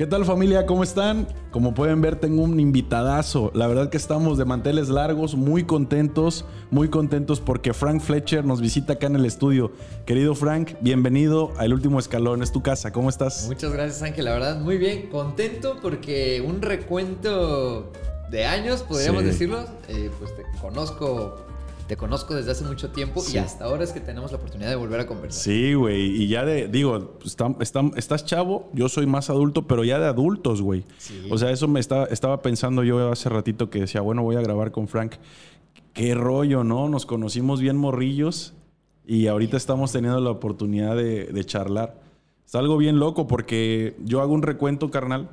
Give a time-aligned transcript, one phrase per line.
[0.00, 0.64] ¿Qué tal familia?
[0.64, 1.28] ¿Cómo están?
[1.50, 3.50] Como pueden ver, tengo un invitadazo.
[3.52, 8.62] La verdad que estamos de manteles largos, muy contentos, muy contentos porque Frank Fletcher nos
[8.62, 9.72] visita acá en el estudio.
[10.06, 12.42] Querido Frank, bienvenido al último escalón.
[12.42, 12.92] Es tu casa.
[12.92, 13.44] ¿Cómo estás?
[13.46, 17.92] Muchas gracias Ángel, la verdad muy bien, contento porque un recuento
[18.30, 19.28] de años, podríamos Sí.
[19.28, 21.36] decirlo, eh, pues te conozco,
[21.90, 23.34] te conozco desde hace mucho tiempo Sí.
[23.34, 25.42] y hasta ahora es que tenemos la oportunidad de volver a conversar.
[25.42, 26.22] Sí, güey.
[26.22, 30.06] Y ya de, digo, está- está- estás chavo, yo soy más adulto, pero ya de
[30.06, 30.84] adultos, güey.
[30.98, 31.26] Sí.
[31.32, 34.40] O sea, eso me estaba, estaba pensando yo hace ratito que decía, bueno, voy a
[34.40, 35.14] grabar con Frank.
[35.92, 36.88] Qué rollo, ¿no?
[36.88, 38.54] Nos conocimos bien morrillos
[39.04, 42.00] y ahorita estamos teniendo la oportunidad de, de charlar.
[42.46, 45.28] Es algo bien loco porque yo hago un recuento, carnal.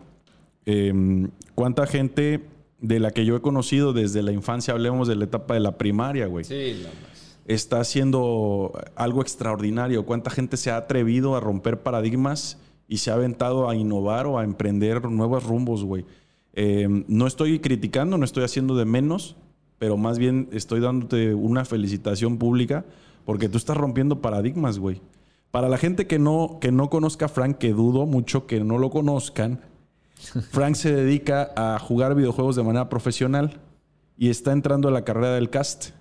[0.65, 2.43] Em, ¿Cuánta gente
[2.79, 5.77] de la que yo he conocido desde la infancia, hablemos de la etapa de la
[5.77, 6.45] primaria, güey?
[6.45, 7.39] Sí, la más.
[7.45, 10.05] está haciendo algo extraordinario.
[10.05, 14.37] ¿Cuánta gente se ha atrevido a romper paradigmas y se ha aventado a innovar o
[14.37, 16.05] a emprender nuevos rumbos, güey?
[16.53, 19.35] Eh, no estoy criticando, no estoy haciendo de menos,
[19.79, 22.85] pero más bien estoy dándote una felicitación pública
[23.25, 25.01] porque tú estás rompiendo paradigmas, güey.
[25.51, 28.77] Para la gente que no, que no conozca a Frank, que dudo mucho que no
[28.77, 29.61] lo conozcan,
[30.51, 33.59] Frank se dedica a jugar videojuegos de manera profesional
[34.17, 35.91] y está entrando a la carrera del cast.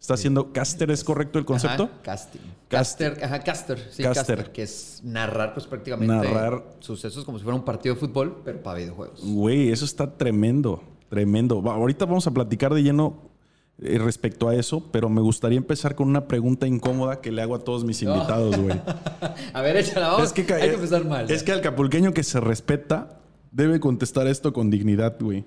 [0.00, 1.84] Está haciendo caster, ¿es correcto el concepto?
[1.84, 2.40] Ajá, casting.
[2.68, 3.12] Caster.
[3.12, 4.36] Caster, ajá, caster, sí, Caster.
[4.36, 4.52] caster.
[4.52, 6.62] que es narrar pues prácticamente Narrar.
[6.80, 9.20] sucesos como si fuera un partido de fútbol, pero para videojuegos.
[9.24, 11.62] Güey, eso está tremendo, tremendo.
[11.64, 13.30] Ahorita vamos a platicar de lleno
[13.78, 17.54] eh, respecto a eso, pero me gustaría empezar con una pregunta incómoda que le hago
[17.54, 18.78] a todos mis invitados, güey.
[19.54, 20.26] A ver, échala, vamos.
[20.26, 21.30] Es que, Hay que empezar mal.
[21.30, 23.20] Es que al capulqueño que se respeta
[23.54, 25.44] debe contestar esto con dignidad, güey.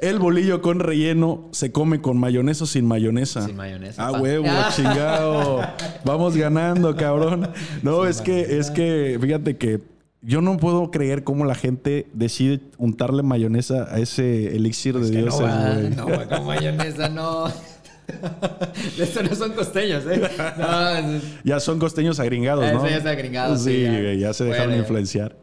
[0.00, 3.46] El bolillo con relleno se come con mayonesa o sin mayonesa.
[3.46, 4.20] Sin mayonesa, Ah, pa.
[4.20, 5.60] huevo, chingado.
[6.04, 7.48] Vamos ganando, cabrón.
[7.84, 9.80] No, es que, es que, fíjate que
[10.20, 15.40] yo no puedo creer cómo la gente decide untarle mayonesa a ese elixir de dioses,
[15.40, 17.44] no, va, no, va con mayonesa, no.
[18.98, 20.20] Estos no son costeños, ¿eh?
[20.58, 22.88] No, es- Ya son costeños agringados, Eso ¿no?
[22.88, 23.90] ya es agringado, Sí, sí, ya.
[23.92, 24.82] güey, ya se dejaron Bueno.
[24.82, 25.36] influenciar.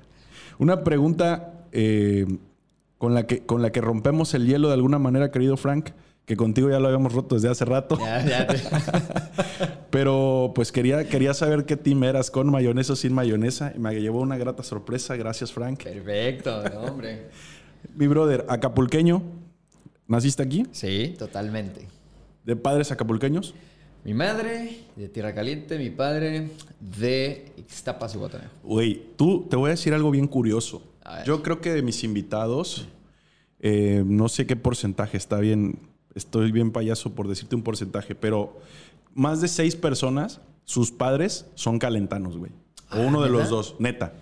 [0.60, 2.26] Una pregunta eh,
[2.98, 5.90] con, la que, con la que rompemos el hielo de alguna manera, querido Frank,
[6.26, 7.98] que contigo ya lo habíamos roto desde hace rato.
[8.00, 8.60] ya, ya te-
[9.90, 13.74] Pero pues quería, quería saber qué team eras, con mayonesa o sin mayonesa.
[13.76, 15.16] Y me llevó una grata sorpresa.
[15.16, 15.84] Gracias, Frank.
[15.84, 17.30] Perfecto, no, hombre.
[17.96, 19.22] Mi brother, acapulqueño.
[20.08, 20.66] ¿Naciste aquí?
[20.72, 21.88] Sí, totalmente.
[22.46, 23.54] ¿De padres acapulqueños?
[24.04, 26.50] Mi madre de Tierra Caliente, mi padre
[26.80, 28.52] de Ixtapas y Guatanejo.
[28.64, 30.82] Güey, tú te voy a decir algo bien curioso.
[31.26, 32.88] Yo creo que de mis invitados,
[33.60, 35.80] eh, no sé qué porcentaje está bien,
[36.16, 38.60] estoy bien payaso por decirte un porcentaje, pero
[39.14, 42.52] más de seis personas, sus padres son calentanos, güey.
[42.92, 44.14] O Ah, uno de los dos, neta.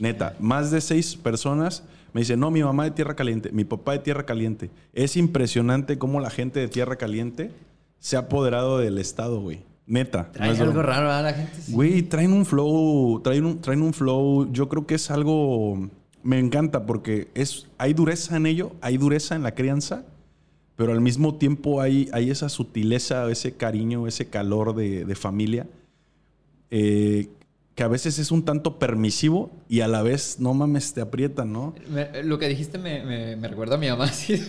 [0.00, 3.92] Neta, más de seis personas me dicen, no, mi mamá de Tierra Caliente, mi papá
[3.92, 4.70] de Tierra Caliente.
[4.92, 7.50] Es impresionante cómo la gente de Tierra Caliente
[7.98, 9.60] se ha apoderado del Estado, güey.
[9.86, 10.24] Neta.
[10.26, 10.88] no Trae es algo broma.
[10.88, 11.52] raro a la gente.
[11.60, 11.72] sí.
[11.72, 14.50] Güey, traen un flow, traen un, traen un flow.
[14.52, 15.88] Yo creo que es algo.
[16.22, 20.04] Me encanta porque es, hay dureza en ello, hay dureza en la crianza,
[20.74, 25.66] pero al mismo tiempo hay, hay esa sutileza, ese cariño, ese calor de, de familia,
[26.70, 27.28] eh,
[27.74, 31.52] que a veces es un tanto permisivo y a la vez, no mames, te aprietan,
[31.52, 31.74] ¿no?
[31.88, 34.06] Me- lo que dijiste me, me, me recuerda a mi mamá.
[34.12, 34.40] sí.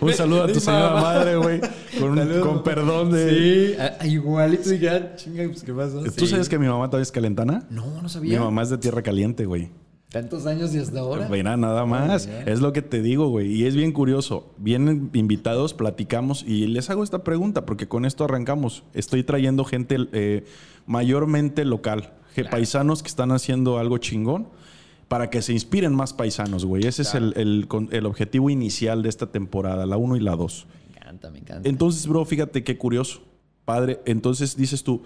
[0.00, 1.00] Un saludo a tu Mi señora mamá.
[1.02, 1.60] madre, güey,
[1.98, 3.30] con, con perdón de...
[3.30, 4.72] Sí, a- igualito.
[4.72, 6.02] Y ya, chinga, pues, ¿qué pasó?
[6.02, 6.32] ¿Tú Sí.
[6.32, 7.66] sabes que mi mamá también es calentana?
[7.70, 8.40] No, no Mi sabía.
[8.40, 9.70] mamá es de tierra caliente, güey.
[10.10, 11.28] Tantos años y hasta ahora.
[11.28, 12.26] Mira, nada más.
[12.46, 13.52] Es lo que te digo, güey.
[13.52, 14.54] Y es bien curioso.
[14.56, 18.84] Vienen invitados, platicamos y les hago esta pregunta porque con esto arrancamos.
[18.94, 20.44] Estoy trayendo gente eh,
[20.86, 22.50] mayormente local, Claro.
[22.50, 24.48] paisanos que están haciendo algo chingón
[25.08, 26.86] para que se inspiren más paisanos, güey.
[26.86, 27.30] Ese Claro.
[27.30, 30.66] es el, el el objetivo inicial de esta temporada, la 1 y la 2.
[30.90, 31.68] Me encanta, me encanta.
[31.68, 33.20] Entonces, bro, fíjate qué curioso.
[33.66, 35.02] Padre, entonces dices tú,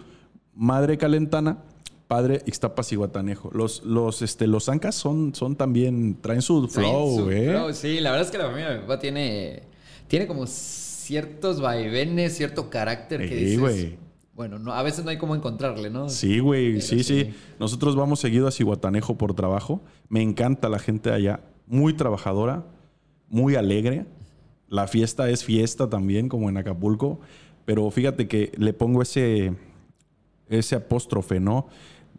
[0.54, 1.64] madre calentana,
[2.12, 3.50] padre Ixtapas y Guatanejo.
[3.54, 8.10] Los, los, este, los Ancas son, son también, traen su flow, su flow, Sí, la
[8.10, 9.62] verdad es que la familia de mi papá tiene,
[10.08, 13.96] tiene como ciertos vaivenes, cierto carácter que Sí, dices, güey.
[14.34, 16.10] Bueno, no, a veces no hay cómo encontrarle, ¿no?
[16.10, 17.34] Sí, güey, sí, sí, sí.
[17.58, 19.80] Nosotros vamos seguido a Cihuatanejo por trabajo.
[20.10, 21.40] Me encanta la gente allá.
[21.66, 22.66] Muy trabajadora,
[23.28, 24.04] muy alegre.
[24.68, 27.20] La fiesta es fiesta también, como en Acapulco.
[27.64, 29.54] Pero fíjate que le pongo ese,
[30.48, 31.68] ese apóstrofe, ¿no?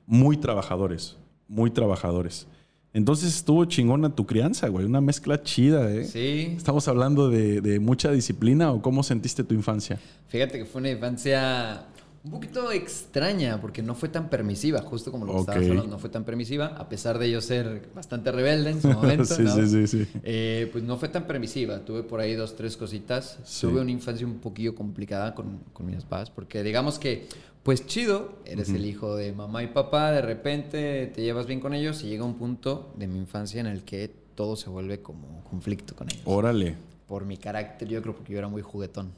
[0.06, 1.18] Muy trabajadores,
[1.48, 2.48] muy trabajadores.
[2.94, 4.86] Entonces estuvo chingona tu crianza, güey.
[4.86, 6.06] Una mezcla chida, ¿eh?
[6.06, 6.54] Sí.
[6.56, 10.00] ¿Estamos hablando de, de mucha disciplina o cómo sentiste tu infancia?
[10.28, 11.86] Fíjate que fue una infancia
[12.26, 15.50] un poquito extraña, porque no fue tan permisiva, justo como lo que Ok.
[15.50, 18.88] estabas hablando, no fue tan permisiva, a pesar de yo ser bastante rebelde en su
[18.94, 19.56] momento, Sí, ¿no?
[19.56, 20.08] sí, sí, sí.
[20.24, 23.68] Eh, pues no fue tan permisiva, tuve por ahí dos, tres cositas, Sí.
[23.68, 27.28] tuve una infancia un poquillo complicada con, con mis papás, porque digamos que,
[27.62, 31.74] pues chido, eres el hijo de mamá y papá, de repente te llevas bien con
[31.74, 35.44] ellos y llega un punto de mi infancia en el que todo se vuelve como
[35.50, 36.22] conflicto con ellos.
[36.26, 36.76] Órale.
[37.08, 39.12] Por mi carácter, yo creo porque yo era muy juguetón.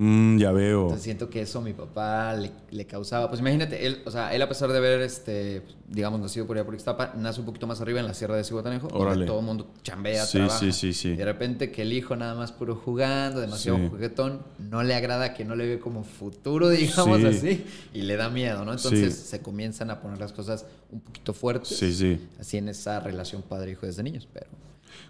[0.00, 0.82] Mm, ya veo.
[0.82, 3.28] Entonces siento que eso a mi papá le, le causaba.
[3.28, 6.64] Pues imagínate, él, o sea, él a pesar de haber, este, digamos, nacido por allá
[6.64, 9.44] por Ixtapa, nace un poquito más arriba en la sierra de Cihuatanejo, donde todo el
[9.46, 10.56] mundo chambea, Sí, trabaja.
[10.60, 11.08] sí, sí, sí.
[11.08, 13.88] Y de repente que el hijo nada más puro jugando, demasiado Sí.
[13.88, 16.68] juguetón, no le agrada que no le ve como futuro,
[17.08, 17.26] digamos Sí.
[17.26, 18.74] así, y le da miedo, ¿no?
[18.74, 19.26] Entonces Sí.
[19.30, 21.76] se comienzan a poner las cosas un poquito fuertes.
[21.76, 22.20] Sí, sí.
[22.38, 24.46] Así en esa relación padre-hijo desde niños, pero...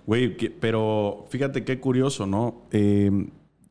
[0.06, 2.62] Güey, pero fíjate qué curioso, ¿no?
[2.72, 3.10] Eh,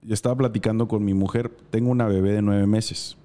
[0.07, 1.49] estaba platicando con mi mujer.
[1.69, 3.17] Tengo una bebé de nueve meses.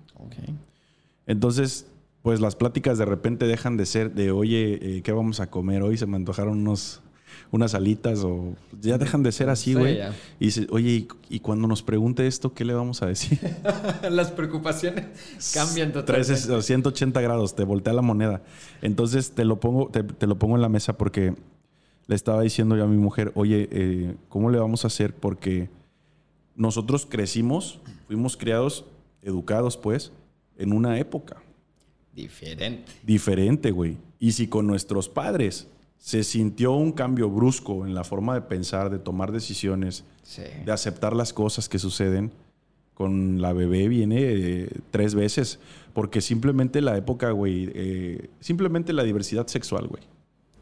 [1.27, 1.87] Entonces,
[2.23, 5.83] pues las pláticas de repente dejan de ser de, oye, eh, ¿qué vamos a comer?
[5.83, 7.01] Hoy se me antojaron unos,
[7.51, 9.97] unas alitas o ya dejan de ser así, Sí, güey.
[9.99, 10.15] ya.
[10.41, 13.39] y dice, oye, y, y cuando nos pregunte esto, ¿qué le vamos a decir?
[14.11, 15.07] las preocupaciones
[15.55, 16.33] cambian totalmente.
[16.33, 18.43] es- 180 grados, te voltea la moneda.
[18.83, 21.35] Entonces te lo pongo, te, te lo pongo en la mesa porque
[22.07, 25.15] le estaba diciendo yo a mi mujer, oye, eh, ¿cómo le vamos a hacer?
[25.15, 25.69] Porque
[26.57, 28.85] nosotros crecimos, fuimos criados,
[29.23, 30.13] educados, pues,
[30.59, 31.43] en una época
[32.15, 32.93] Diferente.
[33.03, 33.97] diferente, güey.
[34.19, 35.69] Y si con nuestros padres
[35.99, 40.43] se sintió un cambio brusco en la forma de pensar, de tomar decisiones, Sí.
[40.65, 42.33] de aceptar las cosas que suceden,
[42.95, 45.59] con la bebé viene eh, tres veces.
[45.95, 50.03] Porque simplemente la época, güey, eh, simplemente la diversidad sexual, güey.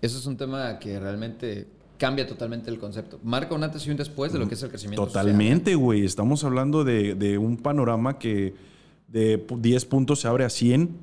[0.02, 1.66] Eso es un tema que realmente
[2.00, 3.20] cambia totalmente el concepto.
[3.22, 5.06] Marca un antes y un después de lo que es el crecimiento.
[5.06, 6.04] Totalmente, güey.
[6.04, 8.54] Estamos hablando de, de un panorama que
[9.06, 10.96] de pu- 10 puntos se abre a 100,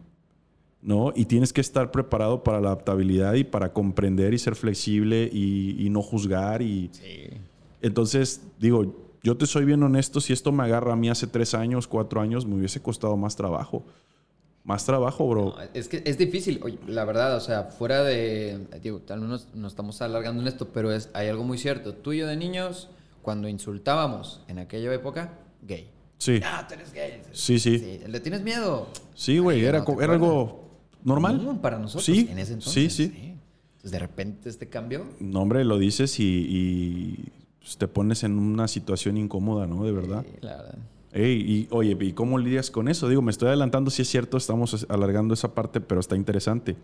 [0.81, 1.13] ¿no?
[1.15, 5.75] Y tienes que estar preparado para la adaptabilidad y para comprender y ser flexible y,
[5.85, 6.63] y no juzgar.
[6.63, 7.29] Y Sí.
[7.83, 11.53] entonces, digo, yo te soy bien honesto, si esto me agarra a mí hace 3
[11.53, 13.85] años, 4 años, me hubiese costado más trabajo.
[14.67, 15.55] Más trabajo, bro.
[15.57, 19.29] No, es que es difícil, Oye, la verdad, o sea, fuera de, digo, tal vez
[19.29, 21.93] nos, nos estamos alargando en esto, pero es, hay algo muy cierto.
[21.95, 22.89] Tú y yo de niños,
[23.21, 25.89] cuando insultábamos en aquella época, gay.
[26.17, 26.41] Sí.
[26.43, 27.21] Ah, tú eres gay.
[27.31, 28.01] Sí, sí.
[28.05, 28.87] ¿Le tienes miedo?
[29.15, 30.69] Sí, güey, era, no era algo
[31.03, 31.59] normal.
[31.61, 32.73] Para nosotros Sí, en ese entonces.
[32.73, 33.03] sí, sí.
[33.75, 38.37] Entonces, de repente este cambio, No, hombre, lo dices y, y, pues, te pones en
[38.37, 39.85] una situación incómoda, ¿no?
[39.85, 40.25] De verdad.
[40.29, 40.77] sí, la verdad.
[41.25, 43.09] Y oye, ¿y cómo lidias con eso?
[43.09, 46.75] Digo, me estoy adelantando, si es cierto, estamos alargando esa parte, pero está interesante.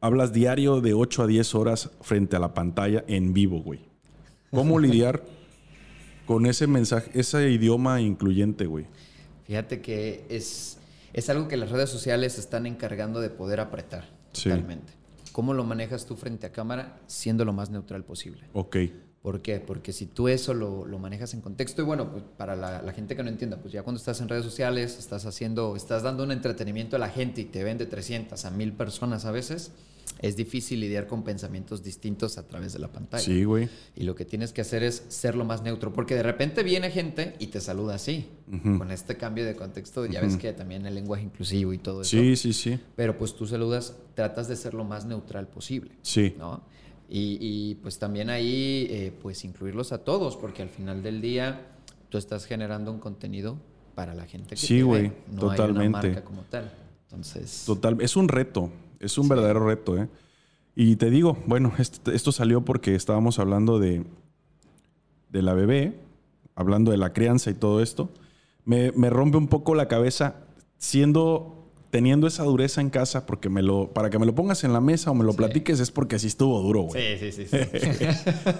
[0.00, 3.80] Hablas diario de 8 a 10 horas frente a la pantalla en vivo, güey.
[4.52, 5.24] ¿Cómo lidiar
[6.26, 8.86] con ese mensaje, ese idioma incluyente, güey?
[9.46, 10.78] Fíjate que es,
[11.12, 14.50] es algo que las redes sociales están encargando de poder apretar Sí.
[14.50, 14.92] totalmente.
[15.32, 18.42] ¿Cómo lo manejas tú frente a cámara siendo lo más neutral posible?
[18.52, 18.76] Ok.
[19.28, 19.60] ¿Por qué?
[19.60, 22.92] Porque si tú eso lo, lo manejas en contexto, y bueno, pues para la, la
[22.94, 26.22] gente que no entienda, pues ya cuando estás en redes sociales, estás haciendo, estás dando
[26.24, 29.72] un entretenimiento a la gente y te ven de 300 a 1000 personas a veces,
[30.22, 33.22] es difícil lidiar con pensamientos distintos a través de la pantalla.
[33.22, 33.68] Sí, güey.
[33.94, 36.90] Y lo que tienes que hacer es ser lo más neutro, porque de repente viene
[36.90, 38.78] gente y te saluda así, Ujú.
[38.78, 42.12] con este cambio de contexto, ya ves que también el lenguaje inclusivo y todo eso.
[42.16, 42.80] Sí, sí, sí.
[42.96, 45.90] Pero pues tú saludas, tratas de ser lo más neutral posible.
[46.00, 46.34] Sí.
[46.38, 46.62] ¿no?
[47.08, 51.66] Y, y, pues también ahí, eh, pues incluirlos a todos, porque al final del día
[52.10, 53.56] tú estás generando un contenido
[53.94, 55.88] para la gente que Sí, güey, no hay totalmente.
[55.88, 56.70] una marca como tal.
[57.04, 60.08] Entonces, Total, es un reto, es un verdadero reto, ¿eh?
[60.76, 64.04] Y te digo, bueno, esto, esto salió porque estábamos hablando de,
[65.30, 65.98] de la bebé,
[66.54, 68.10] hablando de la crianza y todo esto.
[68.64, 70.36] Me, me rompe un poco la cabeza
[70.76, 71.57] siendo,
[71.90, 74.80] teniendo esa dureza en casa, porque me lo, para que me lo pongas en la
[74.80, 75.38] mesa o me lo Sí.
[75.38, 77.18] platiques es porque así estuvo duro, güey.
[77.18, 77.58] Sí, sí, sí.
[77.58, 77.78] sí.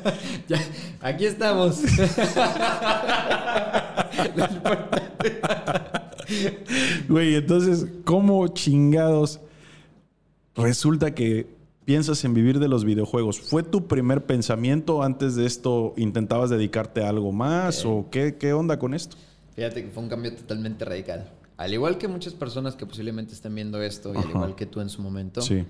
[0.48, 0.58] Ya,
[1.00, 1.80] aquí estamos.
[7.08, 9.40] Güey, entonces, ¿cómo chingados
[10.54, 11.46] resulta que
[11.84, 13.40] piensas en vivir de los videojuegos?
[13.40, 15.94] ¿Fue tu primer pensamiento antes de esto?
[15.96, 17.84] ¿Intentabas dedicarte a algo más?
[17.86, 19.16] ¿O qué, qué onda con esto?
[19.54, 21.30] Fíjate que fue un cambio totalmente radical.
[21.58, 24.80] Al igual que muchas personas que posiblemente estén viendo esto, y al igual que tú
[24.80, 25.66] en su momento, Sí.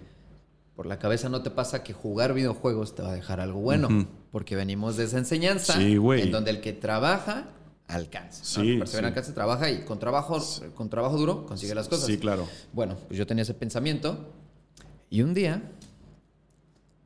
[0.76, 3.88] por la cabeza no te pasa que jugar videojuegos te va a dejar algo bueno,
[4.30, 7.48] porque venimos de esa enseñanza Sí, en donde el que trabaja
[7.88, 8.44] alcanza.
[8.44, 8.64] Sí, ¿no?
[8.64, 9.10] El que persevera sí.
[9.12, 10.38] alcanza, trabaja y con trabajo,
[10.74, 12.04] con trabajo duro consigue las cosas.
[12.06, 12.46] Sí, claro.
[12.72, 14.26] Bueno, pues yo tenía ese pensamiento
[15.10, 15.62] y un día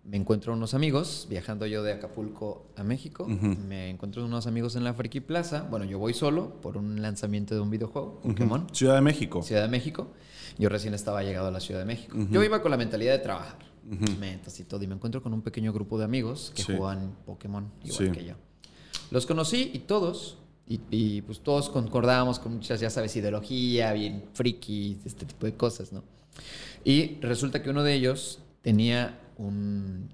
[0.04, 4.82] me encuentro unos amigos, viajando yo de Acapulco a México, me encuentro unos amigos en
[4.82, 5.62] la Friki Plaza.
[5.70, 8.66] Bueno, yo voy solo por un lanzamiento de un videojuego, Pokémon.
[8.72, 9.42] Ciudad de México.
[9.42, 10.08] Ciudad de México.
[10.58, 12.16] Yo recién estaba llegado a la Ciudad de México.
[12.30, 13.58] Yo iba con la mentalidad de trabajar,
[14.18, 16.74] metas y todo, y me encuentro con un pequeño grupo de amigos que Sí.
[16.76, 18.10] juegan Pokémon igual Sí.
[18.10, 18.34] que yo.
[19.12, 24.24] Los conocí y todos, y, y, pues todos concordábamos con muchas, ya sabes, ideología, bien
[24.32, 26.02] friki, este tipo de cosas, ¿no?
[26.84, 30.08] Y resulta que uno de ellos tenía un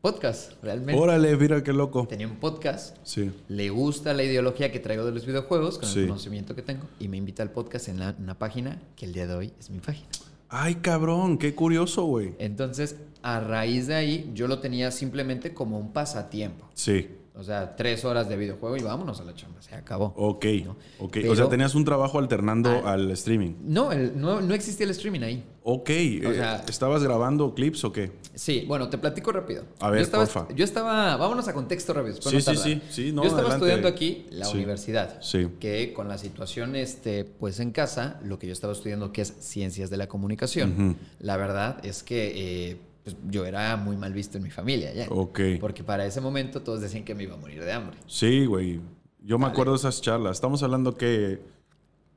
[0.00, 1.00] podcast, realmente.
[1.00, 2.06] Órale, mira qué loco.
[2.08, 2.96] Tenía un podcast.
[3.04, 3.30] Sí.
[3.48, 6.00] Le gusta la ideología que traigo de los videojuegos, con Sí.
[6.00, 9.12] el conocimiento que tengo, y me invita al podcast en la- una página que el
[9.12, 10.08] día de hoy es mi página.
[10.48, 12.34] Ay, cabrón, qué curioso, güey.
[12.38, 16.68] Entonces, a raíz de ahí, yo lo tenía simplemente como un pasatiempo.
[16.74, 17.08] Sí.
[17.34, 19.62] O sea, tres horas de videojuego y vámonos a la chamba.
[19.62, 20.12] Se acabó.
[20.16, 20.44] Ok.
[20.66, 20.76] ¿no?
[20.98, 21.12] Ok.
[21.14, 23.54] Pero- o sea, tenías un trabajo alternando al streaming.
[23.64, 25.44] No, el- no, no existía el streaming ahí.
[25.64, 25.88] Ok.
[25.90, 28.12] eh, sea- ¿Estabas grabando clips o qué?
[28.34, 29.64] Sí, bueno, te platico rápido.
[29.80, 30.54] A ver, yo estaba, porfa.
[30.54, 32.16] Yo estaba, vámonos a contexto rápido.
[32.20, 33.54] Sí, no sí, sí, sí, no, yo estaba adelante.
[33.54, 34.56] estudiando aquí la Sí.
[34.58, 35.22] universidad.
[35.22, 35.48] Sí.
[35.58, 39.32] Que con la situación, este, pues en casa, lo que yo estaba estudiando, que es
[39.40, 44.36] ciencias de la comunicación, la verdad es que eh, pues, yo era muy mal visto
[44.38, 45.06] en mi familia ya.
[45.10, 45.40] Ok.
[45.60, 47.96] Porque para ese momento todos decían que me iba a morir de hambre.
[48.06, 48.80] Sí, güey.
[49.24, 49.52] Yo me Vale.
[49.52, 50.36] acuerdo de esas charlas.
[50.36, 51.40] Estamos hablando que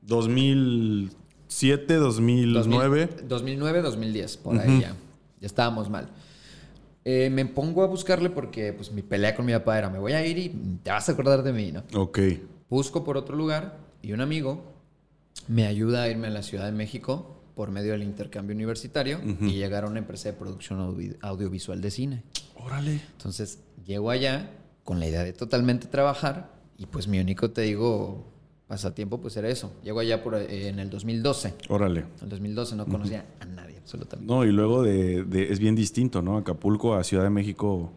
[0.01, 3.05] 2007, 2009.
[3.07, 4.63] 2000 2009, 2010, por Ujú.
[4.63, 4.95] ahí ya.
[5.39, 6.09] Ya estábamos mal.
[7.03, 10.13] Eh, me pongo a buscarle porque pues mi pelea con mi papá era, me voy
[10.13, 10.49] a ir y
[10.83, 11.83] te vas a acordar de mí, ¿no?
[11.99, 12.19] Ok.
[12.69, 14.63] Busco por otro lugar y un amigo
[15.47, 19.53] me ayuda a irme a la Ciudad de México por medio del intercambio universitario y
[19.53, 22.23] llegar a una empresa de producción audi- audiovisual de cine.
[22.55, 23.01] Órale.
[23.13, 24.51] Entonces llego allá
[24.83, 28.25] con la idea de totalmente trabajar y pues mi único, te digo,
[28.67, 29.71] pasatiempo pues era eso.
[29.83, 31.53] Llego allá por, eh, en el 2012.
[31.69, 32.01] Órale.
[32.01, 34.31] En el 2012 no conocía a nadie absolutamente.
[34.31, 36.37] No, y luego de, de- es bien distinto, ¿no?
[36.37, 37.91] Acapulco a Ciudad de México.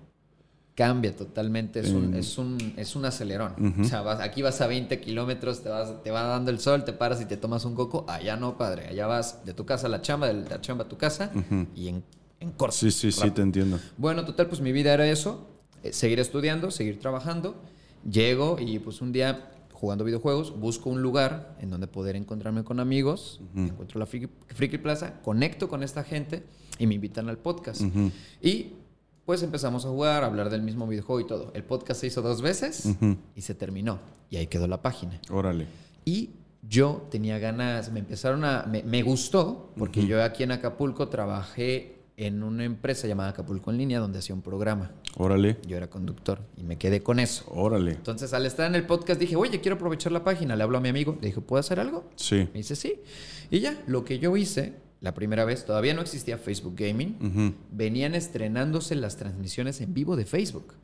[0.78, 2.14] Cambia totalmente, es un, Mm.
[2.14, 3.74] es un, es un acelerón.
[3.80, 6.84] O sea, vas- aquí vas a 20 kilómetros, te, vas, te va dando el sol,
[6.84, 8.04] te paras y te tomas un coco.
[8.06, 8.86] Allá no, padre.
[8.86, 11.32] Allá vas de tu casa a la chamba, de la chamba a tu casa
[11.74, 12.04] y en,
[12.38, 12.76] en corto.
[12.76, 13.80] Sí, sí, sí, te entiendo.
[13.96, 15.48] Bueno, total, pues mi vida era eso,
[15.82, 17.56] eh, seguir estudiando, seguir trabajando.
[18.08, 22.78] Llego y pues un día jugando videojuegos, busco un lugar en donde poder encontrarme con
[22.78, 26.44] amigos, encuentro la Friki, Friki Plaza, conecto con esta gente
[26.78, 27.82] y me invitan al podcast.
[28.40, 28.74] Y
[29.28, 31.50] pues empezamos a jugar, a hablar del mismo videojuego y todo.
[31.52, 33.18] El podcast se hizo dos veces Ujú.
[33.36, 33.98] y se terminó.
[34.30, 35.20] Y ahí quedó la página.
[35.30, 35.66] Órale.
[36.06, 36.30] Y
[36.66, 41.98] yo tenía ganas, me empezaron a, me, me gustó, porque yo aquí en Acapulco trabajé
[42.16, 44.92] en una empresa llamada Acapulco en línea donde hacía un programa.
[45.18, 45.58] Órale.
[45.66, 47.44] Yo era conductor y me quedé con eso.
[47.48, 47.90] Órale.
[47.92, 50.56] Entonces al estar en el podcast dije, oye, quiero aprovechar la página.
[50.56, 52.08] Le hablo a mi amigo, le dije, ¿puedo hacer algo?
[52.16, 52.48] Sí.
[52.54, 52.94] Me dice, sí.
[53.50, 58.16] Y ya, lo que yo hice, la primera vez, todavía no existía Facebook Gaming, venían
[58.16, 60.74] estrenándose las transmisiones en vivo de Facebook.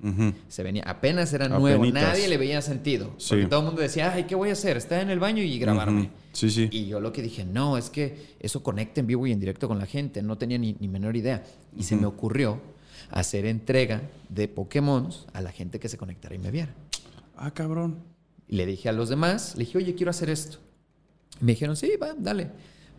[0.49, 2.02] Se venía, apenas era nuevo, Apenitas.
[2.02, 3.14] nadie le veía sentido.
[3.18, 3.30] Sí.
[3.30, 4.76] Porque todo el mundo decía, ay, ¿qué voy a hacer?
[4.76, 6.11] Estar en el baño y grabarme.
[6.33, 6.68] Sí, sí.
[6.71, 9.66] Y yo lo que dije, no, es que eso conecta en vivo y en directo
[9.66, 10.23] con la gente.
[10.23, 11.42] No tenía ni, ni menor idea.
[11.76, 12.61] Y se me ocurrió
[13.11, 16.73] hacer entrega de Pokémon a la gente que se conectara y me viera.
[17.37, 17.99] Ah, cabrón.
[18.49, 20.59] Y le dije a los demás, le dije, oye, quiero hacer esto.
[21.40, 22.50] Y me dijeron, sí, va, dale.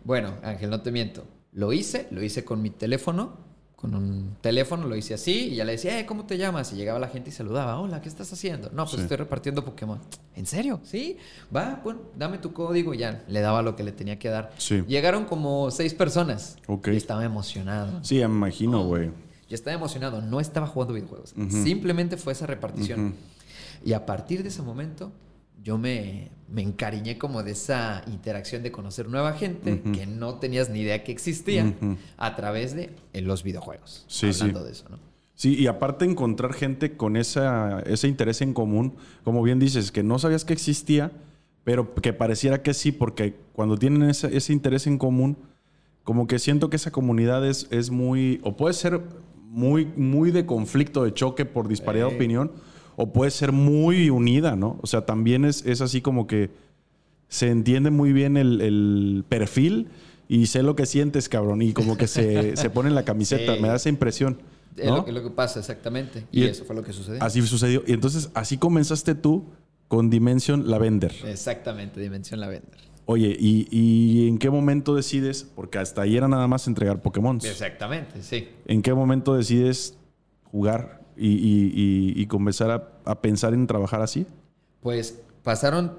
[0.06, 1.24] Bueno, Ángel, no te miento.
[1.52, 3.38] Lo hice, lo hice con mi teléfono,
[3.74, 6.72] con un teléfono, lo hice así, y ya le decía, eh, ¿cómo te llamas?
[6.72, 8.70] Y llegaba la gente y saludaba, hola, ¿qué estás haciendo?
[8.70, 9.00] No, pues Sí.
[9.02, 9.98] estoy repartiendo Pokémon.
[10.36, 10.78] ¿En serio?
[10.84, 11.16] Sí,
[11.54, 14.52] va, bueno, dame tu código, y ya le daba lo que le tenía que dar.
[14.58, 14.84] Sí.
[14.86, 16.56] Llegaron como seis personas.
[16.68, 16.88] Ok.
[16.92, 18.04] Y estaba emocionado.
[18.04, 19.08] Sí, me imagino, güey.
[19.48, 21.34] Yo estaba emocionado, no estaba jugando videojuegos.
[21.50, 23.14] Simplemente fue esa repartición.
[23.84, 25.10] Y a partir de ese momento,
[25.66, 30.70] yo me, me encariñé como de esa interacción de conocer nueva gente que no tenías
[30.70, 31.74] ni idea que existía
[32.16, 34.04] a través de eh, los videojuegos.
[34.06, 34.42] Sí, sí.
[34.42, 34.98] hablando de eso, ¿no?
[35.34, 38.94] Sí, y aparte encontrar gente con esa, ese interés en común,
[39.24, 41.10] como bien dices, que no sabías que existía,
[41.64, 45.36] pero que pareciera que sí, porque cuando tienen ese, ese interés en común,
[46.04, 49.00] como que siento que esa comunidad es, es muy, o puede ser
[49.48, 52.16] muy, muy de conflicto, de choque por disparidad de Sí.
[52.16, 52.52] opinión,
[52.96, 54.78] o puede ser muy unida, ¿no?
[54.82, 56.50] O sea, también es, es así como que
[57.28, 59.88] se entiende muy bien el, el perfil
[60.28, 63.54] y sé lo que sientes, cabrón, y como que se, se pone en la camiseta,
[63.54, 63.60] Sí.
[63.60, 64.38] me da esa impresión.
[64.76, 64.96] Es ¿no?
[64.96, 66.26] lo, que, lo que pasa, exactamente.
[66.32, 67.22] Y eso fue lo que sucedió.
[67.22, 67.82] Así sucedió.
[67.86, 69.44] Y entonces, así comenzaste tú
[69.88, 71.14] con Dimension Lavender.
[71.24, 72.80] Exactamente, Dimensión Lavender.
[73.06, 75.44] Oye, ¿y, y en qué momento decides?
[75.54, 77.36] Porque hasta ahí era nada más entregar Pokémon.
[77.36, 78.48] Exactamente, sí.
[78.66, 79.96] ¿En qué momento decides
[80.44, 84.26] jugar y, y- y- y comenzar a, a pensar en trabajar así?
[84.80, 85.92] Pues pasaron,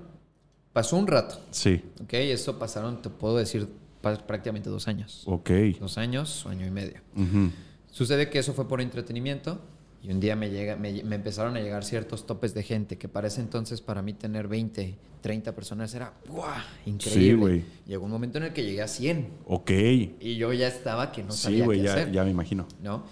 [0.73, 1.81] pasó un rato, Sí.
[2.03, 2.13] ¿ok?
[2.13, 3.67] Eso pasaron, te puedo decir,
[4.01, 5.23] prácticamente dos años.
[5.25, 5.49] Ok.
[5.79, 7.01] Dos años, año y medio.
[7.15, 7.49] Ujú.
[7.91, 9.59] Sucede que eso fue por entretenimiento
[10.03, 13.07] y un día me, llega, me, me empezaron a llegar ciertos topes de gente que
[13.09, 16.63] para ese entonces para mí tener 20, 30 personas era ¡buah!
[16.85, 17.21] increíble.
[17.21, 17.63] Sí, güey.
[17.87, 19.71] Llegó un momento en el que llegué a 100 Ok.
[19.71, 22.11] y yo ya estaba que no sí, sabía güey, qué ya, hacer.
[22.11, 22.67] ya me imagino.
[22.83, 23.03] ¿no?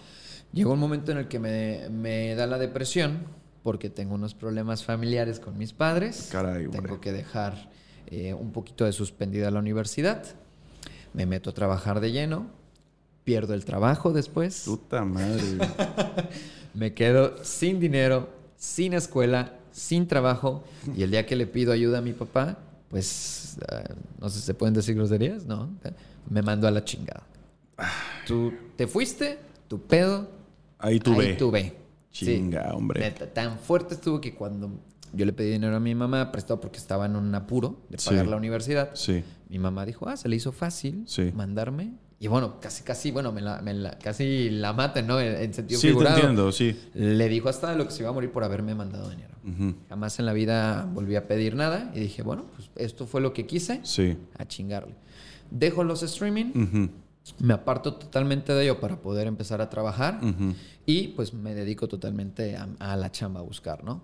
[0.56, 3.28] Llegó un momento en el que me, me da la depresión
[3.62, 6.30] porque tengo unos problemas familiares con mis padres.
[6.32, 6.70] Caray.
[6.70, 7.70] Tengo que dejar
[8.08, 10.24] eh, un poquito de suspendida la universidad.
[11.14, 12.48] Me meto a trabajar de lleno.
[13.26, 14.64] Pierdo el trabajo después.
[14.66, 15.42] Puta madre.
[16.74, 20.64] Me quedo sin dinero, sin escuela, sin trabajo.
[20.96, 22.60] Y el día que le pido ayuda a mi papá,
[22.90, 23.84] pues, ah,
[24.22, 25.70] no sé si se pueden decir groserías, ¿no?
[26.30, 27.24] Me mandó a la chingada.
[28.28, 30.35] Tú te fuiste, tu pedo,
[30.86, 31.34] Ahí tú ahí ve.
[31.34, 31.74] tú ve.
[32.12, 32.26] Sí.
[32.26, 33.00] Chinga, hombre.
[33.02, 34.72] Neta, tan fuerte estuvo que cuando
[35.14, 38.10] yo le pedí dinero a mi mamá, prestado porque estaba en un apuro de Sí.
[38.10, 39.24] pagar la universidad, Sí.
[39.50, 41.32] mi mamá dijo, ah, se le hizo fácil Sí.
[41.36, 41.94] mandarme.
[42.20, 45.20] Y bueno, casi, casi, bueno, me la, me la- casi la maten, ¿no?
[45.20, 46.16] En, en sentido Sí, te figurado.
[46.16, 46.80] entiendo, sí.
[46.94, 49.36] Le dijo hasta de lo que se iba a morir por haberme mandado dinero.
[49.90, 53.32] Jamás en la vida volví a pedir nada y dije, bueno, pues esto fue lo
[53.34, 54.18] que quise, Sí.
[54.38, 54.96] a chingarle.
[55.52, 56.90] Dejo los streaming, Ujú.
[57.40, 60.20] Me aparto totalmente de ello para poder empezar a trabajar
[60.86, 64.02] y pues me dedico totalmente a, a la chamba a buscar, ¿no?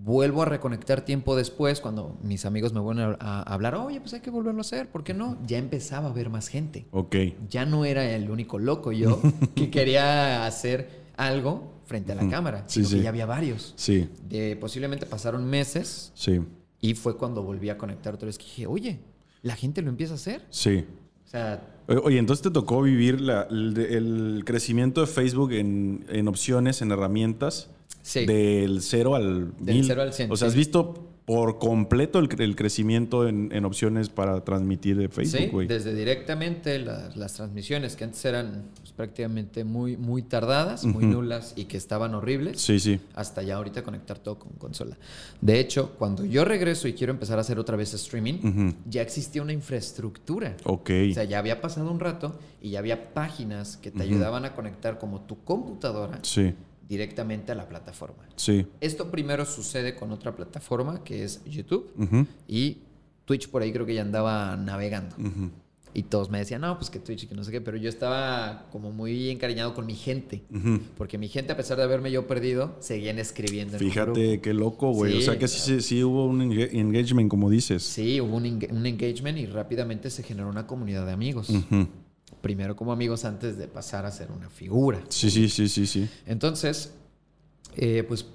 [0.00, 4.14] Vuelvo a reconectar tiempo después cuando mis amigos me vuelven a, a hablar, oye, pues
[4.14, 5.36] hay que volverlo a hacer, ¿por qué no?
[5.44, 6.86] Ya empezaba a ver más gente.
[6.92, 7.16] Ok.
[7.50, 9.20] Ya no era el único loco yo
[9.56, 13.02] que quería hacer algo frente a la cámara, Sí, sino que sí.
[13.02, 13.72] ya había varios.
[13.76, 14.08] Sí.
[14.28, 16.42] De, posiblemente pasaron meses Sí.
[16.80, 19.00] y fue cuando volví a conectar otra vez que dije, oye,
[19.42, 20.46] la gente lo empieza a hacer.
[20.50, 20.84] Sí.
[21.28, 21.62] O sea,
[22.04, 26.90] Oye, entonces te tocó vivir la- el, el crecimiento de Facebook en, en opciones, en
[26.90, 27.70] herramientas,
[28.02, 28.26] sí.
[28.26, 29.84] del 0 al Del 1000.
[29.86, 34.08] cero al cien, O sea, has visto por completo el, el crecimiento en, en opciones
[34.08, 35.66] para transmitir de Sí, Facebook, güey.
[35.68, 41.52] desde directamente las, las transmisiones que antes eran pues, prácticamente muy, muy tardadas, muy nulas
[41.54, 42.98] y que estaban horribles, Sí, sí.
[43.14, 44.96] hasta ya ahorita conectar todo con consola.
[45.42, 49.42] De hecho, cuando yo regreso y quiero empezar a hacer otra vez streaming, ya existía
[49.42, 50.56] una infraestructura.
[50.64, 50.90] Ok.
[51.10, 54.54] O sea, ya había pasado un rato y ya había páginas que te ayudaban a
[54.54, 56.54] conectar como tu computadora Sí,
[56.88, 58.26] directamente a la plataforma.
[58.36, 58.66] sí.
[58.80, 61.90] Esto primero sucede con otra plataforma que es YouTube
[62.48, 62.78] y
[63.24, 65.14] Twitch por ahí creo que ya andaba navegando.
[65.94, 67.88] Y todos me decían, no, pues que Twitch y que no sé qué, pero yo
[67.88, 70.42] estaba como muy encariñado con mi gente.
[70.96, 73.74] Porque mi gente, a pesar de haberme yo perdido, seguían escribiendo.
[73.74, 73.80] en.
[73.80, 75.18] Fíjate qué loco, güey.
[75.18, 75.80] o sea que sí, claro.
[75.82, 77.82] sí, sí hubo un engagement, como dices.
[77.82, 81.50] Sí, hubo un, eng- un engagement y rápidamente se generó una comunidad de amigos.
[82.40, 85.00] Primero como amigos antes de pasar a ser una figura.
[85.08, 86.08] Sí, sí, sí, sí, sí.
[86.26, 86.92] Entonces,
[87.76, 88.26] eh, pues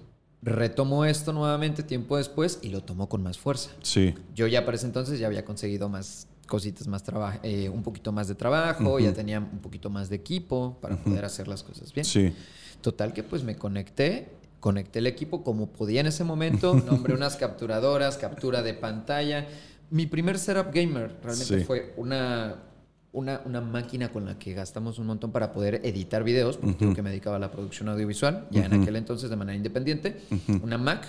[0.41, 3.71] retomo esto nuevamente tiempo después y lo tomo con más fuerza.
[3.81, 4.13] Sí.
[4.35, 7.39] Yo ya para ese entonces ya había conseguido más cositas, más trabajo,
[7.71, 11.47] un poquito más de trabajo, ya tenía un poquito más de equipo para poder hacer
[11.47, 12.03] las cosas bien.
[12.05, 12.33] Sí.
[12.81, 14.27] Total que pues me conecté,
[14.59, 19.47] conecté el equipo como podía en ese momento, nombré unas capturadoras, captura de pantalla.
[19.89, 21.63] Mi primer setup gamer realmente Sí.
[21.63, 22.57] fue una,
[23.13, 27.01] una, una máquina con la que gastamos un montón para poder editar videos, porque que
[27.01, 30.17] me dedicaba a la producción audiovisual, ya en aquel entonces de manera independiente.
[30.61, 31.05] Una Mac,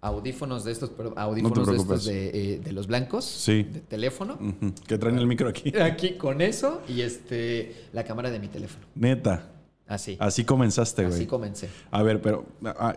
[0.00, 3.62] audífonos de estos, pero audífonos de estos de, eh, de los blancos, Sí.
[3.62, 4.38] de teléfono.
[4.86, 5.72] Que traen el micro aquí.
[5.80, 8.84] Aquí con eso y este la cámara de mi teléfono.
[8.94, 9.50] Neta.
[9.86, 10.16] Así.
[10.20, 11.14] Así comenzaste, güey.
[11.14, 11.68] Así comencé.
[11.90, 12.44] A ver, pero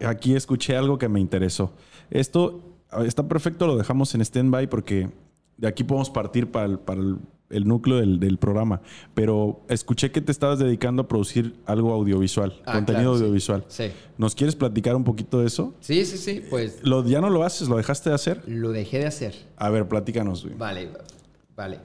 [0.06, 1.72] aquí escuché algo que me interesó.
[2.10, 5.10] Esto a- está perfecto, lo dejamos en stand-by porque
[5.58, 7.18] de aquí podemos partir para el, para el-
[7.50, 8.82] el núcleo del, del programa.
[9.14, 13.66] Pero escuché que te estabas dedicando a producir algo audiovisual, Ah, contenido claro, audiovisual.
[13.68, 13.86] Sí.
[14.18, 15.74] ¿Nos quieres platicar un poquito de eso?
[15.80, 16.44] Sí, sí, sí.
[16.50, 17.70] Pues Lo, ¿Ya no lo haces?
[17.70, 18.44] ¿Lo dejaste de hacer?
[18.48, 19.36] lo dejé de hacer.
[19.58, 20.56] A ver, platícanos, güey.
[20.58, 20.90] Vale,
[21.56, 21.80] vale.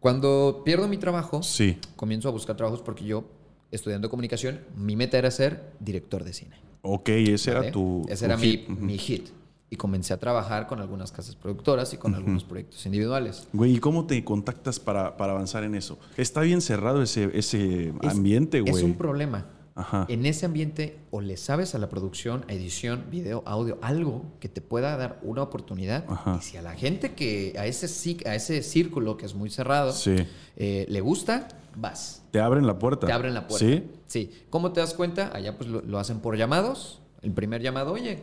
[0.00, 1.78] Cuando pierdo mi trabajo, Sí.
[1.96, 3.24] comienzo a buscar trabajos porque yo,
[3.70, 6.56] estudiando comunicación, mi meta era ser director de cine.
[6.82, 7.66] Ok, ese ¿vale?
[7.68, 8.04] era tu.
[8.08, 8.68] Ese tu era hit.
[8.68, 9.28] mi, mi hit.
[9.70, 13.48] Y comencé a trabajar con algunas casas productoras y con algunos proyectos individuales.
[13.52, 15.98] Güey, ¿y cómo te contactas para, para avanzar en eso?
[16.16, 18.72] Está bien cerrado ese, ese Es- ambiente, güey.
[18.74, 19.46] Es un problema.
[19.76, 20.06] Ajá.
[20.08, 24.48] En ese ambiente o le sabes a la producción, a edición, video, audio, algo que
[24.48, 26.04] te pueda dar una oportunidad.
[26.08, 26.36] Ajá.
[26.40, 27.88] Y si a la gente que, a ese,
[28.28, 30.14] a ese círculo que es muy cerrado, Sí.
[30.56, 32.22] eh, le gusta, vas.
[32.30, 33.08] Te abren la puerta.
[33.08, 33.66] Te abren la puerta.
[33.66, 33.82] Sí.
[34.06, 34.30] Sí.
[34.50, 35.32] ¿Cómo te das cuenta?
[35.34, 37.00] Allá pues lo, lo hacen por llamados.
[37.22, 38.22] El primer llamado, oye,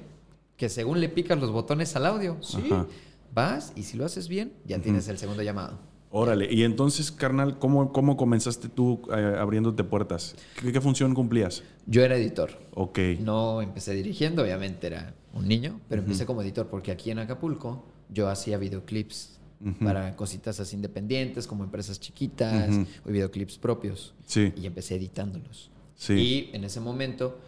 [0.62, 2.38] que según le picas los botones al audio.
[2.40, 2.62] Sí.
[2.70, 2.86] Ajá.
[3.34, 5.80] Vas y si lo haces bien, ya tienes el segundo llamado.
[6.12, 6.54] Órale.
[6.54, 10.36] Y entonces, carnal, ¿cómo, cómo comenzaste tú eh, abriéndote puertas?
[10.62, 11.64] ¿Qué, qué función cumplías?
[11.88, 12.52] Yo era editor.
[12.76, 13.00] Ok.
[13.22, 17.84] No empecé dirigiendo, obviamente era un niño, pero empecé como editor porque aquí en Acapulco
[18.10, 19.84] yo hacía videoclips Ujú.
[19.84, 22.70] para cositas así independientes, como empresas chiquitas
[23.04, 24.14] o videoclips propios.
[24.28, 24.54] Sí.
[24.56, 25.72] Y empecé editándolos.
[25.96, 26.14] Sí.
[26.14, 27.40] Y en ese momento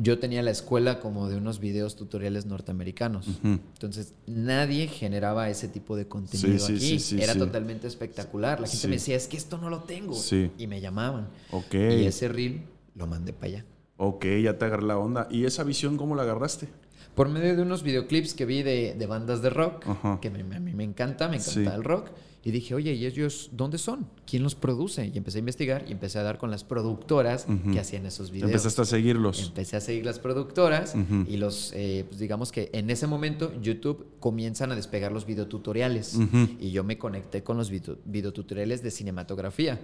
[0.00, 3.26] yo tenía la escuela como de unos videos tutoriales norteamericanos.
[3.42, 6.80] Entonces nadie generaba ese tipo de contenido Sí, aquí.
[6.80, 8.60] sí, sí, Era totalmente espectacular.
[8.60, 10.14] La gente me decía, es que esto no lo tengo.
[10.14, 10.50] Sí.
[10.56, 11.28] Y me llamaban.
[11.50, 11.74] Ok.
[11.74, 12.62] Y ese reel
[12.94, 13.64] lo mandé para allá.
[13.96, 15.26] Ok, ya te agarré la onda.
[15.30, 16.68] ¿Y esa visión cómo la agarraste?
[17.16, 19.84] Por medio de unos videoclips que vi de, de bandas de rock,
[20.20, 22.10] que me- a mí me encanta, me encanta el rock.
[22.48, 24.06] Y dije, oye, ¿y ellos dónde son?
[24.26, 25.10] ¿Quién los produce?
[25.12, 28.48] Y empecé a investigar y empecé a dar con las productoras que hacían esos videos.
[28.50, 29.48] Empezaste a seguirlos.
[29.48, 31.26] Empecé a seguir las productoras Ujú.
[31.28, 36.14] y los, eh, pues digamos que en ese momento YouTube comienzan a despegar los videotutoriales
[36.14, 36.48] Ujú.
[36.58, 39.78] y yo me conecté con los video- videotutoriales de cinematografía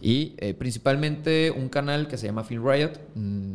[0.00, 3.52] y eh, principalmente un canal que se llama Film Riot, mm,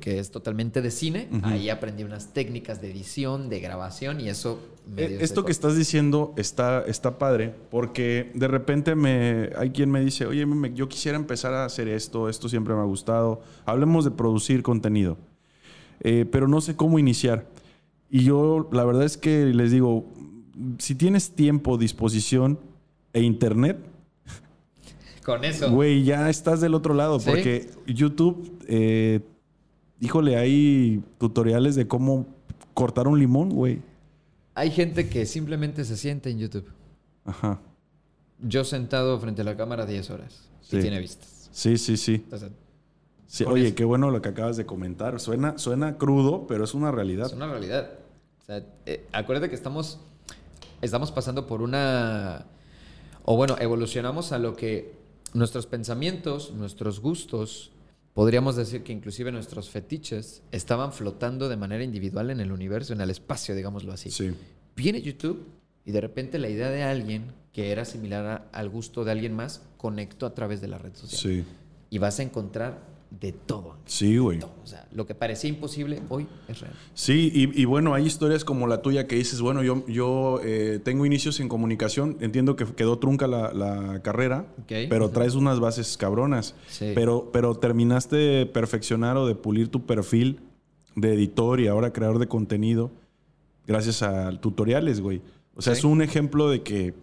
[0.00, 1.28] que es totalmente de cine.
[1.32, 1.46] Ujú.
[1.46, 5.52] Ahí aprendí unas técnicas de edición, de grabación y eso me Eh, dio Esto que
[5.52, 10.74] estás diciendo está, está padre, porque de repente me, hay quien me dice, oye, me-
[10.74, 13.40] yo quisiera empezar a hacer esto, esto siempre me ha gustado.
[13.64, 15.16] Hablemos de producir contenido,
[16.00, 17.46] Eh, pero no sé cómo iniciar.
[18.10, 20.06] Y yo, la verdad es que les digo,
[20.78, 22.58] si tienes tiempo, disposición
[23.12, 23.78] e internet,
[25.24, 25.70] Con eso.
[25.70, 27.26] güey, ya estás del otro lado, ¿Sí?
[27.28, 29.20] porque YouTube, eh,
[30.00, 32.26] híjole, hay tutoriales de cómo
[32.74, 33.80] cortar un limón, güey.
[34.54, 36.66] Hay gente que simplemente se siente en YouTube.
[37.24, 37.60] Ajá.
[38.40, 40.76] Yo sentado frente a la cámara 10 horas Sí.
[40.78, 41.48] y tiene vistas.
[41.52, 42.14] Sí, sí, sí.
[42.16, 42.50] Entonces,
[43.30, 43.74] Sí, Con oye, eso.
[43.74, 45.20] qué bueno lo que acabas de comentar.
[45.20, 47.26] Suena, suena crudo, pero es una realidad.
[47.26, 47.90] Es una realidad.
[48.40, 50.00] O sea, eh, acuérdate que estamos,
[50.80, 52.46] estamos pasando por una...
[53.26, 54.94] O bueno, evolucionamos a lo que
[55.34, 57.70] nuestros pensamientos, nuestros gustos,
[58.14, 63.00] podríamos decir que inclusive nuestros fetiches estaban flotando de manera individual en el universo, en
[63.00, 64.10] el espacio, digámoslo así.
[64.10, 64.34] Sí.
[64.76, 65.46] Viene YouTube
[65.84, 69.34] y de repente la idea de alguien que era similar a- al gusto de alguien
[69.34, 71.20] más conectó a través de la red social.
[71.20, 71.44] Sí.
[71.90, 72.80] Y vas a encontrar
[73.10, 73.76] de todo.
[73.86, 74.40] Sí, güey.
[74.40, 76.74] O sea, lo que parecía imposible hoy es real.
[76.94, 80.80] Sí, y, y bueno, hay historias como la tuya que dices, bueno, yo, yo eh,
[80.84, 85.96] tengo inicios en comunicación, entiendo que quedó trunca la, la carrera, pero traes unas bases
[85.96, 86.54] cabronas.
[86.68, 86.92] Sí.
[86.94, 90.40] Pero, pero terminaste de perfeccionar o de pulir tu perfil
[90.94, 92.90] de editor y ahora creador de contenido
[93.66, 95.20] gracias a tutoriales, güey.
[95.54, 96.94] O sea, es un ejemplo de que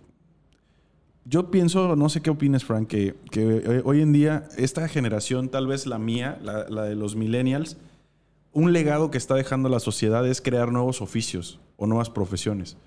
[1.26, 5.68] yo pienso, no sé qué opinas, Frank, que, que hoy en día esta generación, tal
[5.68, 7.78] vez la mía, la, la de los millennials,
[8.54, 12.78] un legado que está dejando la sociedad es crear nuevos oficios o nuevas profesiones.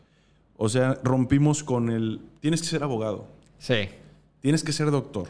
[0.57, 3.27] O sea, rompimos con el, tienes que ser abogado,
[3.59, 3.89] Sí.
[4.41, 5.29] tienes que ser doctor,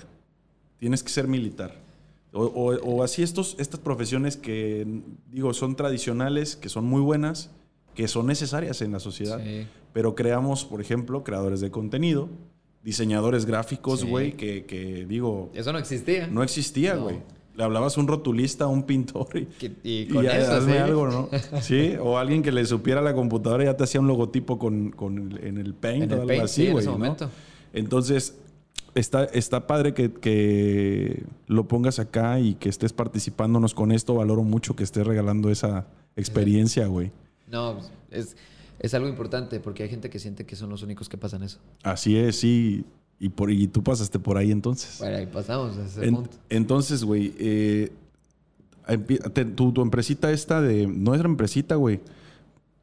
[0.79, 1.75] tienes que ser militar.
[2.33, 4.87] O, o- o así estos, estas profesiones que,
[5.33, 7.51] digo, son tradicionales, que son muy buenas,
[7.95, 9.41] que son necesarias en la sociedad.
[9.43, 9.67] Sí.
[9.95, 12.29] Pero creamos, por ejemplo, creadores de contenido,
[12.83, 14.07] diseñadores gráficos, Sí.
[14.09, 16.27] güey, que, que, digo, Eso no existía.
[16.29, 17.03] no existía, No.
[17.05, 17.17] güey.
[17.57, 20.53] Le hablabas a un rotulista, a un pintor y, Que- y y con ya, eso,
[20.53, 20.79] hazme sí.
[20.79, 21.29] algo, ¿no?
[21.61, 24.91] Sí, o alguien que le supiera la computadora y ya te hacía un logotipo con,
[24.93, 26.93] con el- en el Paint En o el algo Paint, así, sí, en güey, ese
[26.93, 26.99] ¿no?
[26.99, 27.31] momento.
[27.73, 28.37] Entonces,
[28.95, 34.15] está, está padre que, que lo pongas acá y que estés participándonos con esto.
[34.15, 37.11] Valoro mucho que estés regalando esa experiencia, güey.
[37.51, 38.37] No, pues, es,
[38.81, 41.59] es algo importante porque hay gente que siente que son los únicos que pasan eso.
[41.83, 42.85] Así es, sí.
[43.21, 44.97] Y, por, y tú pasaste por ahí entonces.
[45.01, 46.37] Bueno, ahí pasamos a ese En- punto.
[46.49, 47.91] entonces, güey, eh,
[49.57, 50.87] tu, tu empresita esta de...
[50.87, 52.01] No es empresita, güey.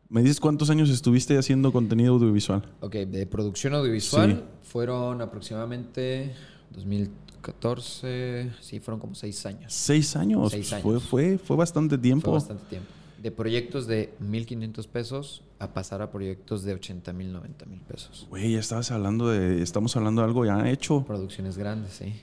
[0.09, 2.63] ¿Me dices cuántos años estuviste haciendo contenido audiovisual?
[2.81, 4.69] Ok, de producción audiovisual Sí.
[4.69, 6.33] fueron aproximadamente
[6.75, 9.73] 2014, sí, fueron como seis años.
[9.73, 10.51] Seis años.
[10.51, 11.03] Seis Fue, años.
[11.03, 12.25] fue, fue bastante tiempo.
[12.25, 12.87] Fue bastante tiempo.
[13.21, 18.27] De proyectos de 1.500 pesos a pasar a proyectos de 80 mil, 90 mil pesos.
[18.29, 19.61] Güey, ya estabas hablando de...
[19.61, 21.03] Estamos hablando de algo ya hecho.
[21.05, 22.13] Producciones grandes, sí.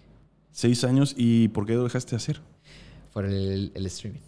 [0.52, 1.14] Seis años.
[1.16, 2.40] ¿Y por qué lo dejaste de hacer?
[3.12, 4.20] Fue el, el streaming.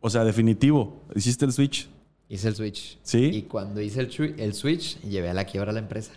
[0.00, 1.02] O sea, definitivo.
[1.14, 1.88] Hiciste el switch.
[2.28, 2.98] Hice el switch.
[3.02, 3.26] ¿Sí?
[3.32, 6.12] Y cuando hice el, el switch, llevé a la quiebra a la empresa.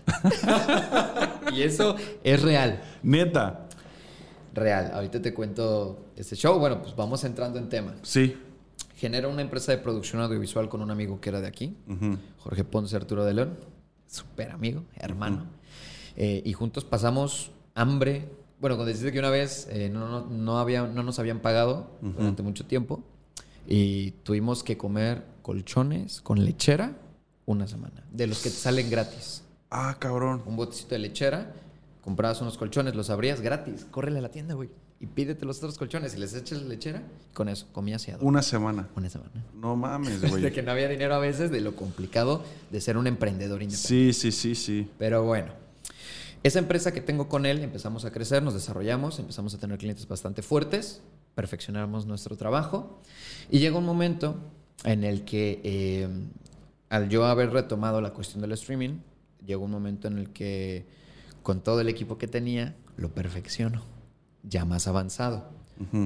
[1.54, 2.82] y eso es real.
[3.04, 3.68] Neta.
[4.54, 4.92] Real.
[4.94, 6.58] Ahorita te cuento este show.
[6.60, 7.96] Bueno, pues vamos entrando en tema.
[8.04, 8.36] Sí.
[8.98, 11.78] Genera una empresa de producción audiovisual con un amigo que era de aquí.
[12.40, 13.58] Jorge Ponce Arturo de León.
[14.08, 15.46] Súper amigo, hermano.
[16.16, 18.28] Eh, y juntos pasamos hambre.
[18.60, 21.92] Bueno, cuando deciste que una vez eh, no, no, no había, no nos habían pagado
[22.02, 23.04] durante mucho tiempo
[23.68, 26.98] y tuvimos que comer colchones con lechera
[27.46, 29.44] una semana, de los que te salen gratis.
[29.70, 30.42] Ah, cabrón.
[30.46, 31.54] Un botecito de lechera,
[32.04, 35.78] comprabas unos colchones, los abrías gratis, córrele a la tienda, güey, y pídete los otros
[35.78, 38.28] colchones y les echas lechera, y con eso comías y a dormir.
[38.30, 38.90] Una semana.
[38.96, 39.32] Una semana.
[39.54, 40.52] No mames, De güey.
[40.52, 44.14] que no había dinero a veces, de lo complicado de ser un emprendedor independiente.
[44.14, 44.90] Sí, sí, sí, sí.
[44.98, 45.54] Pero bueno,
[46.44, 50.08] Esa empresa que tengo con él, empezamos a crecer, nos desarrollamos, empezamos a tener clientes
[50.08, 51.02] bastante fuertes,
[51.36, 53.02] perfeccionamos nuestro trabajo
[53.52, 54.36] y llega un momento
[54.84, 56.08] en el que eh,
[56.90, 59.00] al yo haber retomado la cuestión del streaming,
[59.46, 60.86] llegó un momento en el que
[61.44, 63.84] con todo el equipo que tenía, lo perfecciono,
[64.48, 65.50] ya más avanzado.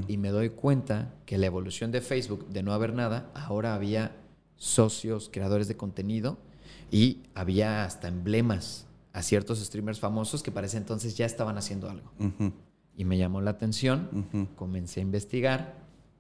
[0.10, 4.18] Y me doy cuenta que la evolución de Facebook, de no haber nada, ahora había
[4.58, 6.38] socios, creadores de contenido
[6.92, 11.90] y había hasta emblemas a ciertos streamers famosos que para ese entonces ya estaban haciendo
[11.90, 12.12] algo.
[12.98, 15.76] Y me llamó la atención, comencé a investigar,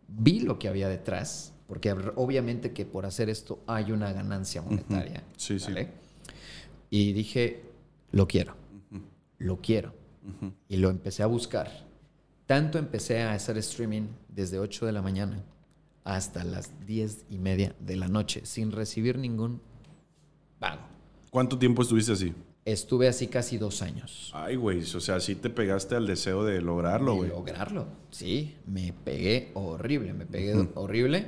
[0.07, 5.23] vi lo que había detrás, porque obviamente que por hacer esto hay una ganancia monetaria.
[5.35, 5.73] Sí, sí.
[6.89, 7.63] Y dije,
[8.11, 8.55] lo quiero,
[9.39, 9.93] lo quiero.
[10.69, 11.90] Y lo empecé a buscar.
[12.51, 15.41] Tanto empecé a hacer streaming desde 8 de la mañana
[16.03, 19.61] hasta las 10 y media de la noche, sin recibir ningún
[20.59, 20.81] pago.
[21.29, 22.33] ¿Cuánto tiempo estuviste así?
[22.65, 24.31] Estuve así casi dos años.
[24.33, 27.29] Ay, güey, o sea, sí te pegaste al deseo de lograrlo, güey.
[27.29, 31.27] lograrlo, sí, me pegué horrible, me pegué horrible.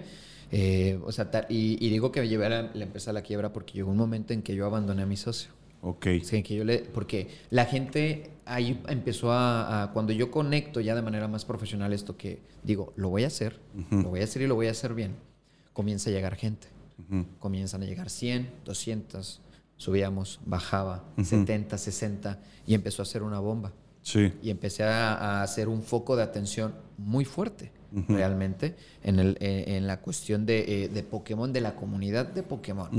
[0.51, 3.71] Eh, o sea, y, digo que me llevé a la, empresa a la quiebra porque
[3.71, 5.51] llegó un momento en que yo abandoné a mi socio.
[5.83, 6.01] Ok.
[6.01, 11.27] Que yo le, porque la gente ahí empezó a, Cuando yo conecto ya de manera
[11.27, 13.59] más profesional esto que digo, lo voy a hacer,
[13.91, 15.15] lo voy a hacer y lo voy a hacer bien,
[15.73, 16.67] comienza a llegar gente.
[17.39, 19.41] Comienzan a llegar 100, 200,
[19.77, 23.73] subíamos, bajaba, 70, 60 y empezó a ser una bomba.
[24.01, 24.33] Sí.
[24.41, 27.71] Y empecé a, hacer un foco de atención muy fuerte,
[28.07, 32.43] realmente, en, el, eh, en la cuestión de, eh, de, Pokémon, de la comunidad de
[32.43, 32.89] Pokémon.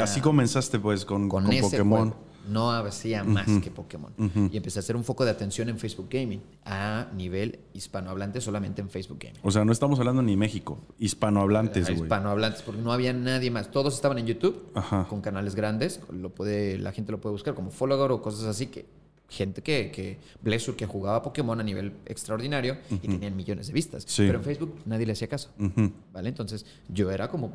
[0.00, 2.14] así comenzaste, pues, con, con, Pokémon
[2.48, 4.12] no hacía más que Pokémon.
[4.52, 8.80] Y empecé a hacer un foco de atención en Facebook Gaming a nivel hispanohablante solamente
[8.80, 9.40] en Facebook Gaming.
[9.42, 12.02] O sea, no estamos hablando ni México, hispanohablantes, güey.
[12.02, 13.70] Hispanohablantes, porque no había nadie más.
[13.70, 14.72] Todos estaban en YouTube
[15.08, 16.00] con canales grandes.
[16.12, 18.86] Lo puede, la gente lo puede buscar como follower o cosas así que
[19.28, 20.18] gente que, que
[20.76, 24.06] que jugaba Pokémon a nivel extraordinario y tenían millones de vistas.
[24.16, 25.50] Pero en Facebook nadie le hacía caso.
[26.12, 26.28] ¿Vale?
[26.28, 27.52] Entonces yo era como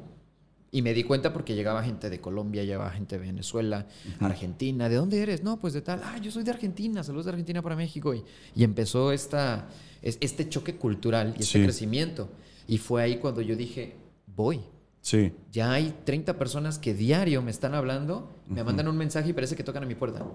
[0.72, 3.88] y me di cuenta porque llegaba gente de Colombia, llegaba gente de Venezuela,
[4.20, 4.88] Argentina.
[4.88, 5.44] ¿De dónde eres?
[5.44, 6.02] No, pues de tal.
[6.04, 7.04] Ah, yo soy de Argentina.
[7.04, 8.14] Saludos de Argentina para México.
[8.14, 8.24] Y,
[8.56, 9.68] y empezó esta,
[10.02, 12.30] este choque cultural y este crecimiento.
[12.68, 13.96] Y fue ahí cuando yo dije,
[14.36, 14.62] voy.
[15.02, 15.32] Sí.
[15.52, 19.56] Ya hay 30 personas que diario me están hablando, me mandan un mensaje y parece
[19.56, 20.26] que tocan a mi puerta.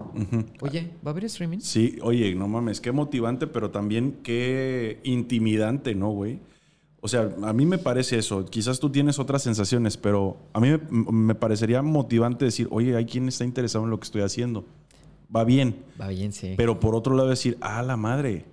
[0.61, 1.59] Oye, ¿va a haber streaming?
[1.59, 6.39] Sí, oye, no mames, qué motivante, pero también qué intimidante, ¿no, güey?
[7.05, 8.45] O sea, a mí me parece eso.
[8.45, 13.27] Quizás tú tienes otras sensaciones, pero a mí me, parecería motivante decir, oye, hay quien
[13.27, 14.65] está interesado en lo que estoy haciendo.
[15.33, 15.83] Va bien.
[16.01, 16.55] Va bien, sí.
[16.57, 18.45] Pero por otro lado decir, ah, la madre.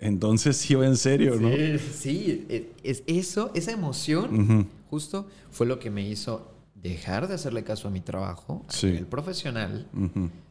[0.00, 1.50] Entonces sí va en serio, ¿no?
[1.92, 7.64] Sí, e, es eso, esa emoción, justo, fue lo que me hizo dejar de hacerle
[7.64, 9.88] caso a mi trabajo, a nivel profesional,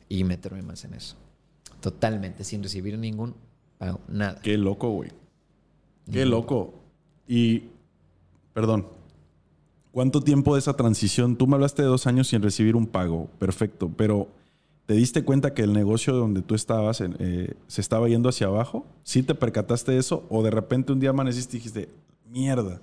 [0.10, 1.15] y meterme más en eso.
[1.80, 3.36] Totalmente, sin recibir ningún
[3.78, 4.39] pago, nada.
[4.41, 5.12] Qué loco, güey.
[6.12, 6.73] Qué loco.
[7.28, 7.63] Y,
[8.54, 8.88] perdón,
[9.91, 11.36] ¿cuánto tiempo de esa transición?
[11.36, 14.28] Tú me hablaste de dos años sin recibir un pago, perfecto, pero
[14.86, 18.86] ¿te diste cuenta que el negocio donde tú estabas eh, se estaba yendo hacia abajo?
[19.04, 20.26] ¿Sí te percataste de eso?
[20.30, 21.89] ¿O de repente un día amaneciste y dijiste,
[22.30, 22.82] mierda?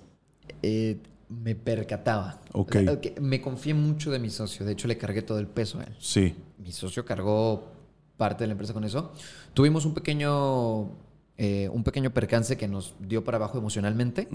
[0.61, 2.41] Eh, me percataba.
[2.53, 2.75] Ok.
[3.21, 4.65] Me confié mucho de mi socio.
[4.65, 5.95] De hecho, le cargué todo el peso a él.
[5.99, 6.35] Sí.
[6.57, 7.71] Mi socio cargó
[8.17, 9.11] parte de la empresa con eso.
[9.53, 10.89] Tuvimos un pequeñño
[11.37, 14.29] eh, un pequeño percance que nos dio para abajo emocionalmente,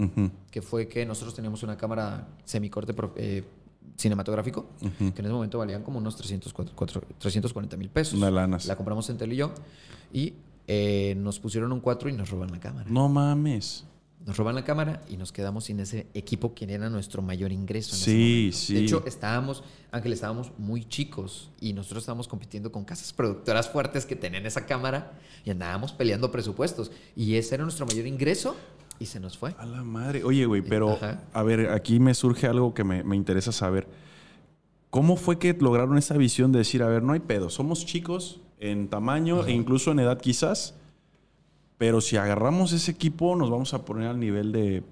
[0.51, 3.43] que fue que nosotros teníamos una cámara semicorte eh,
[3.97, 8.13] cinematográfico, que en ese momento valían como unos 340 mil pesos.
[8.13, 9.51] Una La compramos en Tel y yo,
[10.13, 10.35] y
[10.67, 12.87] eh, nos pusieron un 4 y nos roban la cámara.
[12.87, 13.85] No mames
[14.25, 17.95] nos roban la cámara y nos quedamos sin ese equipo que era nuestro mayor ingreso.
[17.95, 18.75] sí, sí.
[18.75, 24.05] De hecho, estábamos, Ángel, estábamos muy chicos y nosotros estábamos compitiendo con casas productoras fuertes
[24.05, 26.91] que tenían esa cámara y andábamos peleando presupuestos.
[27.15, 28.55] Y ese era nuestro mayor ingreso
[28.99, 29.55] y se nos fue.
[29.57, 30.23] A la madre.
[30.23, 30.99] Oye, güey, pero
[31.33, 33.87] a ver, aquí me surge algo que me, interesa saber.
[34.91, 38.41] ¿Cómo fue que lograron esa visión de decir, a ver, no hay pedo, somos chicos
[38.59, 40.75] en tamaño e incluso en edad quizás?
[41.81, 44.83] Pero si agarramos ese equipo, nos vamos a poner al nivel de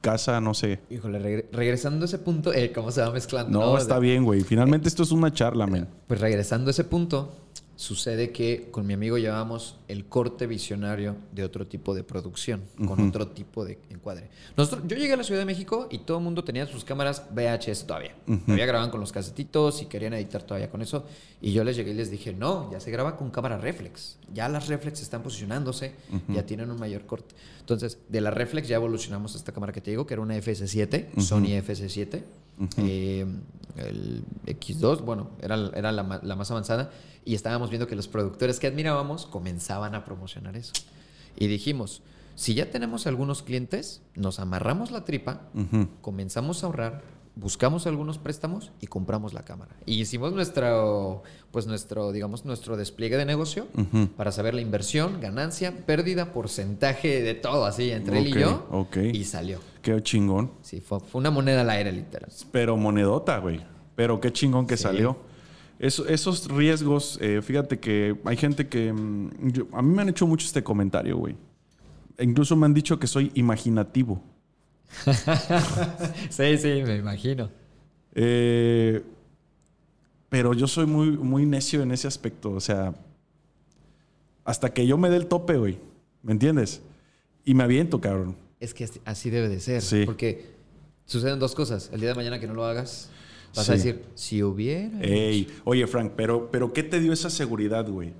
[0.00, 0.78] casa, no sé.
[0.88, 3.58] Híjole, regresando a ese punto, eh, ¿cómo se va mezclando?
[3.58, 4.42] No, está bien, güey.
[4.42, 5.88] Finalmente esto es una charla, men.
[6.06, 7.32] Pues regresando a ese punto,
[7.76, 13.06] sucede que con mi amigo llevábamos el corte visionario de otro tipo de producción, con
[13.08, 14.28] otro tipo de encuadre.
[14.56, 17.24] Nosotros, yo llegué a la Ciudad de México y todo el mundo tenía sus cámaras
[17.30, 18.14] VHS todavía.
[18.24, 21.04] Todavía grababan con los casetitos y querían editar todavía con eso.
[21.40, 24.16] Y yo les llegué y les dije, no, ya se graba con cámara reflex.
[24.32, 25.92] Ya las reflex están posicionándose,
[26.28, 27.34] ya tienen un mayor corte.
[27.66, 30.36] Entonces, de la reflex ya evolucionamos a esta cámara que te digo, que era una
[30.36, 32.22] FS7, Sony FS7
[32.76, 33.26] eh,
[33.74, 36.92] el X2, bueno, era, era la, la más avanzada,
[37.24, 40.74] y estábamos viendo que los productores que admirábamos comenzaban a promocionar eso.
[41.36, 42.02] Y dijimos,
[42.36, 45.40] si ya tenemos algunos clientes, nos amarramos la tripa,
[46.02, 47.02] comenzamos a ahorrar,
[47.36, 49.76] buscamos algunos préstamos y compramos la cámara.
[49.84, 53.66] Y hicimos nuestro, pues nuestro, digamos, nuestro despliegue de negocio
[54.16, 58.66] para saber la inversión, ganancia, pérdida, porcentaje de todo, así, entre él y yo.
[58.70, 58.96] ok.
[59.12, 59.58] Y salió.
[59.82, 60.50] Qué chingón.
[60.62, 62.30] Sí, fue, fue una moneda al aire, literal.
[62.50, 63.60] Pero monedota, güey.
[63.94, 64.82] Pero qué chingón que Sí.
[64.84, 65.16] salió.
[65.78, 68.92] Eso- esos riesgos, eh, fíjate que hay gente que...
[68.92, 71.36] mm, yo- a mí me han hecho mucho este comentario, güey.
[72.16, 74.22] E incluso me han dicho que soy imaginativo.
[76.30, 77.50] sí, sí, me imagino.
[78.14, 79.02] Eh,
[80.28, 82.50] pero yo soy muy, muy necio en ese aspecto.
[82.52, 82.94] O sea,
[84.44, 85.78] hasta que yo me dé el tope, güey.
[86.22, 86.82] ¿Me entiendes?
[87.44, 88.36] Y me aviento, cabrón.
[88.58, 89.82] Es que así- debe de ser.
[89.82, 90.02] Sí.
[90.04, 90.46] Porque
[91.04, 91.90] suceden dos cosas.
[91.92, 93.10] El día de mañana que no lo hagas,
[93.54, 93.72] vas Sí.
[93.72, 94.98] a decir, si hubiera.
[95.00, 98.12] Ey, oye, Frank, pero, pero ¿qué te dio esa seguridad, güey?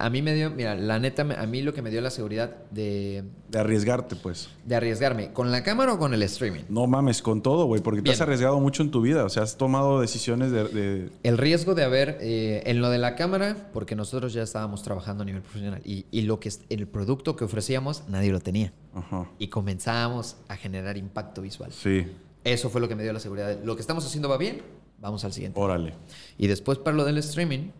[0.00, 2.54] A mí me dio, mira, la neta, a mí lo que me dio la seguridad
[2.70, 4.48] de, De arriesgarte, pues.
[4.64, 6.60] de arriesgarme, ¿con la cámara o con el streaming?
[6.68, 9.24] No mames con todo, güey, porque te has arriesgado mucho en tu vida.
[9.24, 10.64] O sea, has tomado decisiones de.
[10.68, 14.84] de- El riesgo de haber, eh, en lo de la cámara, porque nosotros ya estábamos
[14.84, 18.38] trabajando a nivel profesional y, y lo que es, el producto que ofrecíamos, nadie lo
[18.38, 18.72] tenía.
[18.94, 19.28] Ajá.
[19.40, 21.72] Y comenzábamos a generar impacto visual.
[21.72, 22.06] Sí,
[22.44, 23.48] Eso fue lo que me dio la seguridad.
[23.48, 24.62] de, Lo que estamos haciendo va bien,
[25.00, 25.58] vamos al siguiente.
[25.58, 25.94] órale.
[26.38, 27.70] Y después para lo del streaming,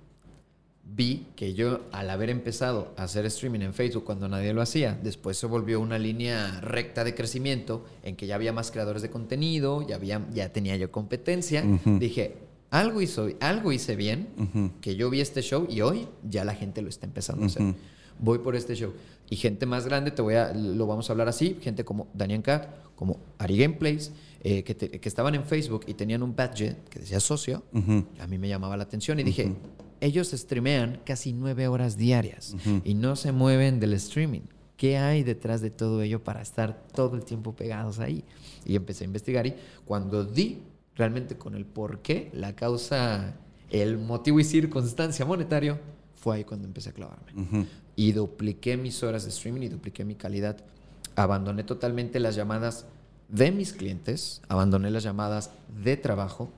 [0.95, 4.99] vi que yo al haber empezado a hacer streaming en Facebook cuando nadie lo hacía,
[5.03, 9.11] después se volvió una línea recta de crecimiento en que ya había más creadores de
[9.11, 11.63] contenido, ya, había, ya tenía yo competencia.
[11.65, 11.99] Ujú.
[11.99, 12.37] Dije,
[12.71, 14.71] algo, hizo, algo hice bien, Ujú.
[14.81, 17.75] que yo vi este show y hoy ya la gente lo está empezando a hacer.
[18.19, 18.93] Voy por este show.
[19.31, 22.43] Y gente más grande, te voy a, lo vamos a hablar así, gente como Daniel
[22.43, 24.11] Cat, como Ari Gameplays,
[24.43, 27.63] eh, que, te- que estaban en Facebook y tenían un badge que decía socio,
[28.19, 29.53] a mí me llamaba la atención y dije,
[30.01, 34.43] ellos streamean casi nueve horas diarias y no se mueven del streaming.
[34.77, 38.25] ¿Qué hay detrás de todo ello para estar todo el tiempo pegados ahí?
[38.65, 40.63] Y empecé a investigar y cuando di
[40.95, 43.35] realmente con el por qué, la causa,
[43.71, 45.79] el motivo y circunstancia monetario,
[46.15, 47.67] fue ahí cuando empecé a clavarme.
[47.97, 50.57] Y dupliqué mis horas de streaming y dupliqué mi calidad.
[51.17, 52.87] Abandoné totalmente las llamadas
[53.29, 55.51] de mis clientes, abandoné las llamadas
[55.83, 56.53] de trabajo.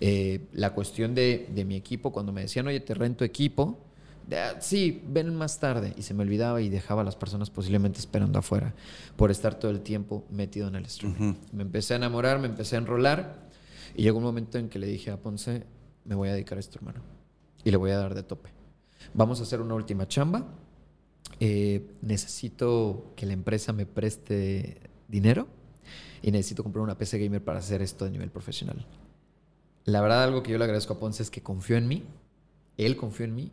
[0.00, 3.78] Eh, la cuestión de, de mi equipo, cuando me decían, oye, te rento equipo,
[4.26, 5.92] de, "Ah, sí, ven más tarde.
[5.96, 8.74] Y se me olvidaba y dejaba a las personas posiblemente esperando afuera
[9.16, 11.30] por estar todo el tiempo metido en el streaming.
[11.32, 11.38] Ujú.
[11.52, 13.48] Me empecé a enamorar, me empecé a enrolar
[13.94, 15.64] y llegó un momento en que le dije a Ponce,
[16.04, 17.00] me voy a dedicar a esto, hermano.
[17.64, 18.48] Y le voy a dar de tope.
[19.12, 20.46] Vamos a hacer una última chamba.
[21.40, 25.46] Eh, necesito que la empresa me preste dinero
[26.22, 28.86] y necesito comprar una PC gamer para hacer esto de nivel profesional.
[29.84, 32.04] La verdad, algo que yo le agradezco a Ponce es que confió en mí.
[32.76, 33.52] Él confió en mí.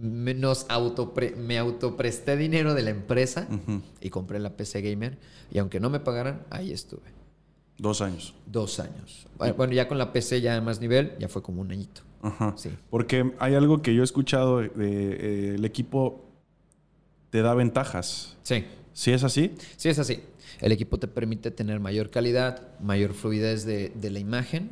[0.00, 3.48] Me, nos autopre- me autopresté dinero de la empresa
[4.00, 5.18] y compré la PC gamer.
[5.50, 7.16] Y aunque no me pagaran, ahí estuve.
[7.78, 8.34] Dos años.
[8.46, 9.26] Dos años.
[9.56, 12.02] Bueno, ya con la PC ya de más nivel, ya fue como un añito.
[12.22, 12.52] Ajá.
[12.56, 12.70] Sí.
[12.90, 16.24] Porque hay algo que yo he escuchado de, eh, el equipo
[17.30, 18.36] te da ventajas.
[18.42, 18.64] Sí.
[18.98, 19.52] ¿Sí es así?
[19.76, 20.18] Sí, es así.
[20.60, 24.70] El equipo te permite tener mayor calidad, mayor fluidez de, de la imagen.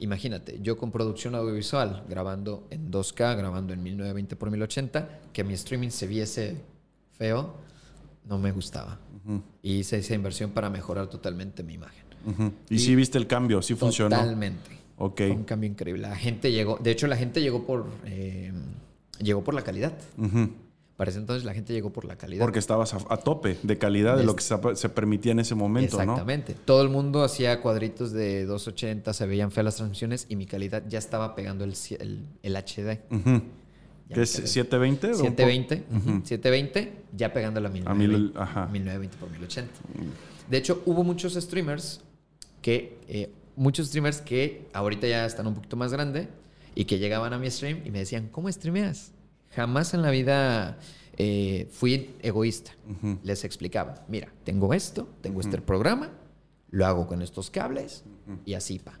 [0.00, 5.52] Imagínate, yo con producción audiovisual, grabando en 2K, grabando en 1920 x 1080, que mi
[5.52, 6.56] streaming se viese
[7.12, 7.56] feo,
[8.26, 8.98] no me gustaba.
[9.22, 9.42] Ujú.
[9.62, 12.04] Y hice esa inversión para mejorar totalmente mi imagen.
[12.70, 14.16] Y, Y- sí viste el cambio, sí funcionó.
[14.16, 14.70] Totalmente.
[14.96, 15.16] Ok.
[15.18, 16.00] Fue un cambio increíble.
[16.08, 18.50] La gente llegó, de hecho la gente llegó por, eh,
[19.20, 19.92] llegó por la calidad.
[20.98, 22.44] Para ese entonces la gente llegó por la calidad.
[22.44, 25.54] Porque estabas a, a tope de calidad de lo que se, se permitía en ese
[25.54, 26.02] momento, ¿no?
[26.02, 26.54] Exactamente.
[26.64, 30.82] Todo el mundo hacía cuadritos de 280, se veían feas las transmisiones y mi calidad
[30.88, 32.98] ya estaba pegando el, el, el HD.
[33.12, 33.42] Ujú.
[34.08, 34.46] Ya ¿Qué es quedé.
[34.48, 35.06] 720?
[35.06, 36.20] o un po- 720, ujú, Ujú.
[36.26, 38.66] 720, ya pegando a A 1920, mil- ajá.
[38.66, 39.70] 1920 por 1080.
[40.50, 42.00] De hecho, hubo muchos streamers
[42.60, 46.26] que, eh, muchos streamers que ahorita ya están un poquito más grande
[46.74, 49.12] y que llegaban a mi stream y me decían, ¿cómo streameas?
[49.58, 50.78] Jamás en la vida
[51.16, 52.70] eh, fui egoísta.
[53.24, 56.12] Les explicaba, mira, tengo esto, tengo este programa,
[56.70, 58.04] lo hago con estos cables
[58.46, 58.92] y así, pa.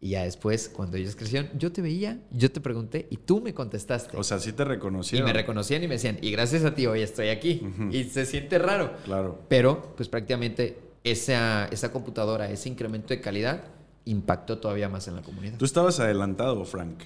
[0.00, 3.52] Y ya después, cuando ellos crecieron, yo te veía, yo te pregunté y tú me
[3.52, 4.16] contestaste.
[4.16, 5.26] O sea, sí te Y reconocieron.
[5.26, 7.60] me reconocían y me decían, y gracias a ti hoy estoy aquí.
[7.90, 8.92] Y se siente raro.
[9.04, 9.40] Claro.
[9.48, 13.64] Pero, pues prácticamente esa, esa computadora, ese incremento de calidad,
[14.04, 15.58] impactó todavía más en la comunidad.
[15.58, 17.00] Tú estabas adelantado, Frank.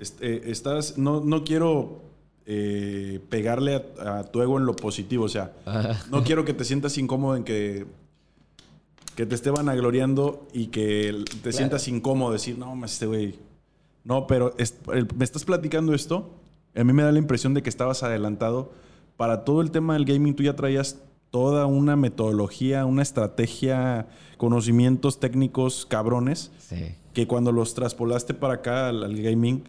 [0.00, 2.02] Est- eh, estás, no, no quiero
[2.46, 5.24] eh, pegarle a, a tu ego en lo positivo.
[5.24, 5.52] O sea,
[6.10, 7.86] no quiero que te sientas incómodo en que
[9.14, 13.38] que te esté vanagloriando y que te sientas incómodo decir, no, este güey.
[14.02, 14.54] No, pero
[15.16, 16.30] me estás platicando esto.
[16.74, 18.72] A mí me da la impresión de que estabas adelantado.
[19.16, 25.20] Para todo el tema del gaming, tú ya traías toda una metodología, una estrategia, conocimientos
[25.20, 26.50] técnicos cabrones.
[27.12, 29.62] Que cuando los traspolaste para acá al, gaming,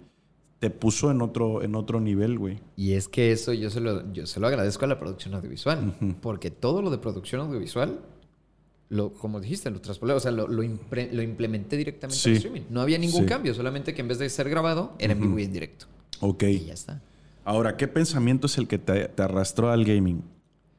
[0.60, 2.60] te puso en otro, en otro nivel, güey.
[2.76, 5.96] Y es que eso yo se lo, yo se lo agradezco a la producción audiovisual.
[6.22, 8.00] Porque todo lo de producción audiovisual
[8.90, 12.62] lo, como dijiste, lo traspolé, o sea, lo, lo, implementé directamente en streaming.
[12.70, 15.44] No había ningún cambio, solamente que en vez de ser grabado, era en vivo y
[15.44, 15.88] en directo.
[16.20, 16.44] Ok.
[16.44, 17.02] Y ya está.
[17.44, 20.24] Ahora, ¿qué pensamiento es el que te, arrastró al gaming?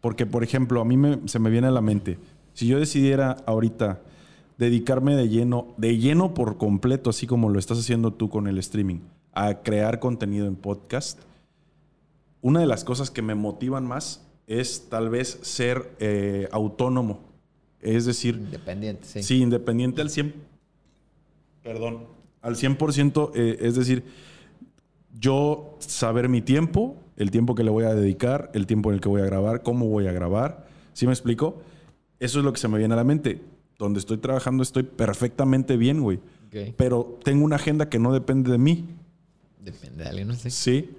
[0.01, 0.97] Porque, por ejemplo, a mí
[1.27, 2.19] se me viene a la mente,
[2.55, 4.01] si yo decidiera ahorita
[4.57, 8.59] dedicarme de lleno, de lleno por completo, así como lo estás haciendo tú con el
[8.59, 9.01] streaming,
[9.37, 11.21] a crear contenido en podcast,
[12.41, 17.27] una de las cosas que me motivan más es tal vez ser eh, autónomo
[17.87, 18.35] es decir...
[18.35, 19.23] Independiente, sí.
[19.23, 20.35] Sí, independiente al 100...
[21.63, 22.05] Perdón.
[22.43, 24.05] Al 100%, eh, es decir,
[25.19, 29.01] yo saber mi tiempo, el tiempo que le voy a dedicar, el tiempo en el
[29.01, 30.67] que voy a grabar, cómo voy a grabar.
[30.93, 31.61] ¿Sí me explico?
[32.19, 33.41] Eso es lo que se me viene a la mente.
[33.79, 36.21] Donde estoy trabajando estoy perfectamente bien, güey.
[36.77, 38.85] Pero tengo una agenda que no depende de mí.
[39.67, 40.49] Depende de alguien, no sé.
[40.51, 40.91] Sí.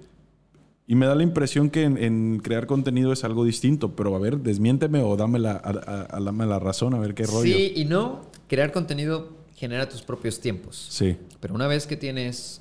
[0.86, 4.38] Y me da la impresión que en, crear contenido es algo distinto, pero a ver,
[4.38, 7.42] desmiénteme o dame la, a, la razón, a ver qué rollo.
[7.42, 8.22] Sí y no.
[8.46, 10.86] Crear contenido genera tus propios tiempos.
[10.90, 11.16] Sí.
[11.40, 12.60] Pero una vez que tienes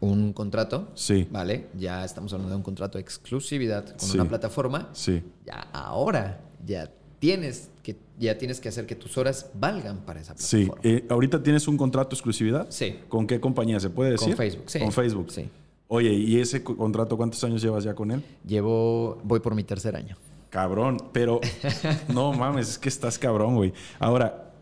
[0.00, 1.28] un contrato, sí.
[1.30, 1.68] ¿vale?
[1.78, 4.88] Ya estamos hablando de un contrato de exclusividad con una plataforma.
[4.92, 5.22] Sí.
[5.46, 10.34] Ya ahora ya tienes que ya tienes que hacer que tus horas valgan para esa
[10.34, 10.76] plataforma.
[10.82, 10.88] Sí.
[10.88, 12.66] Eh, ahorita tienes un contrato de exclusividad.
[12.70, 12.98] Sí.
[13.08, 14.28] ¿Con qué compañía se puede decir?
[14.28, 14.64] Con Facebook.
[14.66, 14.78] Sí.
[14.78, 15.30] Con Facebook.
[15.30, 15.48] Sí.
[15.88, 18.24] Oye, ¿y ese contrato cuántos años llevas ya con él?
[18.46, 20.16] Llevo, voy por mi tercer año.
[20.48, 21.40] Cabrón, pero
[22.08, 23.72] no mames, es que estás cabrón, güey.
[23.98, 24.52] Ahora,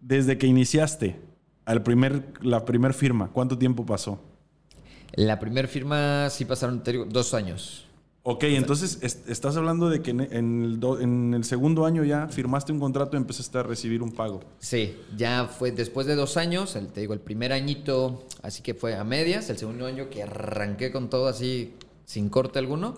[0.00, 1.20] desde que iniciaste
[1.64, 4.20] al primer, la primer firma, ¿cuánto tiempo pasó?
[5.14, 7.86] La primera firma sí pasaron, dos años.
[8.26, 13.20] Ok, entonces estás hablando de que en, el segundo año ya firmaste un contrato y
[13.20, 14.40] empezaste a recibir un pago.
[14.58, 18.72] Sí, ya fue después de dos años, el, te digo, el primer añito, así que
[18.72, 21.74] fue a medias, el segundo año que arranqué con todo así,
[22.06, 22.94] sin corte alguno,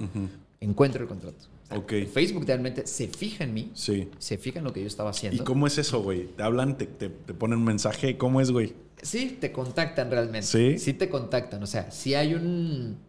[0.60, 1.46] encuentro el contrato.
[1.72, 1.92] ok.
[2.12, 4.08] Facebook realmente se fija en mí, sí.
[4.20, 5.42] se fija en lo que yo estaba haciendo.
[5.42, 6.26] ¿Y cómo es eso, güey?
[6.36, 8.16] ¿Te hablan, te, te, te ponen un mensaje?
[8.16, 8.74] ¿Cómo es, güey?
[9.02, 10.46] Sí, te contactan realmente.
[10.46, 10.78] Sí.
[10.78, 13.04] Sí te contactan, o sea, si hay un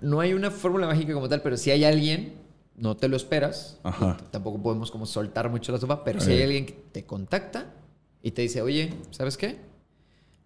[0.00, 2.34] no hay una fórmula mágica como tal, pero si hay alguien,
[2.76, 3.78] no te lo esperas,
[4.30, 7.72] tampoco podemos como soltar mucho la sopa, pero si hay alguien que te contacta
[8.22, 9.58] y te dice, oye, ¿sabes qué?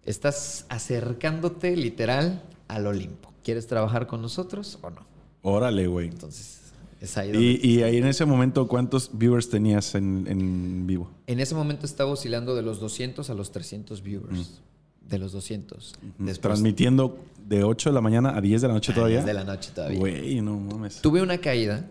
[0.03, 3.33] Estás acercándote literal al Olimpo.
[3.43, 5.05] ¿Quieres trabajar con nosotros o no?
[5.41, 6.09] Órale, güey.
[6.09, 6.61] Entonces,
[7.01, 7.59] es ahí donde...
[7.61, 11.09] ¿Y, ahí en ese momento cuántos viewers tenías en, vivo?
[11.27, 14.61] En ese momento estaba oscilando de los 200 a los 300 viewers.
[15.09, 15.93] De los 200.
[16.41, 19.17] Transmitiendo de 8 de la mañana a 10 de la noche todavía.
[19.17, 19.99] 10 de la noche todavía.
[19.99, 21.01] Güey, no mames.
[21.01, 21.87] Tuve una caída.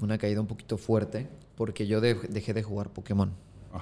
[0.00, 3.32] Una caída un poquito fuerte porque yo dejé de jugar Pokémon.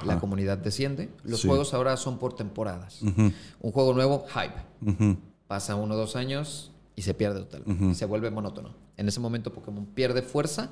[0.05, 1.11] La comunidad desciende.
[1.25, 3.03] Los juegos ahora son por temporadas.
[3.03, 5.17] Un juego nuevo, hype.
[5.47, 7.95] Pasa uno o dos años y se pierde total.
[7.95, 8.75] Se vuelve monótono.
[8.97, 10.71] En ese momento Pokémon pierde fuerza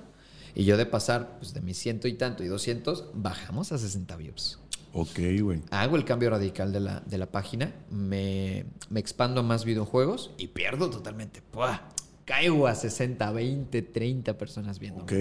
[0.54, 4.16] y yo de pasar pues, de mis ciento y tanto y 200, bajamos a 60
[4.16, 4.58] views.
[4.94, 5.60] Ok, güey.
[5.70, 10.30] Hago el cambio radical de la, de la página, me, me, expando a más videojuegos
[10.38, 11.42] y pierdo totalmente.
[11.50, 11.80] ¡Puah!
[12.24, 15.02] Caigo a 60, 20, 30 personas viendo.
[15.02, 15.12] Ok.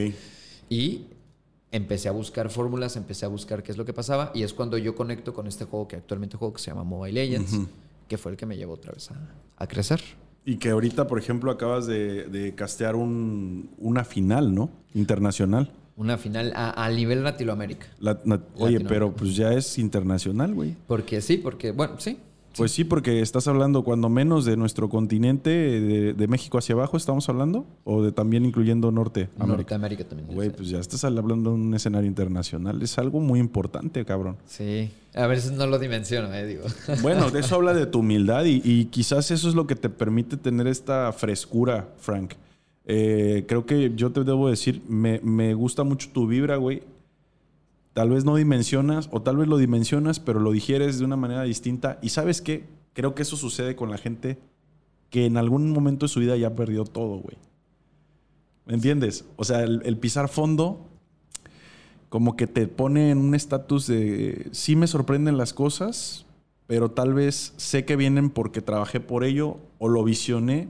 [0.70, 1.08] Y
[1.72, 4.78] empecé a buscar fórmulas, empecé a buscar qué es lo que pasaba y es cuando
[4.78, 7.68] yo conecto con este juego que actualmente juego que se llama Mobile Legends,
[8.08, 9.10] que fue el que me llevó otra vez
[9.58, 10.02] a, crecer.
[10.46, 14.70] Y que ahorita, por ejemplo, acabas de, de castear un, una final, ¿no?
[14.94, 15.72] Internacional.
[15.96, 17.88] Una final a, nivel Latinoamérica.
[18.56, 20.76] oye, pero pues ya es internacional, güey.
[20.88, 22.18] Porque sí, porque, bueno, sí.
[22.58, 22.84] Pues sí.
[22.84, 27.66] porque estás hablando cuando menos de nuestro continente, de, México hacia abajo, ¿estamos hablando?
[27.84, 29.30] ¿O de también incluyendo Norte?
[29.38, 30.34] Norteamérica también.
[30.34, 32.82] Güey, pues ya estás hablando de un escenario internacional.
[32.82, 34.38] Es algo muy importante, cabrón.
[34.46, 34.92] Sí.
[35.16, 36.64] A veces no lo dimensiono, eh, digo.
[37.02, 39.90] Bueno, de eso habla de tu humildad y, y quizás eso es lo que te
[39.90, 42.34] permite tener esta frescura, Frank.
[42.86, 46.84] Eh, creo que yo te debo decir, me, gusta mucho tu vibra, güey.
[47.94, 51.44] Tal vez no dimensionas, o tal vez lo dimensionas, pero lo digieres de una manera
[51.44, 52.00] distinta.
[52.02, 52.66] Y sabes qué?
[52.94, 54.38] Creo que eso sucede con la gente
[55.10, 57.38] que en algún momento de su vida ya perdió todo, güey.
[58.66, 59.26] ¿Me entiendes?
[59.36, 60.88] O sea, el, pisar fondo
[62.10, 66.26] como que te pone en un estatus de sí me sorprenden las cosas,
[66.68, 70.70] pero tal vez sé que vienen porque trabajé por ello o lo visioné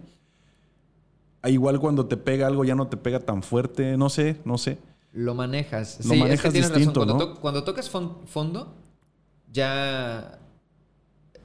[1.50, 4.78] igual cuando te pega algo ya no te pega tan fuerte, no sé, no sé.
[5.12, 6.04] Lo manejas.
[6.06, 7.20] Lo manejas tienes distinto, Cuando, ¿no?
[7.20, 8.74] to- cuando tocas fon- fondo,
[9.52, 10.40] ya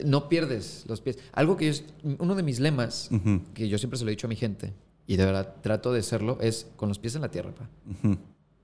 [0.03, 1.19] no pierdes los pies.
[1.33, 1.83] Algo que yo,
[2.19, 3.09] uno de mis lemas,
[3.53, 4.73] que yo siempre se lo he dicho a mi gente,
[5.05, 7.69] y de verdad trato de serlo, es con los pies en la tierra, pa.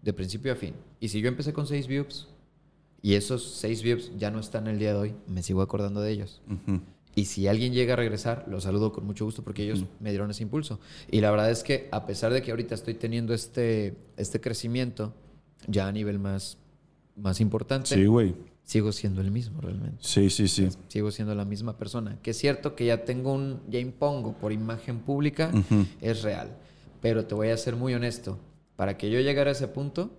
[0.01, 0.73] de principio a fin.
[0.99, 2.27] Y si yo empecé con seis views
[3.01, 6.11] y esos seis views ya no están el día de hoy, me sigo acordando de
[6.11, 6.41] ellos.
[6.49, 6.79] Ujú.
[7.16, 10.30] Y si alguien llega a regresar, lo saludo con mucho gusto porque ellos me dieron
[10.32, 10.80] ese impulso.
[11.09, 15.13] Y la verdad es que a pesar de que ahorita estoy teniendo este, este crecimiento,
[15.68, 16.57] ya a nivel más,
[17.16, 18.36] más importante, Sí, güey.
[18.66, 19.97] sigo siendo el mismo realmente.
[20.01, 20.68] Sí, sí, sí.
[20.89, 22.20] Sigo siendo la misma persona.
[22.22, 25.51] Que es cierto que ya tengo un, ya impongo por imagen pública,
[26.01, 26.49] es real.
[27.01, 28.38] Pero te voy a ser muy honesto.
[28.76, 30.11] Para que yo llegara a ese punto,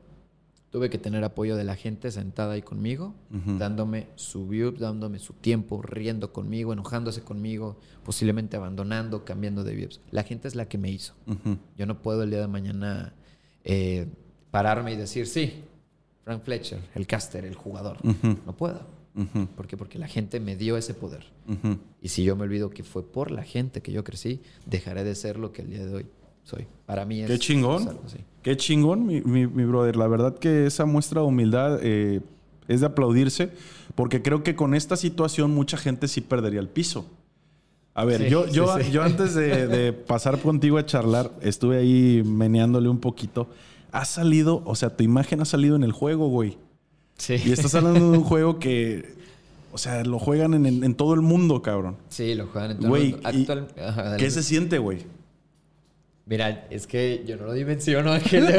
[0.70, 3.56] tuve que tener apoyo de la gente sentada ahí conmigo, Ujú.
[3.58, 10.00] dándome su view, dándome su tiempo, riendo conmigo, enojándose conmigo, posiblemente abandonando, cambiando de views.
[10.10, 11.14] La gente es la que me hizo.
[11.76, 13.14] Yo no puedo el día de mañana
[13.64, 14.06] eh,
[14.50, 15.62] pararme y decir, sí,
[16.24, 17.98] Frank Fletcher, el caster, el jugador.
[18.44, 18.80] No puedo.
[19.56, 19.76] ¿Por qué?
[19.78, 21.24] Porque la gente me dio ese poder.
[22.02, 25.14] Y si yo me olvido que fue por la gente que yo crecí, dejaré de
[25.14, 26.06] ser lo que el día de hoy
[26.47, 26.66] soy.
[26.86, 27.82] Para mí es, Qué chingón.
[27.82, 28.18] es algo así.
[28.42, 29.97] Qué chingón, mi, mi- mi brother.
[29.97, 32.20] La verdad que esa muestra de humildad eh,
[32.68, 33.51] es de aplaudirse,
[33.94, 37.07] porque creo que con esta situación mucha gente sí perdería el piso.
[37.94, 38.90] A ver, Sí, yo, yo, sí.
[38.92, 43.49] yo antes de, de pasar contigo a charlar, estuve ahí meneándole un poquito.
[43.90, 46.59] Ha salido, o sea, tu imagen ha salido en el juego, güey.
[47.18, 47.36] Sí.
[47.44, 49.14] Y estás hablando de un juego que,
[49.72, 51.97] o sea, lo juegan en, en- en todo el mundo, cabrón.
[52.11, 53.28] Sí, lo juegan en todo Güey, el mundo.
[53.28, 54.16] Actual- Ajá.
[54.18, 55.07] ¿qué se siente, güey?
[56.26, 58.46] Mira, es que yo no lo dimensiono, Ángel.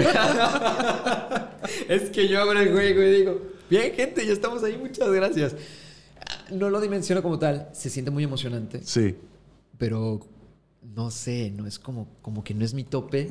[1.90, 5.56] es que yo abro el juego y digo, bien, gente, ya estamos ahí, muchas gracias.
[6.20, 7.70] Ah, No lo dimensiono como tal.
[7.74, 9.16] Se siente muy emocionante, Sí.
[9.78, 10.22] pero
[10.82, 13.30] no sé, no es como, como que no es mi tope.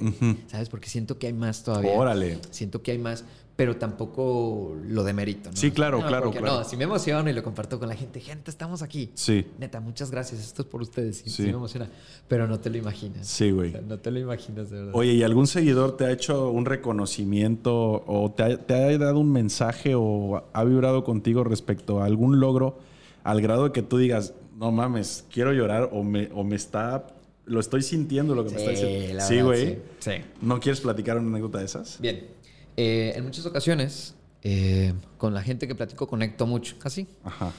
[0.49, 0.69] ¿sabes?
[0.69, 1.93] Porque siento que hay más todavía.
[1.93, 2.39] Órale.
[2.51, 3.25] Siento que hay más,
[3.57, 5.51] pero tampoco lo demerito.
[5.51, 5.57] ¿no?
[5.57, 6.47] Sí, claro, No, claro, claro.
[6.59, 9.11] No, si me emociono y lo comparto con la gente, gente, estamos aquí.
[9.15, 9.47] Sí.
[9.59, 10.43] Neta, muchas gracias.
[10.43, 11.23] Esto es por ustedes.
[11.25, 11.43] Sí, Sí.
[11.45, 11.89] me emociona.
[12.29, 13.27] Pero no te lo imaginas.
[13.27, 13.71] Sí, güey.
[13.71, 14.93] O sea, no te lo imaginas, de verdad.
[14.95, 19.19] Oye, ¿y algún seguidor te ha hecho un reconocimiento o te ha, te ha dado
[19.21, 22.79] un mensaje o ha vibrado contigo respecto a algún logro
[23.25, 27.07] al grado de que tú digas, no mames, quiero llorar o me, o me está,
[27.47, 29.25] lo estoy sintiendo lo que me está diciendo?
[29.27, 29.67] Sí, güey.
[29.67, 29.79] Sí.
[29.99, 30.11] sí.
[30.43, 32.01] ¿No quieres platicar una anécdota de esas?
[32.01, 32.36] Bien.
[32.77, 36.77] Eh, en muchas ocasiones, eh, con la gente que platico, conecto mucho.
[36.83, 37.07] Así.
[37.25, 37.53] Ajá.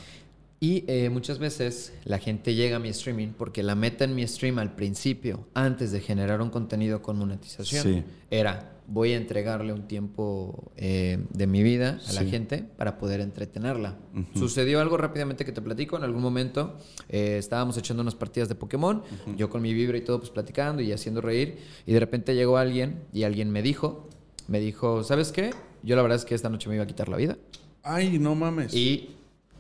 [0.59, 4.25] Y eh, muchas veces la gente llega a mi streaming porque la meta en mi
[4.27, 8.03] stream al principio, antes de generar un contenido con monetización, Sí.
[8.31, 12.29] era voy a entregarle un tiempo eh, de mi vida a la Sí.
[12.31, 13.97] gente para poder entretenerla.
[14.15, 14.39] Ujú.
[14.39, 15.97] Sucedió algo rápidamente que te platico.
[15.97, 16.77] En algún momento
[17.09, 19.03] eh, estábamos echando unas partidas de Pokémon,
[19.35, 21.57] yo con mi vibra y todo, pues platicando y haciendo reír.
[21.85, 24.09] Y de repente llegó alguien y alguien me dijo,
[24.47, 25.51] me dijo, ¿sabes qué?
[25.83, 27.37] Yo la verdad es que esta noche me iba a quitar la vida.
[27.83, 28.73] Ay, no mames.
[28.73, 29.15] Y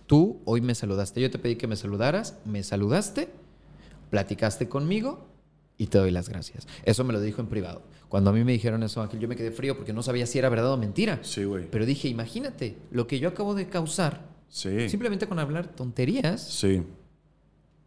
[0.05, 1.21] tú hoy me saludaste.
[1.21, 3.29] Yo te pedí que me saludaras, me saludaste,
[4.09, 5.25] platicaste conmigo
[5.77, 6.67] y te doy las gracias.
[6.83, 7.81] Eso me lo dijo en privado.
[8.09, 10.39] Cuando a mí me dijeron eso, Ángel, yo me quedé frío porque no sabía si
[10.39, 11.19] era verdad o mentira.
[11.23, 11.69] Sí, güey.
[11.69, 14.87] Pero dije, imagínate, lo que yo acabo de causar Sí.
[14.89, 16.81] simplemente con hablar tonterías Sí.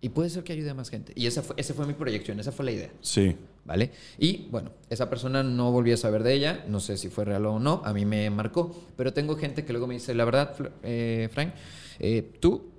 [0.02, 1.12] y puede ser que ayude a más gente.
[1.16, 2.90] Y esa fue, esa fue mi proyección, esa fue la idea.
[3.00, 3.34] Sí.
[3.64, 3.92] ¿Vale?
[4.18, 7.46] Y bueno, esa persona no volví a saber de ella, no sé si fue real
[7.46, 10.54] o no, a mí me marcó, pero tengo gente que luego me dice, la verdad,
[10.82, 11.54] eh, Frank,
[11.98, 12.70] eh, tú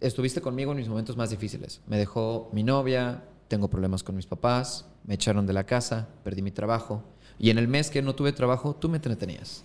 [0.00, 1.80] estuviste conmigo en mis momentos más difíciles.
[1.86, 6.42] Me dejó mi novia, tengo problemas con mis papás, me echaron de la casa, perdí
[6.42, 7.04] mi trabajo,
[7.38, 9.64] y en el mes que no tuve trabajo, tú me entretenías.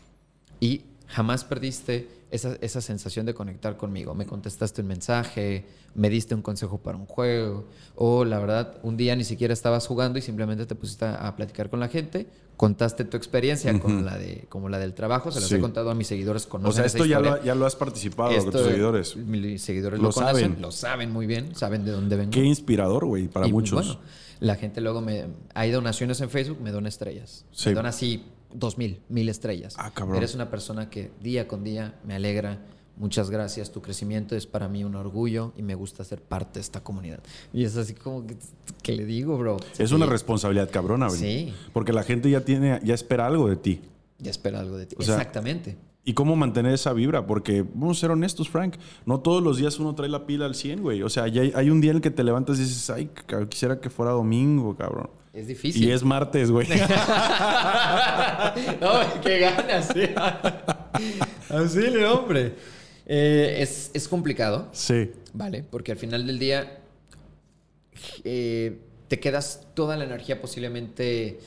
[0.60, 4.14] Y jamás perdiste esa, esa sensación de conectar conmigo.
[4.16, 8.98] Me contestaste un mensaje, me diste un consejo para un juego, o la verdad, un
[8.98, 12.28] día ni siquiera estabas jugando y simplemente te pusiste a, a platicar con la gente,
[12.58, 15.56] contaste tu experiencia con la de, como la del trabajo, se las Sí.
[15.56, 16.48] he contado a mis seguidores.
[16.52, 19.16] O sea, esto ya lo, ya lo has participado con Esto, tus seguidores.
[19.16, 20.62] Mis seguidores Lo lo, conocen, saben.
[20.62, 22.32] lo saben muy bien, saben de dónde vengo.
[22.32, 23.86] Qué inspirador, güey, para Y, muchos.
[23.86, 24.02] Bueno,
[24.40, 25.26] la gente luego me.
[25.54, 27.46] Hay donaciones en Facebook, me dona estrellas.
[27.52, 27.70] Sí.
[27.70, 28.26] Me dona así
[28.56, 29.76] dos mil, mil estrellas.
[29.78, 30.18] Ah, cabrón.
[30.18, 32.60] Eres una persona que día con día me alegra.
[32.98, 33.72] Muchas gracias.
[33.72, 37.20] Tu crecimiento es para mí un orgullo y me gusta ser parte de esta comunidad.
[37.52, 38.38] Y es así como que,
[38.82, 39.58] que le digo, bro.
[39.78, 41.20] es Sí, una responsabilidad cabrona, güey.
[41.20, 41.54] Sí.
[41.74, 43.82] Porque la gente ya tiene, ya espera algo de ti.
[44.20, 44.96] Ya espera algo de ti.
[44.98, 45.78] O sea, Exactamente.
[46.08, 47.26] ¿Y cómo mantener esa vibra?
[47.26, 48.76] Porque vamos a ser honestos, Frank.
[49.08, 51.02] No todos los días uno trae la pila al 100, güey.
[51.02, 53.10] O sea, ya hay, hay un día en el que te levantas y dices, ay,
[53.50, 55.10] quisiera que fuera domingo, cabrón.
[55.36, 55.84] Es difícil.
[55.84, 56.68] Y es martes, güey.
[56.70, 56.76] no,
[59.22, 59.90] qué ganas.
[59.94, 60.04] sí.
[61.50, 62.56] Así, hombre.
[63.06, 64.70] Eh, es, es complicado.
[64.72, 65.12] sí.
[65.34, 66.80] Vale, porque al final del día
[68.24, 68.80] eh,
[69.10, 71.40] te quedas toda la energía posiblemente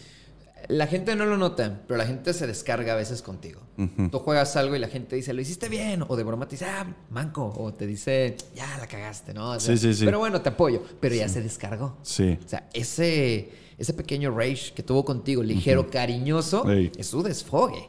[0.69, 3.63] La gente no lo nota, pero la gente se descarga a veces contigo.
[4.11, 6.05] Tú juegas algo y la gente dice, lo hiciste bien.
[6.07, 7.55] O de broma te dice, ah, manco.
[7.57, 9.53] O te dice, ya la cagaste, ¿no?
[9.53, 10.05] O sea, Sí, sí, sí.
[10.05, 10.83] Pero bueno, te apoyo.
[11.01, 11.97] Pero ya se descargó.
[12.03, 12.39] Sí.
[12.45, 13.49] O sea, ese,
[13.79, 17.89] ese pequeño rage que tuvo contigo, ligero, cariñoso, es su desfogue.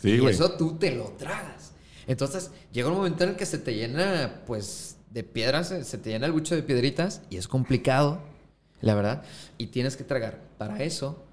[0.00, 0.32] Sí, y güey.
[0.34, 1.72] eso tú te lo tragas.
[2.06, 6.10] Entonces, llega un momento en el que se te llena, pues, de piedras, se te
[6.10, 8.20] llena el bucho de piedritas y es complicado,
[8.80, 9.22] la verdad.
[9.58, 10.40] Y tienes que tragar.
[10.56, 11.24] Para eso,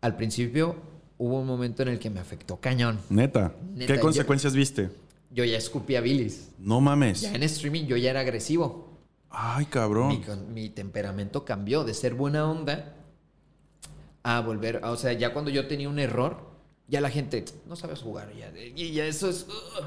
[0.00, 0.76] al principio
[1.18, 3.00] hubo un momento en el que me afectó cañón.
[3.10, 3.52] Neta.
[3.74, 4.90] Neta, ¿Qué yo- consecuencias viste?
[5.30, 6.50] Yo ya escupía bilis.
[6.58, 7.20] No mames.
[7.22, 8.96] Ya en streaming yo ya era agresivo.
[9.30, 10.22] Ay, Mi, cabrón.
[10.22, 12.94] con- mi temperamento cambió de ser buena onda
[14.22, 16.48] a volver, o sea, ya cuando yo tenía un error,
[16.88, 19.46] ya la gente, no sabes jugar, ya, y ya eso es...
[19.48, 19.84] ugh".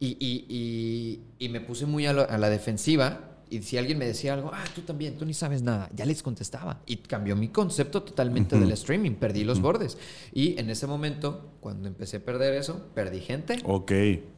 [0.00, 3.98] y, y- y- y me puse muy a, lo- a la defensiva y si alguien
[3.98, 6.80] me decía algo, ah, tú también, tú ni sabes nada, ya les contestaba.
[6.86, 9.96] Y cambió mi concepto totalmente del streaming, perdí los bordes.
[10.32, 13.92] Y en ese momento, cuando empecé a perder eso, perdí gente Ok.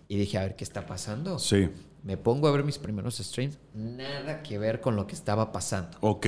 [0.08, 1.38] y dije, a ver, ¿qué está pasando?
[1.38, 1.68] Sí.
[2.02, 5.96] Me pongo a ver mis primeros streams, nada que ver con lo que estaba pasando.
[6.00, 6.26] Ok.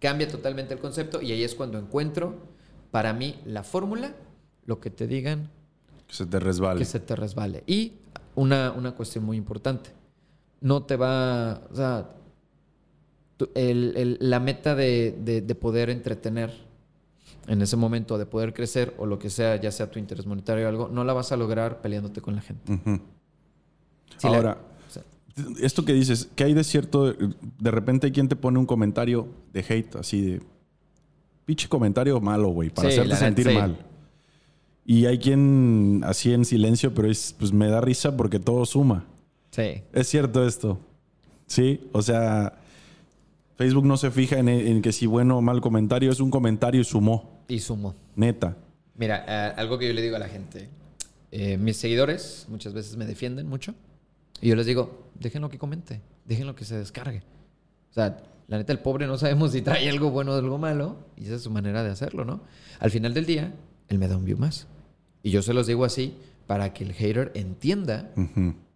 [0.00, 2.34] Cambia totalmente el concepto y ahí es cuando encuentro,
[2.90, 4.14] para mí, la fórmula,
[4.66, 5.50] lo que te digan,
[6.06, 6.78] Que se te resbale.
[6.78, 7.64] que se te resbale.
[7.66, 7.94] Y
[8.34, 9.90] una, una cuestión muy importante,
[10.60, 12.10] no te va, o sea,
[13.36, 16.52] tú- el- el- la meta de, de- de poder entretener
[17.46, 20.66] en ese momento, de poder crecer o lo que sea, ya sea tu interés monetario
[20.66, 22.80] o algo, no la vas a lograr peleándote con la gente.
[24.18, 24.58] Si Ahora,
[25.60, 29.28] esto que dices, que hay de cierto, de repente hay quien te pone un comentario
[29.52, 30.42] de hate, así de
[31.44, 33.54] pinche comentario malo, güey, para Sí, hacerte sentir sí.
[33.54, 33.76] mal.
[34.86, 39.06] Y hay quien así en silencio, pero es, pues me da risa porque todo suma.
[39.50, 39.82] sí.
[39.92, 40.78] Es cierto esto.
[41.46, 42.54] Sí, o sea,
[43.56, 46.80] Facebook no se fija en, en que si bueno o mal comentario es un comentario
[46.80, 47.94] y sumó, Y sumo.
[48.16, 48.56] neta.
[48.96, 50.68] Mira, eh, algo que yo le digo a la gente.
[51.32, 53.74] eh, mis seguidores muchas veces me defienden mucho.
[54.40, 57.22] Y yo les digo, déjenlo que comente, déjenlo que se descargue.
[57.90, 60.96] O sea, la neta, el pobre no sabemos si trae algo bueno o algo malo.
[61.16, 62.42] Y esa es su manera de hacerlo, ¿no?
[62.80, 63.54] Al final del día,
[63.88, 64.66] él me da un view más.
[65.22, 66.16] Y yo se los digo así
[66.46, 68.10] para que el hater entienda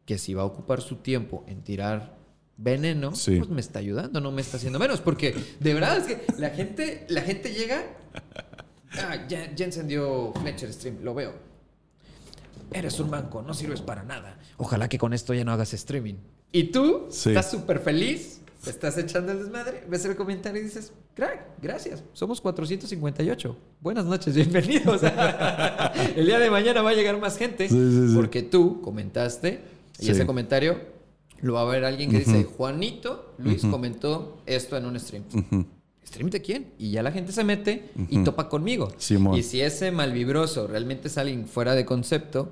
[0.06, 2.16] que si va a ocupar su tiempo en tirar
[2.56, 3.36] veneno, Sí.
[3.38, 5.00] pues me está ayudando, no me está haciendo menos.
[5.00, 7.82] Porque de verdad es que la gente, la gente llega.
[8.92, 11.34] Ah, ya, ya encendió Fletcher Stream, lo veo.
[12.73, 14.39] Eres un manco, no sirves para nada.
[14.57, 16.14] Ojalá que con esto ya no hagas streaming.
[16.53, 17.31] Y tú Sí.
[17.31, 22.03] estás súper feliz, te estás echando el desmadre, ves el comentario y dices, crack, gracias,
[22.12, 23.57] somos 458.
[23.81, 25.03] Buenas noches, bienvenidos.
[26.16, 28.14] el día de mañana va a llegar más gente Sí, sí, sí.
[28.14, 29.61] porque tú comentaste
[29.99, 30.11] y Sí.
[30.12, 30.79] ese comentario
[31.41, 35.25] lo va a ver alguien que dice, Juanito Luis comentó esto en un stream.
[35.33, 35.66] Ujú.
[36.09, 36.72] ¿Stream de quién?
[36.78, 38.88] Y ya la gente se mete y topa conmigo.
[38.96, 39.36] Simón.
[39.38, 42.50] Y si ese malvibroso realmente es alguien fuera de concepto,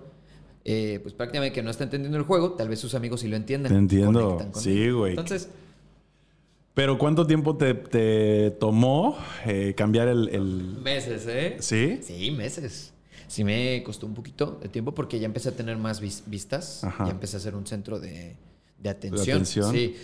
[0.64, 3.36] eh, pues prácticamente que no está entendiendo el juego, tal vez sus amigos sí lo
[3.36, 3.72] entienden.
[3.72, 4.36] Te entiendo.
[4.52, 5.12] con Sí, güey.
[5.12, 5.48] Entonces,
[6.74, 11.57] Pero ¿cuánto tiempo te, te tomó eh, cambiar el, el- meses, ¿eh?
[11.61, 12.00] ¿Sí?
[12.02, 12.92] Sí, meses.
[13.28, 16.84] Sí me costó un poquito de tiempo porque ya empecé a tener más vis- vistas.
[16.84, 17.07] Ajá.
[17.07, 18.36] Ya empecé a ser un centro de,
[18.78, 19.36] de atención.
[19.38, 19.72] atención.
[19.72, 19.96] Sí.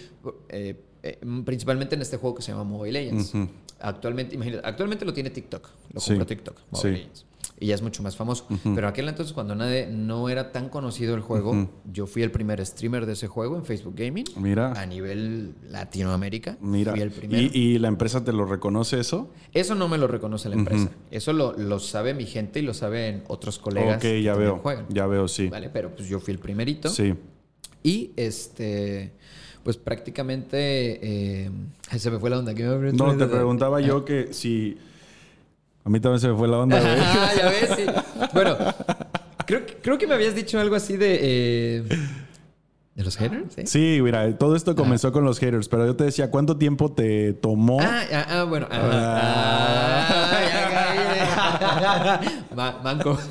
[0.49, 3.33] Eh, eh, principalmente en este juego que se llama Mobile Legends.
[3.81, 5.69] Actualmente, imagínate, actualmente lo tiene TikTok.
[5.93, 6.11] Lo Sí.
[6.11, 6.97] compró TikTok, Mobile Sí.
[7.03, 7.27] Legends.
[7.59, 8.47] Y ya es mucho más famoso.
[8.75, 12.65] Pero aquel entonces, cuando nadie, no era tan conocido el juego, yo fui el primer
[12.67, 14.25] streamer de ese juego en Facebook Gaming.
[14.37, 14.73] Mira.
[14.73, 16.57] A nivel Latinoamérica.
[16.61, 16.91] Mira.
[16.93, 17.41] Fui el primero.
[17.41, 19.31] ¿Y, y la empresa te lo reconoce eso?
[19.53, 20.91] Eso no me lo reconoce la empresa.
[21.13, 23.97] Eso lo, lo sabe mi gente y lo saben otros colegas.
[23.97, 24.59] ok, que ya veo.
[24.59, 24.87] Juegan.
[24.89, 25.47] Ya veo, sí.
[25.49, 26.89] Vale, pero pues yo fui el primerito.
[26.89, 27.15] Sí.
[27.85, 29.13] Y este,
[29.63, 30.99] pues prácticamente
[31.45, 31.51] eh,
[31.97, 32.55] se me fue la onda.
[32.55, 34.79] ¿Qué me No, te preguntaba yo que si...
[35.85, 36.93] A mí también se me fue la onda, güey.
[36.99, 37.85] Ah, ya ves, sí.
[38.35, 38.57] Bueno,
[39.47, 41.19] creo, que- creo que me habías dicho algo así de.
[41.21, 41.83] eh,
[42.95, 43.55] ¿De los haters?
[43.57, 43.63] ¿sí?
[43.67, 47.33] Sí, mira, todo esto comenzó con los haters, pero yo te decía, ¿cuánto tiempo te
[47.33, 47.81] tomó?
[47.81, 48.69] Ah, ah, ah, bueno.
[48.71, 50.43] Ah,
[52.83, 53.19] manco.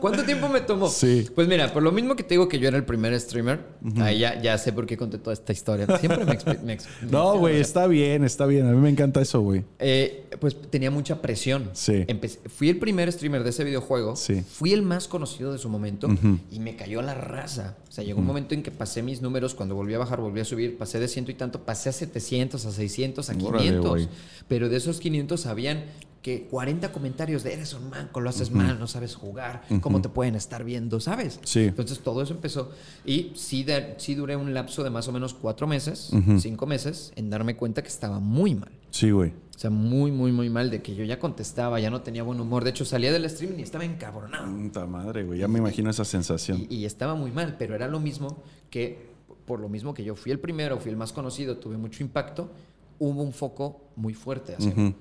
[0.00, 0.88] ¿Cuánto tiempo me tomó?
[0.88, 1.28] Sí.
[1.34, 3.60] Pues mira, por lo mismo que te digo que yo era el primer streamer,
[4.00, 5.86] ahí ya, ya sé por qué conté toda esta historia.
[5.98, 6.78] Siempre me, me
[7.10, 8.66] No, güey, está bien, está bien.
[8.66, 9.64] A mí me encanta eso, güey.
[9.78, 11.70] eh, pues tenía mucha presión.
[11.72, 12.04] Sí.
[12.08, 14.16] Empecé- fui el primer streamer de ese videojuego.
[14.16, 14.42] Sí.
[14.42, 16.08] Fui el más conocido de su momento
[16.50, 17.76] y me cayó la raza.
[17.88, 20.40] O sea, llegó un momento en que pasé mis números, cuando volví a bajar, volví
[20.40, 23.90] a subir, pasé de ciento y tanto, pasé a 700, a 600, a Órale, 500.
[23.90, 24.08] güey.
[24.48, 25.84] Pero de esos 500 habían
[26.24, 30.08] que 40 comentarios de eres un manco, lo haces mal, no sabes jugar, cómo te
[30.08, 31.38] pueden estar viendo, ¿sabes?
[31.44, 31.60] Sí.
[31.64, 32.70] Entonces todo eso empezó.
[33.04, 36.10] Y sí, de- sí duré un lapso de más o menos cuatro meses,
[36.40, 38.72] cinco meses, en darme cuenta que estaba muy mal.
[38.88, 39.32] Sí, güey.
[39.54, 42.40] O sea, muy, muy, muy mal de que yo ya contestaba, ya no tenía buen
[42.40, 42.64] humor.
[42.64, 44.46] De hecho, salía del streaming y estaba encabronado.
[44.50, 45.38] Puta madre, güey.
[45.40, 46.66] Ya me imagino esa sensación.
[46.70, 49.10] Y, y estaba muy mal, pero era lo mismo que,
[49.44, 52.50] por lo mismo que yo fui el primero, fui el más conocido, tuve mucho impacto,
[52.98, 54.94] hubo un foco muy fuerte hacia mí.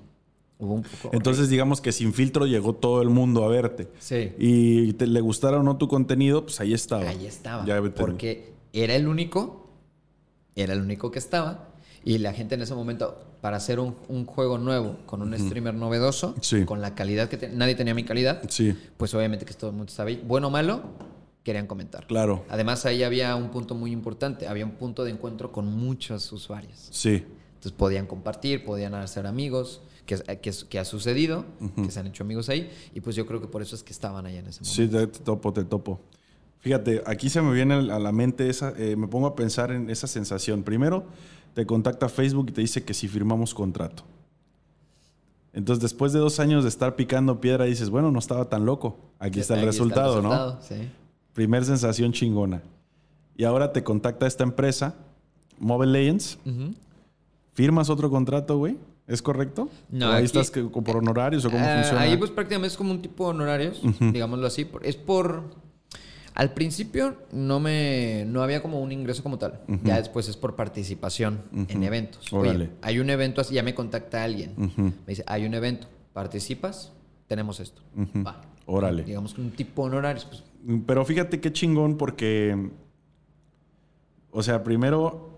[0.64, 1.16] Hubo un foco.
[1.16, 3.90] Entonces, digamos que sin filtro llegó todo el mundo a verte.
[4.00, 4.32] Sí.
[4.38, 7.08] Y te, le gustara o no tu contenido, pues ahí estaba.
[7.08, 7.66] Ahí estaba.
[7.66, 9.70] Ya porque era el único,
[10.56, 11.70] era el único que estaba.
[12.06, 15.74] Y la gente en ese momento, para hacer un, un juego nuevo con un streamer
[15.74, 16.66] novedoso, Sí.
[16.66, 19.76] con la calidad que te- nadie tenía mi calidad, Sí, pues obviamente que todo el
[19.78, 20.22] mundo ahí.
[20.26, 20.82] Bueno o malo,
[21.44, 22.06] querían comentar.
[22.08, 22.44] claro.
[22.50, 24.48] Además, ahí había un punto muy importante.
[24.48, 26.88] Había un punto de encuentro con muchos usuarios.
[26.92, 27.24] Sí.
[27.56, 31.46] Entonces podían compartir, podían hacer amigos, que, ha sucedido,
[31.76, 32.70] que se han hecho amigos ahí.
[32.94, 35.10] Y pues yo creo que por eso es que estaban allá en ese momento.
[35.10, 36.00] Sí, te, topo, te topo.
[36.60, 39.90] Fíjate, aquí se me viene a la mente esa, eh, me pongo a pensar en
[39.90, 40.64] esa sensación.
[40.64, 41.06] Primero,
[41.54, 44.04] te contacta Facebook y te dice que si firmamos contrato.
[45.52, 48.98] Entonces, después de dos años de estar picando piedra, dices, bueno, no estaba tan loco.
[49.20, 50.60] Aquí está el resultado, ¿no?
[50.62, 50.90] Sí.
[51.34, 52.64] Primer sensación chingona.
[53.36, 54.96] Y ahora te contacta esta empresa,
[55.60, 56.40] Mobile Legends.
[57.54, 58.78] ¿Firmas otro contrato, güey?
[59.14, 59.70] ¿Es correcto?
[59.90, 62.02] No, ¿O ahí aquí- estás que- por honorarios o cómo Ah, funciona?
[62.02, 64.68] Ahí pues prácticamente es como un tipo de honorarios, digámoslo así.
[64.82, 65.44] Es por...
[66.34, 69.62] Al principio no me no había como un ingreso como tal.
[69.84, 72.34] Ya después es por participación en eventos.
[72.34, 74.54] Oye, hay un evento así, ya me contacta alguien.
[74.58, 76.92] Me dice, hay un evento, ¿participas?
[77.28, 77.84] Tenemos esto.
[78.26, 78.42] Va.
[78.66, 79.04] Órale.
[79.04, 80.26] Digamos que un tipo de honorarios.
[80.26, 80.44] Pues,
[80.88, 82.72] Pero fíjate qué chingón porque,
[84.32, 85.33] o sea, primero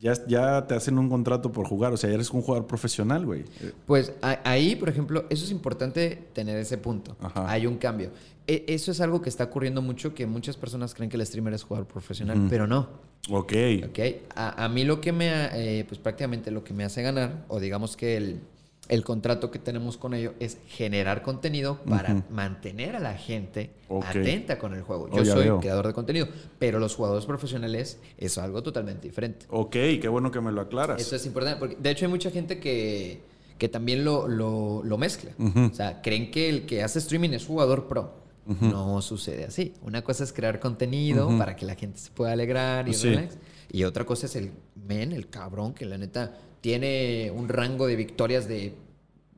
[0.00, 3.26] ya, ya te hacen un contrato por jugar, o sea, ya eres un jugador profesional,
[3.26, 3.44] güey.
[3.86, 7.16] Pues ahí, por ejemplo, eso es importante tener ese punto.
[7.20, 7.50] Ajá.
[7.50, 8.10] Hay un cambio.
[8.46, 11.52] E- eso es algo que está ocurriendo mucho, que muchas personas creen que el streamer
[11.54, 12.88] es jugador profesional, pero no.
[13.30, 13.52] Ok.
[13.88, 13.98] ¿ok?
[14.34, 17.60] A, a mí lo que me, eh, pues prácticamente lo que me hace ganar, o
[17.60, 18.40] digamos que el,
[18.88, 23.70] el contrato que tenemos con ello es generar contenido para mantener a la gente
[24.04, 25.08] atenta con el juego.
[25.12, 25.60] Oh, Yo soy veo.
[25.60, 26.26] creador de contenido,
[26.58, 29.46] pero los jugadores profesionales es algo totalmente diferente.
[29.50, 31.00] Ok, qué bueno que me lo aclaras.
[31.00, 33.22] Eso es importante, porque de hecho hay mucha gente que,
[33.58, 35.30] que también lo, lo, lo mezcla.
[35.38, 38.18] O sea, creen que el que hace streaming es jugador pro.
[38.60, 39.74] No sucede así.
[39.82, 43.10] Una cosa es crear contenido para que la gente se pueda alegrar y Sí.
[43.10, 43.38] relax.
[43.70, 47.96] Y otra cosa es el men, el cabrón, que la neta tiene un rango de
[47.96, 48.74] victorias de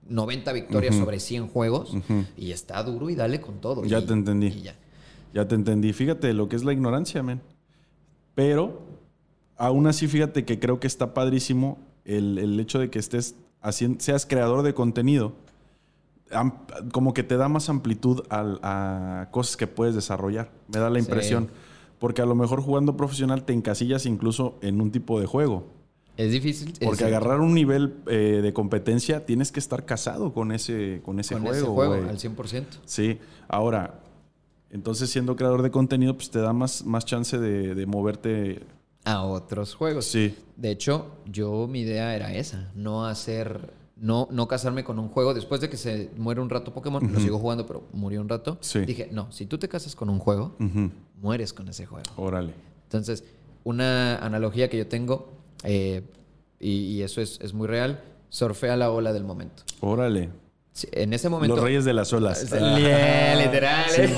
[0.09, 1.95] 90 victorias sobre 100 juegos
[2.37, 3.85] y está duro y dale con todo.
[3.85, 4.47] Ya Y- te entendí.
[4.49, 4.77] y ya.
[5.33, 5.93] Ya te entendí.
[5.93, 7.41] Fíjate lo que es la ignorancia, men.
[8.35, 8.81] Pero,
[9.57, 14.01] aún así, fíjate que creo que está padrísimo el, el hecho de que estés haciendo,
[14.01, 15.33] seas creador de contenido.
[16.33, 16.59] Am-
[16.93, 20.51] como que te da más amplitud a cosas que puedes desarrollar.
[20.68, 21.05] Me da la Sí.
[21.07, 21.51] impresión.
[21.99, 25.66] Porque a lo mejor jugando profesional te encasillas incluso en un tipo de juego.
[26.17, 26.75] Es difícil.
[26.85, 31.35] Porque agarrar un nivel eh, de competencia tienes que estar casado con ese, con ese
[31.35, 31.57] con juego.
[31.57, 32.09] ese juego güey.
[32.09, 32.65] al 100%.
[32.85, 34.01] Sí, ahora,
[34.71, 38.63] entonces siendo creador de contenido, pues te da más, más chance de, de moverte.
[39.05, 40.05] A otros juegos.
[40.05, 45.09] Sí, De hecho, yo mi idea era esa, no hacer, no, no casarme con un
[45.09, 45.35] juego.
[45.35, 48.59] Después de que se muere un rato Pokémon, lo sigo jugando, pero murió un rato.
[48.61, 48.81] Sí.
[48.81, 50.57] Dije, no, si tú te casas con un juego,
[51.21, 52.05] mueres con ese juego.
[52.17, 52.53] órale.
[52.85, 53.25] Entonces,
[53.65, 55.33] una analogía que yo tengo,
[55.65, 56.03] eh,
[56.61, 59.63] y, y eso es, es muy real, surfea la ola del momento.
[59.81, 60.31] Órale.
[60.73, 61.55] Sí, En ese momento...
[61.57, 62.43] Los reyes de las olas.
[62.45, 63.91] Literal.
[63.99, 64.09] ¿eh?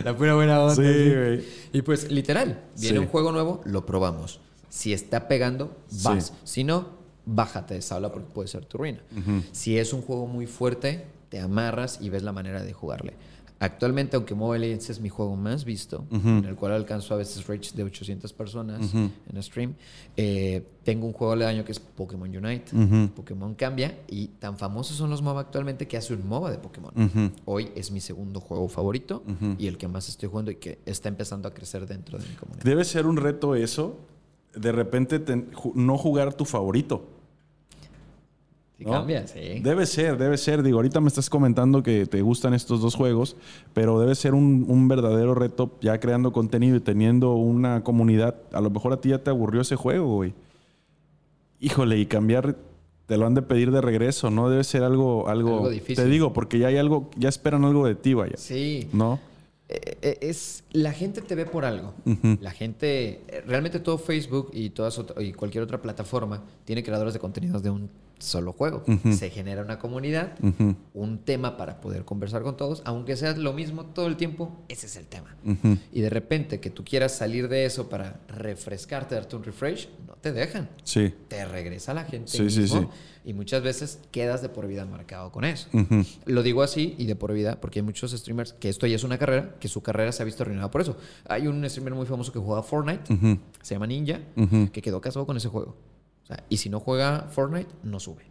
[0.04, 0.74] la pura buena onda.
[0.74, 1.44] Sí, güey.
[1.72, 4.40] Y pues, literal, viene un juego nuevo, lo probamos.
[4.68, 6.34] Si está pegando, vas.
[6.44, 6.88] Si no,
[7.24, 9.00] bájate de esa ola porque puede ser tu ruina.
[9.52, 13.14] Si es un juego muy fuerte, te amarras y ves la manera de jugarle.
[13.64, 17.46] Actualmente, aunque Mobile Legends es mi juego más visto, en el cual alcanzo a veces
[17.46, 18.92] rates de 800 personas
[19.32, 19.74] en stream,
[20.16, 22.72] eh, tengo un juego año que es Pokémon Unite.
[23.14, 26.92] Pokémon cambia y tan famosos son los MOBA actualmente que hace un MOBA de Pokémon.
[27.44, 29.22] Hoy es mi segundo juego favorito
[29.58, 32.34] y el que más estoy jugando y que está empezando a crecer dentro de mi
[32.34, 32.64] comunidad.
[32.64, 33.96] Debe ser un reto eso,
[34.54, 37.04] de repente ten- no jugar tu favorito.
[38.82, 38.92] Sí, ¿no?
[38.92, 39.60] cambia, sí.
[39.60, 40.62] Debe ser, debe ser.
[40.62, 43.36] Digo, ahorita me estás comentando que te gustan estos dos juegos,
[43.72, 48.36] pero debe ser un, un verdadero reto ya creando contenido y teniendo una comunidad.
[48.52, 50.34] A lo mejor a ti ya te aburrió ese juego, güey.
[51.60, 52.56] Híjole, y cambiar,
[53.06, 54.50] te lo han de pedir de regreso, ¿no?
[54.50, 55.96] Debe ser algo, algo, Algo difícil.
[55.96, 58.36] Te digo, porque ya hay algo, ya esperan algo de ti, vaya.
[58.36, 58.88] Sí.
[58.92, 59.20] ¿No?
[59.72, 61.94] Eh, eh, es la gente te ve por algo.
[62.40, 67.20] La gente, eh, realmente todo Facebook y todas y cualquier otra plataforma tiene creadores de
[67.20, 67.88] contenidos de un
[68.22, 68.82] solo juego.
[69.12, 70.34] Se genera una comunidad,
[70.94, 74.86] un tema para poder conversar con todos, aunque sea lo mismo todo el tiempo, ese
[74.86, 75.36] es el tema.
[75.92, 80.14] Y de repente que tú quieras salir de eso para refrescarte, darte un refresh, no
[80.14, 80.68] te dejan.
[80.84, 81.12] Sí.
[81.28, 82.86] Te regresa la gente Sí, sí, sí.
[83.24, 85.68] y muchas veces quedas de por vida marcado con eso.
[86.26, 89.04] Lo digo así y de por vida porque hay muchos streamers que esto ya es
[89.04, 90.96] una carrera, que su carrera se ha visto arruinada por eso.
[91.28, 94.20] Hay un streamer muy famoso que juega Fortnite, se llama Ninja,
[94.72, 95.76] que quedó casado con ese juego.
[96.34, 98.24] Sea, y si no juega Fortnite, no sube.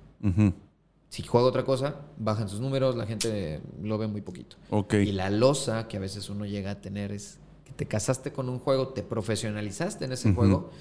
[1.10, 4.56] Si juega otra cosa, bajan sus números, la gente lo ve muy poquito.
[4.94, 8.50] Y la losa que a veces uno llega a tener es que te casaste con
[8.50, 10.72] un juego, te profesionalizaste en ese juego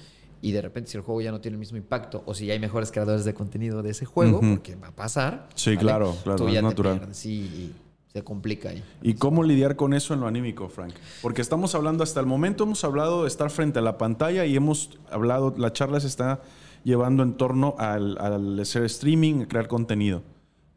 [0.41, 2.53] y de repente si el juego ya no tiene el mismo impacto o si ya
[2.53, 5.49] hay mejores creadores de contenido de ese juego, porque va a pasar.
[5.55, 6.97] Sí, claro, claro, tú es te natural.
[6.99, 7.75] pierdes, sí, y
[8.11, 8.83] se complica ahí.
[9.01, 10.93] ¿Y cómo lidiar con eso en lo anímico, Frank?
[11.21, 14.55] Porque estamos hablando, hasta el momento hemos hablado de estar frente a la pantalla y
[14.55, 16.41] hemos hablado, la charla se está
[16.83, 20.23] llevando en torno al, al hacer streaming, a crear contenido.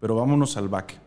[0.00, 0.98] Pero vámonos al back.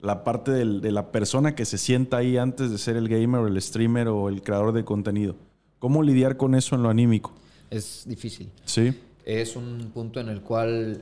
[0.00, 3.40] La parte del- de la persona que se sienta ahí antes de ser el gamer
[3.40, 5.36] o el streamer o el creador de contenido.
[5.78, 7.32] ¿Cómo lidiar con eso en lo anímico?
[7.70, 8.50] Es difícil.
[8.64, 8.94] Sí.
[9.24, 11.00] Es un punto en el cual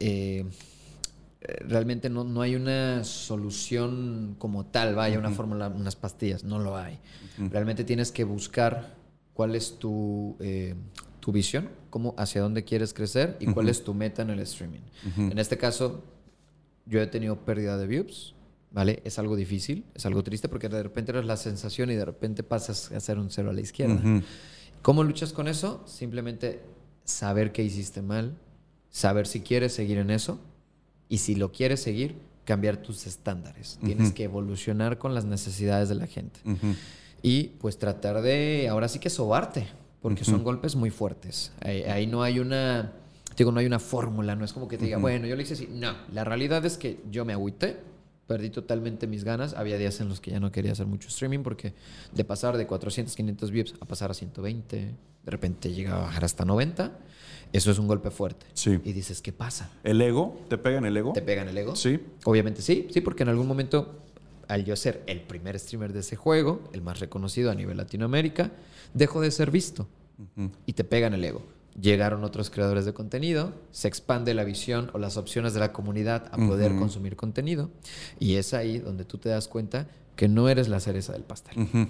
[0.00, 0.44] eh,
[1.68, 6.76] realmente no, no hay una solución como tal, vaya, una fórmula, unas pastillas, no lo
[6.76, 6.98] hay.
[7.50, 8.94] Realmente tienes que buscar
[9.34, 10.74] cuál es tu, eh,
[11.20, 14.80] tu visión, cómo, hacia dónde quieres crecer y cuál es tu meta en el streaming.
[15.16, 16.02] En este caso,
[16.86, 18.34] yo he tenido pérdida de views,
[18.72, 19.02] ¿vale?
[19.04, 22.42] Es algo difícil, es algo triste porque de repente eres la sensación y de repente
[22.42, 23.94] pasas a ser un cero a la izquierda.
[23.94, 24.22] Ujú.
[24.80, 25.84] ¿Cómo luchas con eso?
[25.86, 26.62] Simplemente
[27.04, 28.36] saber qué hiciste mal,
[28.90, 30.40] saber si quieres seguir en eso
[31.10, 32.16] y si lo quieres seguir,
[32.46, 33.78] cambiar tus estándares.
[33.84, 36.40] Tienes que evolucionar con las necesidades de la gente.
[36.44, 36.74] Ujú.
[37.20, 39.68] Y pues tratar de, ahora sí que sobarte,
[40.02, 41.52] porque son golpes muy fuertes.
[41.60, 42.92] Ahí, ahí no hay una,
[43.36, 45.54] digo, no hay una fórmula, no es como que te diga, bueno, yo le hice
[45.54, 45.68] así.
[45.70, 47.78] No, la realidad es que yo me agüité,
[48.26, 49.54] perdí totalmente mis ganas.
[49.54, 51.74] Había días en los que ya no quería hacer mucho streaming porque
[52.12, 56.24] de pasar de 400, 500 views a pasar a 120, de repente llega a bajar
[56.24, 56.98] hasta 90,
[57.52, 58.46] eso es un golpe fuerte.
[58.54, 58.80] Sí.
[58.84, 59.70] Y dices, ¿qué pasa?
[59.84, 60.40] ¿El ego?
[60.48, 61.12] ¿Te pega en el ego?
[61.12, 61.76] ¿Te pegan el ego?
[61.76, 62.00] Sí.
[62.24, 64.00] Obviamente sí, sí, porque en algún momento,
[64.48, 68.50] al yo ser el primer streamer de ese juego, el más reconocido a nivel Latinoamérica,
[68.94, 69.88] dejo de ser visto
[70.66, 71.42] y te pegan el ego.
[71.80, 76.28] Llegaron otros creadores de contenido, se expande la visión o las opciones de la comunidad
[76.30, 77.70] a poder consumir contenido
[78.20, 81.88] y es ahí donde tú te das cuenta que no eres la cereza del pastel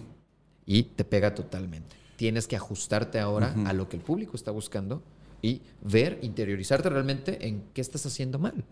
[0.67, 1.97] y te pega totalmente.
[2.17, 5.03] Tienes que ajustarte ahora a lo que el público está buscando
[5.43, 8.65] y ver, interiorizarte realmente en qué estás haciendo mal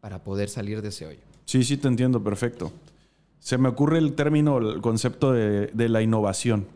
[0.00, 1.20] para poder salir de ese hoyo.
[1.44, 2.72] Sí, sí, te entiendo, perfecto.
[3.46, 6.66] Se me ocurre el término, el concepto de, la innovación.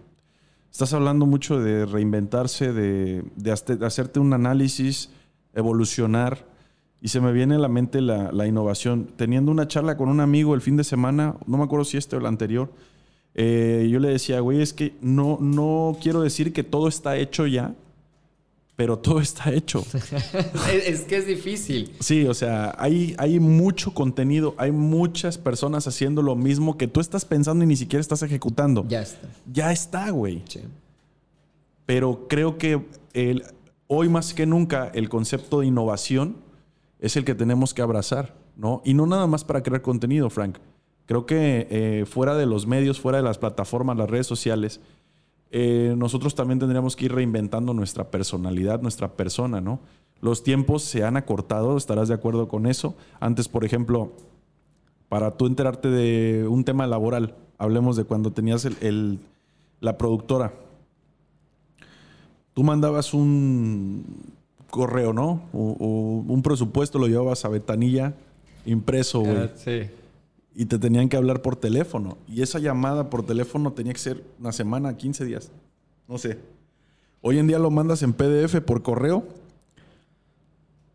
[0.71, 3.25] Estás hablando mucho de reinventarse, de,
[3.85, 5.11] hacerte un análisis,
[5.53, 6.47] evolucionar,
[7.03, 9.11] y se me viene a la mente la, la innovación.
[9.17, 12.15] Teniendo una charla con un amigo el fin de semana, no me acuerdo si este
[12.15, 12.71] o el anterior,
[13.35, 17.49] eh, yo le decía, güey, es que no, no quiero decir que todo está hecho
[17.49, 17.75] ya,
[18.81, 19.85] pero todo está hecho.
[20.87, 21.93] es, que es difícil.
[22.01, 27.01] Sí, o sea, hay, hay mucho contenido, hay muchas personas haciendo lo mismo que tú
[27.01, 28.87] estás pensando y ni siquiera estás ejecutando.
[28.89, 29.29] Ya está.
[29.53, 30.43] Ya está, güey.
[30.49, 30.61] Sí.
[31.85, 33.45] Pero creo que el-
[33.87, 36.37] hoy más que nunca el concepto de innovación
[37.01, 38.81] es el que tenemos que abrazar, ¿no?
[38.87, 40.57] Y no nada más para crear contenido, Frank.
[41.05, 44.81] Creo que eh, fuera de los medios, fuera de las plataformas, las redes sociales,
[45.51, 49.81] eh, nosotros también tendríamos que ir reinventando nuestra personalidad, nuestra persona, ¿no?
[50.21, 52.95] Los tiempos se han acortado, estarás de acuerdo con eso.
[53.21, 54.13] Antes, por ejemplo,
[55.09, 59.19] para tú enterarte de un tema laboral, hablemos de cuando tenías el-
[59.81, 60.53] la productora.
[62.55, 64.05] Tú mandabas un
[64.71, 65.43] correo, ¿no?
[65.53, 68.15] O, un presupuesto, lo llevabas a ventanilla
[68.67, 69.83] impreso, Ah, sí.
[70.55, 72.19] Y te tenían que hablar por teléfono.
[72.29, 75.51] Y esa llamada por teléfono tenía que ser una semana, 15 días.
[76.09, 76.39] No sé.
[77.23, 79.25] Hoy en día lo mandas en PDF por correo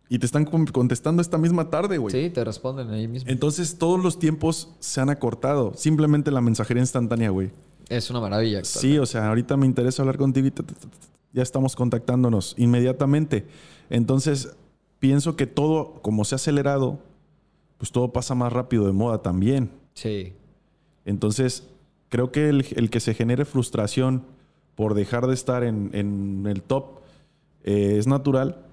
[0.08, 2.12] y te están con- contestando esta misma tarde, güey.
[2.14, 3.30] Sí, te responden ahí mismo.
[3.30, 5.74] Entonces todos los tiempos se han acortado.
[5.76, 7.52] Simplemente la mensajería instantánea, güey.
[7.90, 8.64] Es una maravilla.
[8.64, 10.98] Sí, o sea, ahorita me interesa hablar contigo y ta, ta, ta, ta,
[11.34, 13.46] ya estamos contactándonos inmediatamente.
[13.90, 14.56] Entonces,
[15.00, 17.00] pienso que todo, como se ha acelerado,
[17.78, 19.72] pues todo pasa más rápido de moda también.
[19.94, 20.34] Sí.
[21.06, 21.68] Entonces,
[22.10, 24.24] creo que el, el que se genere frustración
[24.76, 27.00] por dejar de estar en, en el top
[27.64, 28.66] eh, es natural,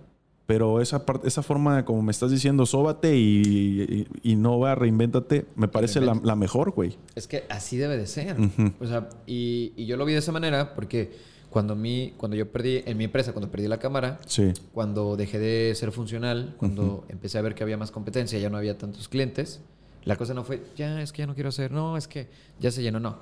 [0.46, 4.58] pero esa, parte, esa forma, de, como me estás diciendo, sóbate y, y, y no
[4.58, 6.98] va, reinvéntate, me parece la, la mejor, güey.
[7.14, 8.36] Es que así debe de ser.
[8.80, 11.12] O sea, y, y yo lo vi de esa manera porque
[11.52, 14.52] Cuando, mi, cuando yo perdí, en mi empresa, cuando perdí la cámara, Sí.
[14.72, 18.56] cuando dejé de ser funcional, cuando empecé a ver que había más competencia, ya no
[18.56, 19.60] había tantos clientes,
[20.04, 22.28] la cosa no fue, ya es que ya no quiero hacer, no, es que
[22.58, 23.18] ya se llenó, no.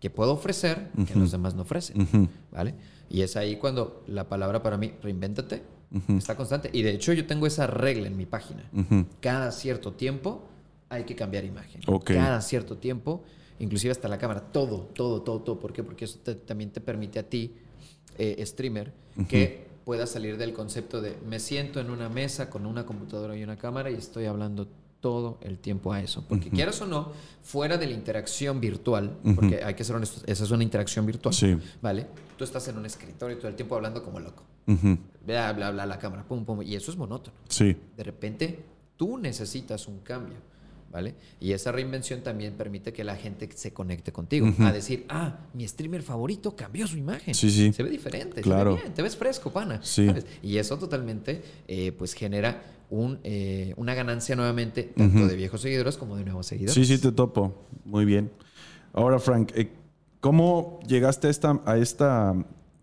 [0.00, 2.28] Que puedo ofrecer que los demás no ofrecen, Ujú.
[2.50, 2.74] ¿vale?
[3.10, 5.62] Y es ahí cuando la palabra para mí, reinvéntate,
[6.16, 6.70] está constante.
[6.72, 8.64] Y de hecho yo tengo esa regla en mi página.
[9.20, 10.48] Cada cierto tiempo
[10.88, 11.82] hay que cambiar imagen.
[11.86, 12.12] Ok.
[12.14, 13.22] Cada cierto tiempo,
[13.62, 15.58] inclusive hasta la cámara, todo, todo, todo, todo.
[15.58, 15.82] ¿Por qué?
[15.82, 17.54] Porque eso te- también te permite a ti,
[18.18, 18.92] eh, streamer,
[19.28, 23.42] que puedas salir del concepto de me siento en una mesa con una computadora y
[23.42, 24.68] una cámara y estoy hablando
[25.00, 26.24] todo el tiempo a eso.
[26.28, 27.10] Porque quieras o no,
[27.42, 31.34] fuera de la interacción virtual, porque hay que ser honestos, esa es una interacción virtual,
[31.34, 31.56] Sí.
[31.80, 32.06] ¿vale?
[32.38, 34.44] Tú estás en un escritorio todo el tiempo hablando como loco.
[35.26, 37.76] Bla, bla, bla, la cámara, pum, pum, y eso es monótono Sí.
[37.96, 38.64] de repente
[38.96, 40.36] tú necesitas un cambio,
[40.92, 41.14] ¿vale?
[41.40, 44.52] Y esa reinvención también permite que la gente se conecte contigo.
[44.58, 47.34] A decir, ah, mi streamer favorito cambió su imagen.
[47.34, 47.72] Sí, sí.
[47.72, 48.72] Se ve diferente, Claro.
[48.72, 49.80] se ve bien, te ves fresco, pana.
[49.82, 50.06] Sí.
[50.06, 50.26] ¿sabes?
[50.42, 55.96] Y eso totalmente, eh, pues, genera un, eh, una ganancia nuevamente, tanto de viejos seguidores
[55.96, 56.74] como de nuevos seguidores.
[56.74, 57.66] Sí, sí, te topo.
[57.84, 58.30] Muy bien.
[58.92, 59.70] Ahora, Frank, eh,
[60.20, 62.34] ¿cómo llegaste a esta, a esta...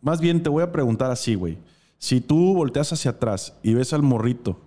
[0.01, 1.57] Más bien te voy a preguntar así, güey.
[1.99, 4.59] Si tú volteas hacia atrás y ves al morrito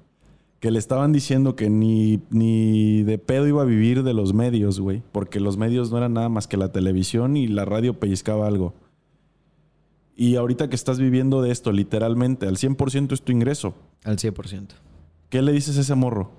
[0.62, 4.78] que le estaban diciendo que ni, ni de pedo iba a vivir de los medios,
[4.78, 8.46] güey, porque los medios no eran nada más que la televisión y la radio pellizcaba
[8.46, 8.72] algo.
[10.14, 13.74] Y ahorita que estás viviendo de esto, literalmente, al 100% es tu ingreso.
[14.04, 14.68] Al 100%.
[15.30, 16.30] ¿Qué le dices a ese morro?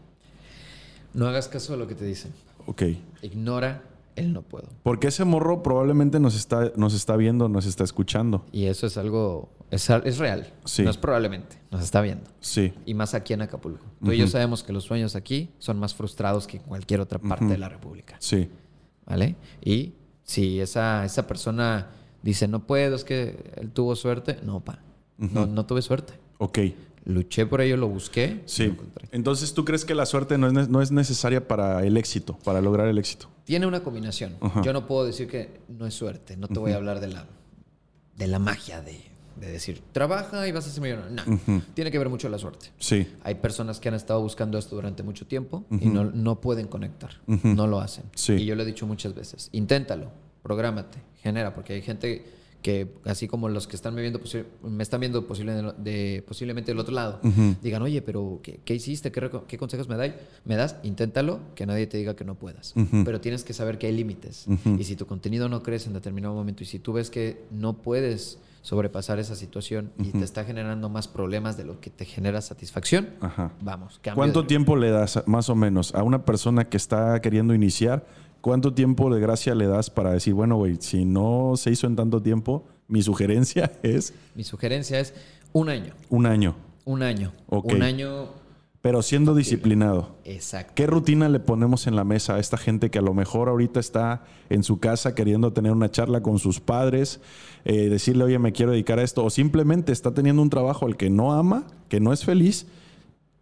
[1.13, 2.31] No hagas caso a lo que te dicen.
[2.65, 2.83] Ok.
[3.23, 3.83] Ignora
[4.15, 4.67] el no puedo.
[4.83, 8.45] Porque ese morro probablemente nos está, nos está viendo, nos está escuchando.
[8.51, 10.51] Y eso es algo, es, al- es real.
[10.65, 10.83] Sí.
[10.83, 12.29] No es probablemente, nos está viendo.
[12.39, 12.73] Sí.
[12.85, 13.85] y más aquí en Acapulco.
[14.03, 17.19] Tú y yo sabemos que los sueños aquí son más frustrados que en cualquier otra
[17.19, 18.49] parte de la República, Sí.
[19.05, 19.35] ¿vale?
[19.63, 19.93] Y
[20.23, 21.87] si esa, esa persona
[22.21, 24.79] dice, no puedo, es que él tuvo suerte, no, pa,
[25.17, 26.13] no, no tuve suerte.
[26.37, 26.59] Ok.
[27.05, 28.63] Luché por ello, lo busqué, lo Sí.
[28.63, 29.09] encontré.
[29.11, 32.61] Entonces, ¿tú crees que la suerte no es, no es necesaria para el éxito, para
[32.61, 33.29] lograr el éxito?
[33.43, 34.35] Tiene una combinación.
[34.39, 34.61] Ajá.
[34.63, 37.25] Yo no puedo decir que no es suerte, no te voy a hablar de la,
[38.15, 39.01] de la magia de,
[39.35, 41.39] de decir, trabaja y vas a ser millonario.
[41.45, 42.67] No, tiene que ver mucho la suerte.
[42.79, 43.05] Sí.
[43.23, 47.11] Hay personas que han estado buscando esto durante mucho tiempo y no, no pueden conectar,
[47.27, 48.05] no lo hacen.
[48.15, 48.33] Sí.
[48.33, 50.09] Y yo lo he dicho muchas veces, inténtalo,
[50.41, 52.25] prográmate, genera, porque hay gente
[52.63, 54.19] que, así como los que están me viendo,
[54.63, 57.55] me están viendo posible de- de- posiblemente del otro lado, Ujú.
[57.61, 59.11] digan, oye, pero ¿qué, qué hiciste?
[59.11, 60.13] ¿Qué, consejos me, dais?
[60.45, 60.77] me das?
[60.81, 62.73] Inténtalo, que nadie te diga que no puedas.
[62.75, 63.03] Ujú.
[63.05, 64.45] Pero tienes que saber que hay límites.
[64.47, 64.77] Ujú.
[64.79, 67.73] Y si tu contenido no crece en determinado momento y si tú ves que no
[67.73, 72.39] puedes sobrepasar esa situación y te está generando más problemas de lo que te genera
[72.41, 73.51] satisfacción, Ajá.
[73.61, 78.05] Vamos, ¿Cuánto tiempo le das, más o menos, a una persona que está queriendo iniciar?
[78.43, 81.95] ¿Cuánto tiempo de gracia le das para decir, bueno, güey, si no se hizo en
[81.95, 85.13] tanto tiempo, mi sugerencia es Mi sugerencia es
[85.53, 85.93] un año.
[86.09, 87.31] un año, Un año.
[87.47, 87.71] Ok.
[87.71, 88.27] Un año
[88.81, 90.17] pero siendo disciplinado?
[90.25, 90.73] exacto.
[90.75, 93.79] ¿Qué rutina le ponemos en la mesa a esta gente que a lo mejor ahorita
[93.79, 97.21] está en su casa queriendo tener una charla con sus padres,
[97.63, 100.97] eh, decirle, oye, me quiero dedicar a esto, o simplemente está teniendo un trabajo al
[100.97, 102.67] que no ama, que no es feliz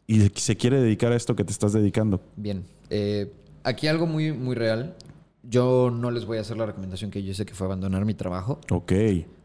[0.06, 2.22] y se quiere dedicar a esto que te estás dedicando?
[2.36, 2.64] Bien.
[2.92, 3.34] Eh,
[3.64, 4.96] aquí algo muy, muy real.
[5.44, 8.14] Yo no les voy a hacer la recomendación que yo hice que fue abandonar mi
[8.14, 8.60] trabajo.
[8.72, 8.92] Ok,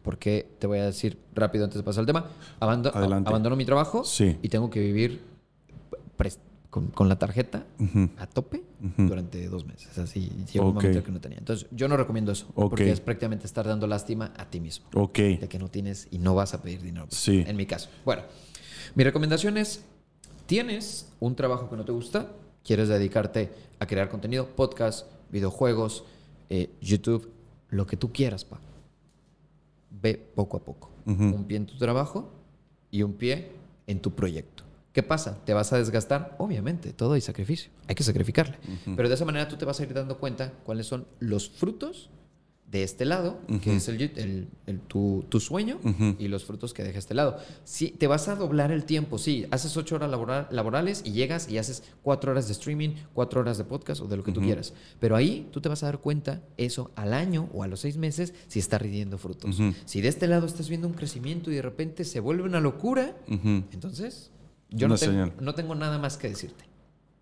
[0.02, 2.26] Porque te voy a decir rápido antes de pasar al tema.
[2.60, 3.28] Abando- Adelante.
[3.30, 4.36] abandono mi trabajo Sí.
[4.42, 5.22] y tengo que vivir
[6.70, 7.64] con, con la tarjeta
[8.18, 8.62] a tope
[8.98, 9.96] durante dos meses.
[9.98, 11.38] Así llegó un momento que no tenía.
[11.38, 12.46] Entonces, yo no recomiendo eso.
[12.54, 12.70] Ok.
[12.70, 14.86] Porque es prácticamente estar dando lástima a ti mismo.
[14.94, 17.06] ok, de que no tienes y no vas a pedir dinero.
[17.08, 17.44] Sí.
[17.46, 17.88] En mi caso.
[18.04, 18.22] Bueno,
[18.94, 19.84] mi recomendación es,
[20.44, 22.28] tienes un trabajo que no te gusta,
[22.62, 26.04] quieres dedicarte a crear contenido, podcast, videojuegos,
[26.48, 27.30] eh, YouTube,
[27.68, 28.60] lo que tú quieras, pa.
[29.90, 30.90] Ve poco a poco.
[31.06, 32.32] Un pie en tu trabajo
[32.90, 33.52] y un pie
[33.86, 34.64] en tu proyecto.
[34.92, 35.44] ¿Qué pasa?
[35.44, 36.34] ¿Te vas a desgastar?
[36.38, 37.70] Obviamente, todo hay sacrificio.
[37.86, 38.56] Hay que sacrificarle.
[38.96, 42.10] Pero de esa manera tú te vas a ir dando cuenta cuáles son los frutos
[42.70, 45.78] de este lado, que es el, el- el- tu, tu sueño,
[46.18, 47.38] y los frutos que deja este lado.
[47.64, 51.48] Sí, te vas a doblar el tiempo, sí, haces ocho horas labora- laborales y llegas
[51.48, 54.40] y haces cuatro horas de streaming, cuatro horas de podcast o de lo que tú
[54.46, 54.74] quieras.
[54.98, 57.96] Pero ahí tú te vas a dar cuenta, eso al año o a los seis
[57.98, 59.56] meses, si está rindiendo frutos.
[59.84, 63.16] Si de este lado estás viendo un crecimiento y de repente se vuelve una locura,
[63.72, 64.32] entonces
[64.70, 66.64] yo no tengo, no tengo nada más que decirte.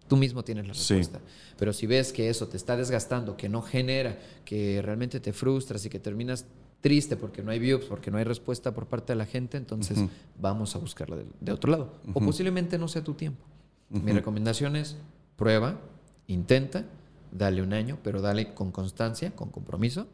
[0.09, 0.95] Tú mismo tienes la Sí.
[0.95, 1.21] respuesta.
[1.59, 5.85] Pero si ves que eso te está desgastando, que no genera, que realmente te frustras
[5.87, 6.45] y que terminas
[6.83, 9.99] triste porque no hay views, porque no hay respuesta por parte de la gente, entonces
[10.39, 11.95] vamos a buscarla de, de otro lado.
[12.13, 13.43] O posiblemente no sea tu tiempo.
[13.89, 14.97] Mi recomendación es
[15.37, 15.81] prueba,
[16.27, 16.85] intenta,
[17.33, 20.07] dale un año, pero dale con constancia, con compromiso.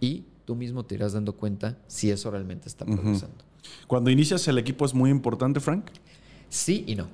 [0.00, 3.36] y tú mismo te irás dando cuenta si eso realmente está progresando.
[3.86, 5.86] Cuando inicias el equipo es muy importante, Frank.
[6.50, 7.08] Sí y no.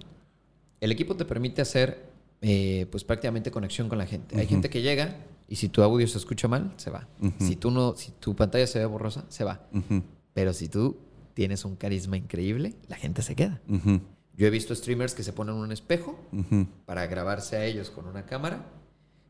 [0.80, 2.09] El equipo te permite hacer
[2.42, 4.38] eh, pues prácticamente conexión con la gente.
[4.38, 5.16] Hay gente que llega
[5.48, 7.08] y si tu audio se escucha mal, se va.
[7.38, 9.66] Si tú no, si tu pantalla se ve borrosa, se va.
[10.32, 10.96] Pero si tú
[11.34, 13.60] tienes un carisma increíble, la gente se queda.
[14.36, 16.18] Yo he visto streamers que se ponen un espejo
[16.86, 18.64] para grabarse a ellos con una cámara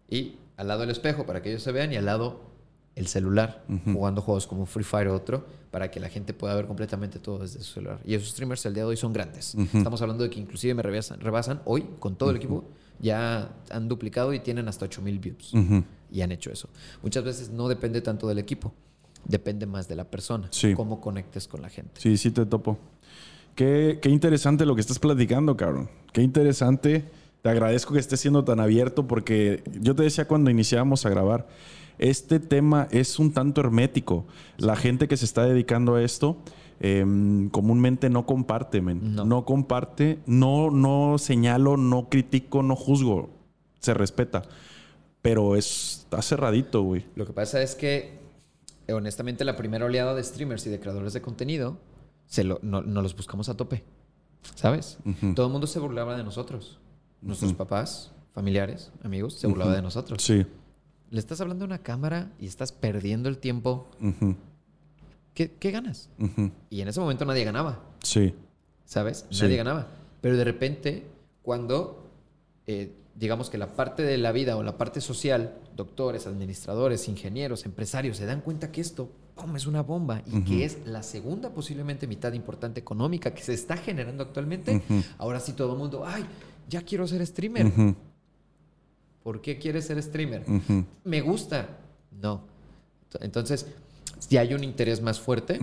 [0.08, 2.50] y al lado el espejo para que ellos se vean y al lado
[2.96, 6.66] el celular jugando juegos como Free Fire o otro para que la gente pueda ver
[6.66, 8.00] completamente todo desde su celular.
[8.04, 9.54] Y esos streamers el día de hoy son grandes.
[9.72, 12.64] Estamos hablando de que inclusive me rebasan, rebasan hoy con todo el equipo.
[13.00, 15.52] Ya han duplicado y tienen hasta 8000 views.
[16.10, 16.68] Y han hecho eso.
[17.02, 18.72] Muchas veces no depende tanto del equipo.
[19.24, 20.48] Depende más de la persona.
[20.50, 20.74] Sí.
[20.74, 21.92] Cómo conectes con la gente.
[22.00, 22.78] Sí, sí te topo.
[23.54, 25.90] Qué, qué interesante lo que estás platicando, cabrón.
[26.12, 27.04] Qué interesante.
[27.42, 31.48] Te agradezco que estés siendo tan abierto porque yo te decía cuando iniciábamos a grabar,
[31.98, 34.26] este tema es un tanto hermético.
[34.56, 36.38] La gente que se está dedicando a esto
[36.80, 39.14] em, comúnmente no comparte, men.
[39.14, 39.24] No.
[39.24, 39.44] No.
[39.44, 43.30] comparte, no, no señalo, no critico, no juzgo.
[43.78, 44.42] Se respeta.
[45.22, 47.06] Pero es, está cerradito, güey.
[47.14, 48.18] Lo que pasa es que,
[48.86, 51.78] eh, honestamente, la primera oleada de streamers y de creadores de contenido,
[52.26, 53.84] se lo, no, no los buscamos a tope.
[54.54, 54.98] ¿Sabes?
[55.34, 56.78] Todo el mundo se burlaba de nosotros.
[57.20, 60.22] Nuestros papás, familiares, amigos, se burlaban de nosotros.
[60.22, 60.46] Sí.
[61.10, 63.90] Le estás hablando a una cámara y estás perdiendo el tiempo.
[65.34, 66.08] ¿Qué, qué ganas?
[66.18, 66.50] ujú.
[66.70, 67.80] Y en ese momento nadie ganaba.
[68.02, 68.34] Sí.
[68.84, 69.24] ¿sabes?
[69.30, 69.42] Sí.
[69.42, 69.86] Nadie ganaba.
[70.20, 71.06] Pero de repente,
[71.42, 72.10] cuando
[72.66, 77.64] eh, digamos que la parte de la vida o la parte social, doctores, administradores, ingenieros,
[77.66, 79.54] empresarios, se dan cuenta que esto ¡pum!
[79.56, 83.76] es una bomba y que es la segunda posiblemente mitad importante económica que se está
[83.76, 85.02] generando actualmente, Ujú.
[85.18, 86.24] ahora sí todo el mundo, ay,
[86.68, 87.66] ya quiero ser streamer.
[87.66, 87.94] Ujú,
[89.22, 90.44] ¿Por qué quieres ser streamer?
[91.04, 91.78] Me gusta.
[92.10, 92.42] No.
[93.20, 93.66] Entonces,
[94.28, 95.58] ya hay un interés más fuerte.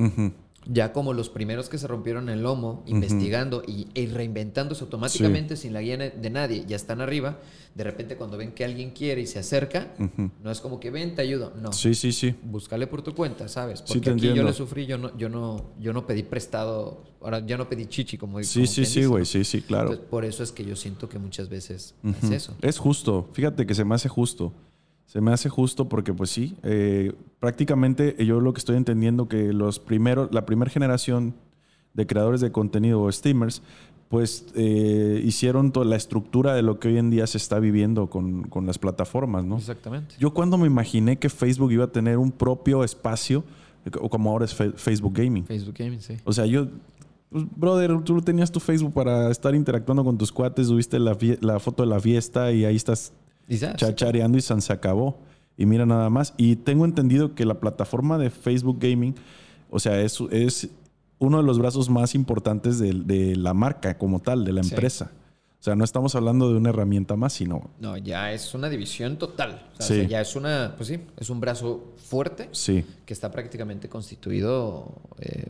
[0.70, 5.72] Ya como los primeros que se rompieron el lomo, investigando y, y reinventándose automáticamente sin
[5.72, 7.40] la guía de nadie, ya están arriba.
[7.74, 9.94] De repente, cuando ven que alguien quiere y se acerca,
[10.44, 11.54] no es como que ven, te ayudo.
[11.62, 11.72] No.
[11.72, 12.36] Sí, sí, sí.
[12.44, 13.80] Búscale por tu cuenta, ¿sabes?
[13.80, 17.04] Sí, Porque te aquí yo le sufrí, yo no, yo no, yo no pedí prestado,
[17.22, 19.22] ahora ya no pedí chichi como Sí, como sí, sí, güey.
[19.22, 19.26] ¿no?
[19.26, 19.90] Sí, sí, claro.
[19.92, 22.58] Entonces, por eso es que yo siento que muchas veces es eso.
[22.62, 23.30] Es justo.
[23.32, 24.52] Fíjate que se me hace justo.
[25.08, 29.54] Se me hace justo porque, pues sí, eh, prácticamente yo lo que estoy entendiendo que
[29.54, 31.34] los primeros, la primera generación
[31.94, 33.64] de creadores de contenido o streamers,
[34.10, 38.10] pues eh, hicieron toda la estructura de lo que hoy en día se está viviendo
[38.10, 39.58] con, con las plataformas, ¿no?
[39.58, 40.16] Exactamente.
[40.20, 43.46] Yo cuando me imaginé que Facebook iba a tener un propio espacio,
[44.02, 45.46] o como ahora es Facebook Gaming.
[45.46, 46.18] Facebook Gaming, sí.
[46.26, 46.68] O sea, yo,
[47.30, 51.60] pues, brother, tú tenías tu Facebook para estar interactuando con tus cuates, subiste la, la
[51.60, 53.14] foto de la fiesta y ahí estás
[53.48, 55.20] Y ya, chachareando y san se acabó.
[55.58, 56.34] Y mira nada más.
[56.38, 59.16] Y tengo entendido que la plataforma de Facebook Gaming,
[59.70, 60.70] o sea, es, es
[61.20, 64.70] uno de los brazos más importantes de, de la marca como tal, de la Sí.
[64.74, 65.12] empresa.
[65.60, 67.72] O sea, no estamos hablando de una herramienta más, sino...
[67.80, 69.68] No, ya es una división total.
[69.74, 69.94] O sea, Sí.
[69.94, 73.90] o sea, ya es una, pues sí, es un brazo fuerte Sí, que está prácticamente
[73.90, 75.48] constituido eh,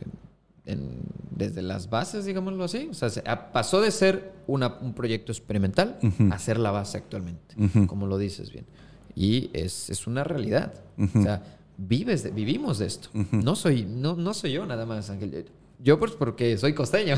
[0.68, 1.00] en-
[1.30, 2.88] desde las bases, digámoslo así.
[2.90, 5.98] O sea, se- a- pasó de ser una- un proyecto experimental
[6.30, 7.54] a ser la base actualmente,
[7.86, 8.66] como lo dices bien.
[9.14, 10.74] Y es, es una realidad.
[10.98, 11.42] O sea,
[11.76, 13.08] vives de- vivimos de esto.
[13.32, 15.46] no, soy, no, no soy yo nada más, Ángel.
[15.80, 17.16] Yo pues porque soy costeño.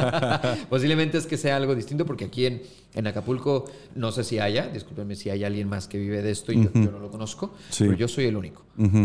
[0.70, 2.62] Posiblemente es que sea algo distinto porque aquí en,
[2.94, 6.52] en Acapulco no sé si haya, discúlpenme si hay alguien más que vive de esto
[6.52, 7.84] y yo- yo, no lo conozco, Sí.
[7.84, 8.64] pero yo soy el único.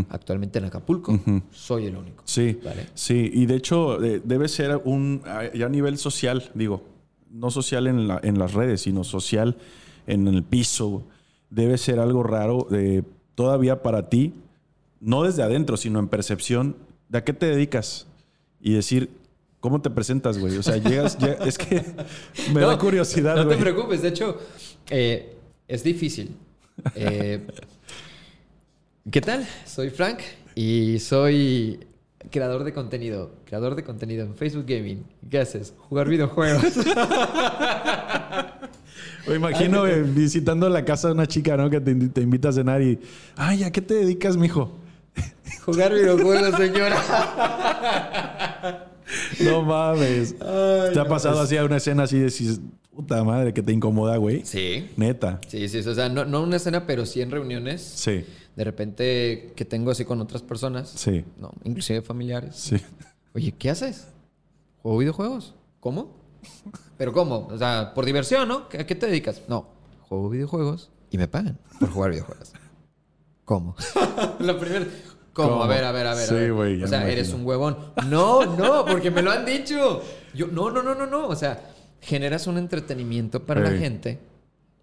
[0.10, 1.20] Actualmente en Acapulco
[1.52, 2.24] soy el único.
[2.26, 2.88] Sí, Vale.
[2.94, 5.22] sí, y de hecho eh, debe ser un,
[5.54, 6.82] ya a nivel social, digo,
[7.32, 9.58] no social en, la- en las redes, sino social
[10.08, 11.04] en el piso,
[11.50, 13.04] debe ser algo raro de,
[13.36, 14.34] todavía para ti,
[15.02, 16.78] no desde adentro, sino en percepción,
[17.10, 18.07] ¿de a qué te dedicas?
[18.68, 19.09] Y decir,
[19.61, 20.57] ¿cómo te presentas, güey?
[20.57, 21.82] O sea, llegas, ya- es que
[22.53, 24.38] me da curiosidad, No te preocupes, de hecho,
[24.89, 25.38] eh,
[25.70, 26.36] es difícil.
[26.94, 27.48] Eh,
[29.10, 29.48] ¿Qué tal?
[29.65, 30.19] Soy Frank
[30.53, 31.80] y soy
[32.30, 33.31] creador de contenido.
[33.45, 35.03] Creador de contenido en Facebook Gaming.
[35.31, 35.73] ¿Qué haces?
[35.89, 36.64] Jugar videojuegos.
[39.27, 41.69] Me imagino eh, visitando la casa de una chica, ¿no?
[41.69, 42.99] Que te, te invita a cenar y,
[43.38, 44.72] ay, ¿a qué te dedicas, mijo?
[45.68, 46.98] Jugar videojuegos, señora.
[49.41, 50.34] No mames.
[50.39, 52.31] ¿Te ha pasado así a una escena así de
[52.95, 54.45] puta madre, que te incomoda, güey?
[54.45, 54.89] Sí.
[54.95, 55.41] Neta.
[55.48, 57.81] Sí, sí, o sea, no, no una escena, pero sí en reuniones.
[57.81, 58.26] Sí,
[58.56, 60.89] De repente que tengo así con otras personas.
[60.89, 62.56] sí, No, inclusive familiares.
[62.56, 62.77] sí.
[63.35, 64.07] Oye, ¿qué haces?
[64.81, 65.53] ¿Juego videojuegos?
[65.81, 66.15] ¿Cómo?
[66.98, 67.48] ¿Pero cómo?
[67.52, 68.68] O sea, por diversión, ¿no?
[68.80, 69.41] ¿A qué te dedicas?
[69.49, 69.68] No,
[70.07, 72.53] juego videojuegos y me pagan por jugar videojuegos.
[73.44, 73.76] ¿Cómo?
[74.39, 74.85] La primera.
[75.38, 75.49] ¿Cómo?
[75.49, 75.64] ¿Cómo?
[75.64, 76.27] A ver, a ver, a ver.
[76.27, 77.77] Sí, güey, O sea, eres un huevón.
[78.09, 80.01] No, no, porque me lo han dicho.
[80.34, 81.27] Yo, no, no, no, no, no.
[81.27, 81.61] O sea,
[82.01, 84.18] generas un entretenimiento para la gente,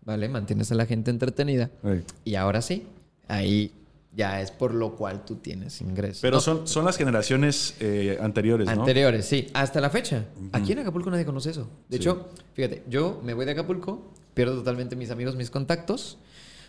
[0.04, 0.28] ¿vale?
[0.28, 1.70] Mantienes a la gente entretenida.
[1.82, 2.04] Ey.
[2.24, 2.86] Y ahora sí,
[3.26, 3.72] ahí
[4.16, 6.20] ya es por lo cual tú tienes ingresos.
[6.22, 8.72] Pero No, son, son las generaciones eh, anteriores, ¿no?
[8.72, 9.48] Anteriores, sí.
[9.54, 10.24] Hasta la fecha.
[10.52, 11.68] Aquí en Acapulco nadie conoce eso.
[11.88, 12.02] De Sí.
[12.04, 14.02] hecho, fíjate, yo me voy de Acapulco,
[14.34, 16.18] pierdo totalmente mis amigos, mis contactos.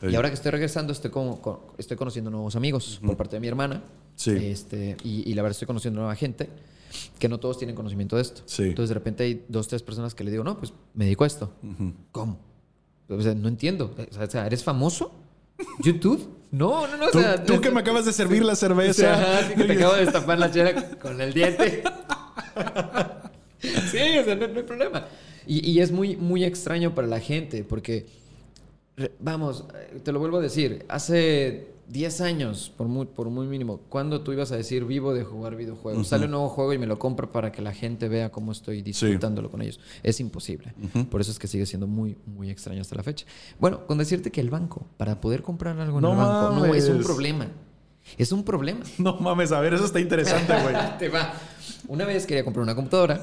[0.01, 0.07] Sí.
[0.07, 3.39] Y ahora que estoy regresando, estoy, como, con- estoy conociendo nuevos amigos por parte de
[3.39, 3.83] mi hermana.
[4.15, 4.31] Sí.
[4.31, 6.49] Este, y, y la verdad estoy conociendo nueva gente
[7.19, 8.41] que no todos tienen conocimiento de esto.
[8.45, 8.63] Sí.
[8.63, 11.27] Entonces de repente hay dos, tres personas que le digo, no, pues me dedico a
[11.27, 11.51] esto.
[11.63, 11.93] Ujú.
[12.11, 12.39] ¿Cómo?
[13.09, 13.93] O sea, no entiendo.
[14.19, 15.13] O sea, ¿eres famoso?
[15.83, 16.27] ¿YouTube?
[16.51, 17.05] No, no, no.
[17.05, 18.93] o Tú, sea, tú que me acabas de servir la o cerveza.
[18.93, 21.83] sea, ajá, sí que te acabo de destapar la chela con el diente.
[23.59, 25.05] sí, o sea, no, no hay problema.
[25.47, 28.05] Y, y es muy, muy extraño para la gente porque,
[29.19, 33.79] vamos, eh, te lo vuelvo a decir, hace 10 años, por muy, por muy mínimo,
[33.89, 36.07] ¿cuándo tú ibas a decir vivo de jugar videojuegos?
[36.07, 38.81] Sale un nuevo juego y me lo compro para que la gente vea cómo estoy
[38.81, 39.79] disfrutándolo con ellos.
[40.01, 40.73] Es imposible.
[41.09, 43.25] Por eso es que sigue siendo muy, muy extraño hasta la fecha.
[43.59, 46.73] Bueno, con decirte que el banco, para poder comprar algo en No el banco, no
[46.73, 47.47] es un problema.
[48.17, 48.81] Es un problema.
[48.97, 50.75] No mames, a ver, eso está interesante, güey.
[50.97, 51.33] Te va.
[51.87, 53.21] Una vez quería comprar una computadora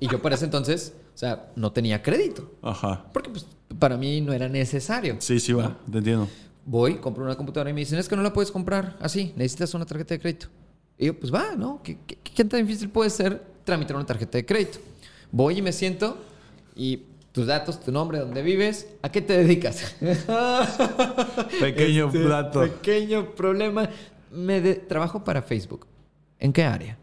[0.00, 2.52] y yo para ese entonces, o sea, no tenía crédito.
[2.62, 3.06] Ajá.
[3.12, 3.46] Porque pues,
[3.78, 5.16] para mí no era necesario.
[5.20, 5.76] Sí, sí, va.
[5.90, 6.28] Te entiendo.
[6.64, 9.72] Voy, compro una computadora y me dicen, es que no la puedes comprar así, necesitas
[9.74, 10.48] una tarjeta de crédito.
[10.98, 11.80] Y yo, pues va, ¿no?
[11.82, 14.78] ¿Qué, qué, qué tan difícil puede ser tramitar una tarjeta de crédito?
[15.32, 16.18] Voy y me siento
[16.76, 19.94] y tus datos, tu nombre, dónde vives, ¿a qué te dedicas?
[21.60, 22.60] Pequeño Este, dato.
[22.60, 23.88] Pequeño problema.
[24.30, 25.86] Me de- trabajo para Facebook.
[26.38, 26.98] ¿En qué área?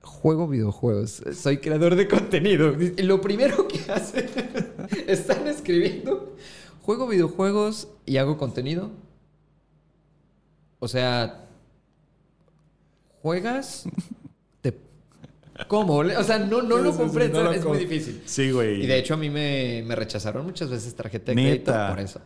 [0.00, 1.22] Juego videojuegos.
[1.34, 2.74] Soy creador de contenido.
[2.98, 4.26] Lo primero que hacen,
[5.08, 6.34] están escribiendo,
[6.82, 8.90] juego videojuegos y hago contenido.
[10.78, 11.44] O sea,
[13.22, 13.84] ¿juegas?
[14.60, 14.76] Te-
[15.68, 15.96] ¿Cómo?
[15.98, 17.38] O sea, no, no lo comprendo.
[17.42, 18.22] no lo es muy difícil.
[18.26, 18.82] Sí, güey.
[18.82, 21.72] Y de hecho a mí me, me rechazaron muchas veces tarjeta de Neta.
[21.72, 22.20] crédito por eso.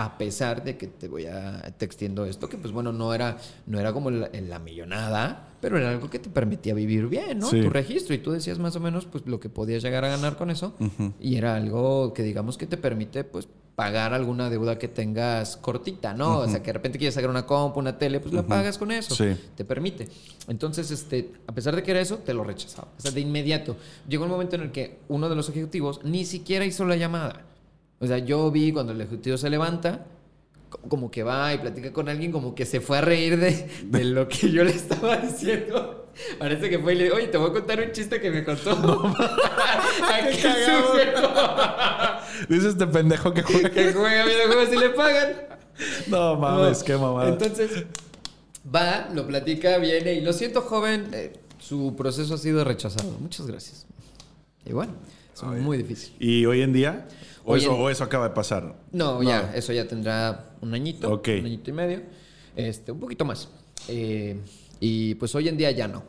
[0.00, 3.36] A pesar de que te voy a te extiendo esto, que pues bueno, no era,
[3.66, 7.50] no era como la, la millonada, pero era algo que te permitía vivir bien, ¿no?
[7.50, 7.60] Sí.
[7.60, 8.14] Tu registro.
[8.14, 10.74] Y tú decías más o menos pues lo que podías llegar a ganar con eso.
[11.20, 16.12] Y era algo que digamos que te permite pues pagar alguna deuda que tengas cortita,
[16.12, 16.40] ¿no?
[16.40, 18.90] O sea, que de repente quieres sacar una compu, una tele, pues la pagas con
[18.90, 19.14] eso.
[19.14, 19.36] Sí.
[19.54, 20.08] Te permite.
[20.48, 22.88] Entonces, este, a pesar de que era eso, te lo rechazaba.
[22.98, 23.76] O sea, de inmediato.
[24.08, 27.46] Llegó un momento en el que uno de los ejecutivos ni siquiera hizo la llamada.
[28.00, 30.06] O sea, yo vi cuando el ejecutivo se levanta,
[30.70, 33.68] co- como que va y platica con alguien, como que se fue a reír de,
[33.84, 36.08] de lo que yo le estaba diciendo.
[36.38, 38.42] Parece que fue y le dijo, oye, te voy a contar un chiste que me
[38.44, 38.74] contó.
[40.30, 41.32] Sujeto
[42.48, 43.70] Dice este pendejo que juega.
[43.70, 45.32] que juega videojuegos y le pagan.
[46.08, 46.84] No mames, No.
[46.84, 47.28] qué mamada.
[47.28, 47.84] Entonces,
[48.74, 53.10] va, lo platica, viene y lo siento, joven, eh, su proceso ha sido rechazado.
[53.20, 53.86] Muchas gracias.
[54.64, 54.92] Y bueno,
[55.46, 56.12] muy difícil.
[56.18, 57.06] ¿Y hoy en día?
[57.44, 58.74] ¿O, Hoy eso, en- o eso acaba de pasar?
[58.92, 61.28] No, ya, eso ya tendrá un añito, Ok.
[61.40, 62.02] un añito y medio,
[62.56, 63.48] este, un poquito más.
[63.88, 64.38] Eh,
[64.78, 66.02] y pues hoy en día ya no.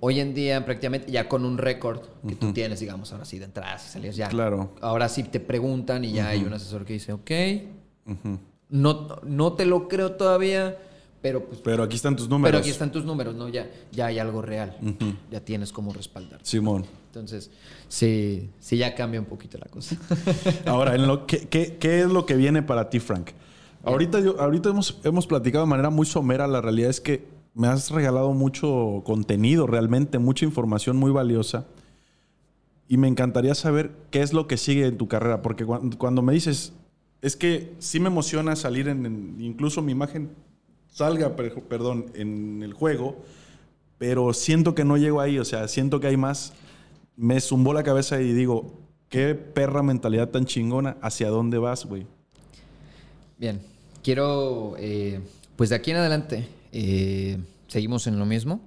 [0.00, 3.44] Hoy en día prácticamente ya con un récord que tú tienes, digamos, ahora sí, de
[3.46, 4.28] entradas y salidas ya.
[4.28, 4.72] Claro.
[4.80, 7.30] Ahora sí te preguntan y ya hay un asesor que dice, ok,
[8.70, 10.76] no, no te lo creo todavía,
[11.22, 12.50] pero pues Pero aquí están tus números.
[12.50, 13.48] Pero aquí están tus números, ¿no?
[13.48, 14.76] Ya, ya hay algo real.
[15.30, 16.40] Ya tienes cómo respaldar.
[16.42, 16.86] Simón.
[17.10, 17.50] Entonces,
[17.88, 19.96] sí, sí ya cambia un poquito la cosa.
[20.66, 23.30] Ahora, en lo, ¿qué, qué, qué es lo que viene para ti, Frank?
[23.82, 26.46] Ahorita, yo, ahorita hemos, hemos platicado de manera muy somera.
[26.46, 31.66] La realidad es que me has regalado mucho contenido, realmente, mucha información muy valiosa.
[32.86, 35.42] Y me encantaría saber qué es lo que sigue en tu carrera.
[35.42, 36.72] Porque cuando, cuando me dices,
[37.22, 40.30] es que sí me emociona salir en, en- incluso mi imagen
[40.92, 43.16] salga, per- perdón, en el juego,
[43.98, 45.38] pero siento que no llego ahí.
[45.38, 46.52] O sea, siento que hay más.
[47.16, 48.78] Me zumbó la cabeza y digo,
[49.08, 50.96] qué perra mentalidad tan chingona.
[51.02, 52.06] ¿Hacia dónde vas, güey?
[53.38, 53.60] Bien,
[54.02, 55.20] quiero, eh,
[55.56, 57.38] pues de aquí en adelante, eh,
[57.70, 58.60] seguimos en lo mismo,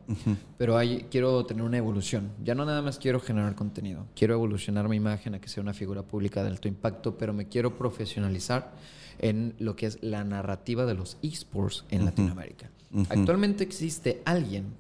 [0.58, 2.32] pero hay, quiero tener una evolución.
[2.44, 5.74] Ya no nada más quiero generar contenido, quiero evolucionar mi imagen a que sea una
[5.74, 8.72] figura pública de alto impacto, pero me quiero profesionalizar
[9.20, 12.70] en lo que es la narrativa de los esports en Latinoamérica.
[13.10, 14.74] Actualmente existe alguien,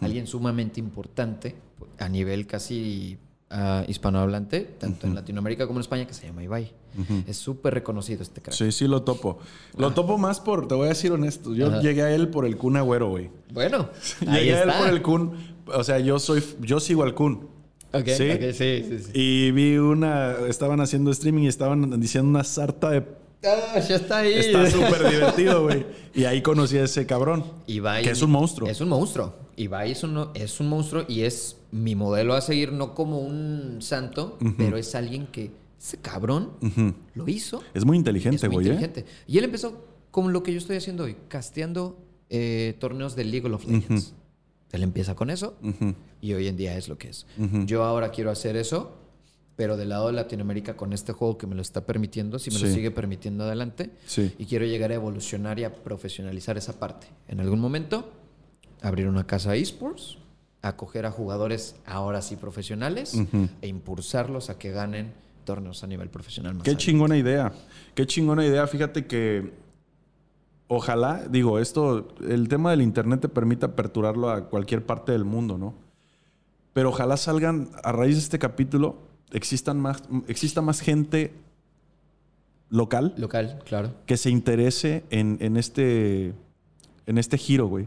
[0.00, 1.54] alguien sumamente importante
[1.98, 3.18] a nivel casi
[3.50, 6.72] ah, hispanohablante, tanto en Latinoamérica como en España, que se llama Ibai.
[7.26, 8.56] Es súper reconocido este crack.
[8.56, 9.38] Sí, sí, lo topo.
[9.76, 11.80] Lo topo más por, te voy a decir honesto, yo Ajá.
[11.80, 13.30] llegué a él por el Kun Agüero, güey.
[13.52, 13.90] Bueno,
[14.28, 15.32] ahí Llegué a él por el Kun.
[15.66, 17.48] O sea, yo soy, yo sigo al Kun.
[17.92, 18.30] Ok, ¿Sí?
[18.52, 19.10] sí, sí, sí.
[19.12, 23.04] Y vi una, estaban haciendo streaming y estaban diciendo una sarta de
[23.46, 24.32] Ah, ya está ahí.
[24.32, 25.84] Está súper divertido, güey.
[26.14, 27.44] Y ahí conocí a ese cabrón.
[27.66, 28.68] Ibai Que es un monstruo.
[28.68, 29.34] Es un monstruo.
[29.56, 33.78] Ibai es un, es un monstruo y es mi modelo a seguir, no como un
[33.80, 36.52] santo, pero es alguien que ese cabrón
[37.14, 37.62] lo hizo.
[37.74, 38.66] Es muy inteligente, güey.
[38.66, 38.70] ¿eh?
[38.70, 39.04] inteligente.
[39.26, 41.98] Y él empezó con lo que yo estoy haciendo hoy, casteando
[42.30, 44.14] eh, torneos de League of Legends.
[44.70, 45.56] Él empieza con eso
[46.20, 47.26] y hoy en día es lo que es.
[47.66, 48.96] Yo ahora quiero hacer eso,
[49.56, 52.58] pero del lado de Latinoamérica con este juego que me lo está permitiendo, si me
[52.60, 54.32] lo sigue permitiendo adelante, Sí.
[54.38, 57.08] y quiero llegar a evolucionar y a profesionalizar esa parte.
[57.28, 58.10] En algún momento,
[58.80, 60.18] abrir una casa de esports,
[60.64, 63.14] acoger a jugadores ahora sí profesionales
[63.60, 65.12] e impulsarlos a que ganen
[65.44, 67.52] torneos a nivel profesional más Qué chingona idea.
[67.94, 68.66] Qué chingona idea.
[68.66, 69.52] Fíjate que
[70.66, 75.58] ojalá, digo, esto, el tema del internet te permite aperturarlo a cualquier parte del mundo,
[75.58, 75.74] ¿no?
[76.72, 78.96] Pero ojalá salgan, a raíz de este capítulo,
[79.32, 81.32] existan más, exista más gente
[82.70, 83.92] local Local, claro.
[84.06, 86.32] que se interese en, en este,
[87.06, 87.86] en este giro, güey.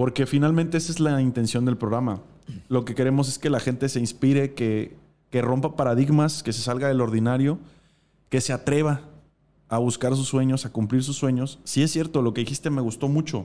[0.00, 2.22] Porque finalmente esa es la intención del programa.
[2.70, 4.96] Lo que queremos es que la gente se inspire, que,
[5.28, 7.58] que rompa paradigmas, que se salga del ordinario,
[8.30, 9.02] que se atreva
[9.68, 11.58] a buscar sus sueños, a cumplir sus sueños.
[11.64, 13.44] Si es cierto, lo que dijiste me gustó mucho.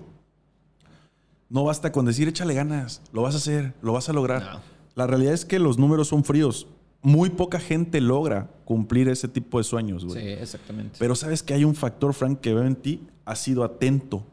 [1.50, 4.42] No basta con decir échale ganas, lo vas a hacer, lo vas a lograr.
[4.42, 4.62] No.
[4.96, 6.68] La realidad es que los números son fríos.
[7.02, 10.22] Muy poca gente logra cumplir ese tipo de sueños, güey.
[10.24, 10.96] Sí, exactamente.
[11.00, 13.06] Pero sabes que hay un factor, Frank, que veo en ti.
[13.26, 14.26] Has sido atento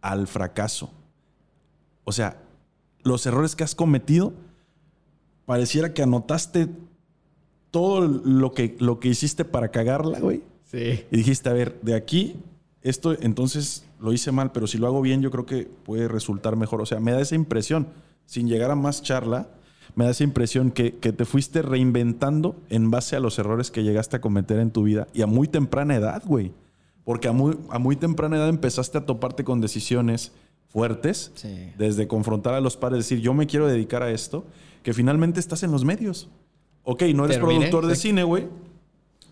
[0.00, 0.94] al fracaso.
[2.04, 2.42] O sea,
[3.02, 4.32] los errores que has cometido,
[5.46, 6.68] pareciera que anotaste
[7.70, 10.42] todo lo que, lo que hiciste para cagarla, güey.
[10.64, 11.04] sí.
[11.10, 12.36] Y dijiste, a ver, de aquí,
[12.82, 16.56] esto entonces lo hice mal, pero si lo hago bien, yo creo que puede resultar
[16.56, 16.80] mejor.
[16.80, 17.88] O sea, me da esa impresión,
[18.26, 19.48] sin llegar a más charla,
[19.94, 23.82] me da esa impresión que, que te fuiste reinventando en base a los errores que
[23.82, 26.52] llegaste a cometer en tu vida y a muy temprana edad, güey.
[27.04, 30.32] Porque a muy, a muy temprana edad empezaste a toparte con decisiones
[30.70, 31.72] fuertes, Sí.
[31.76, 34.44] desde confrontar a los padres, decir, yo me quiero dedicar a esto,
[34.82, 36.28] que finalmente estás en los medios.
[36.84, 38.46] Ok, no eres Terminé, productor de cine, güey,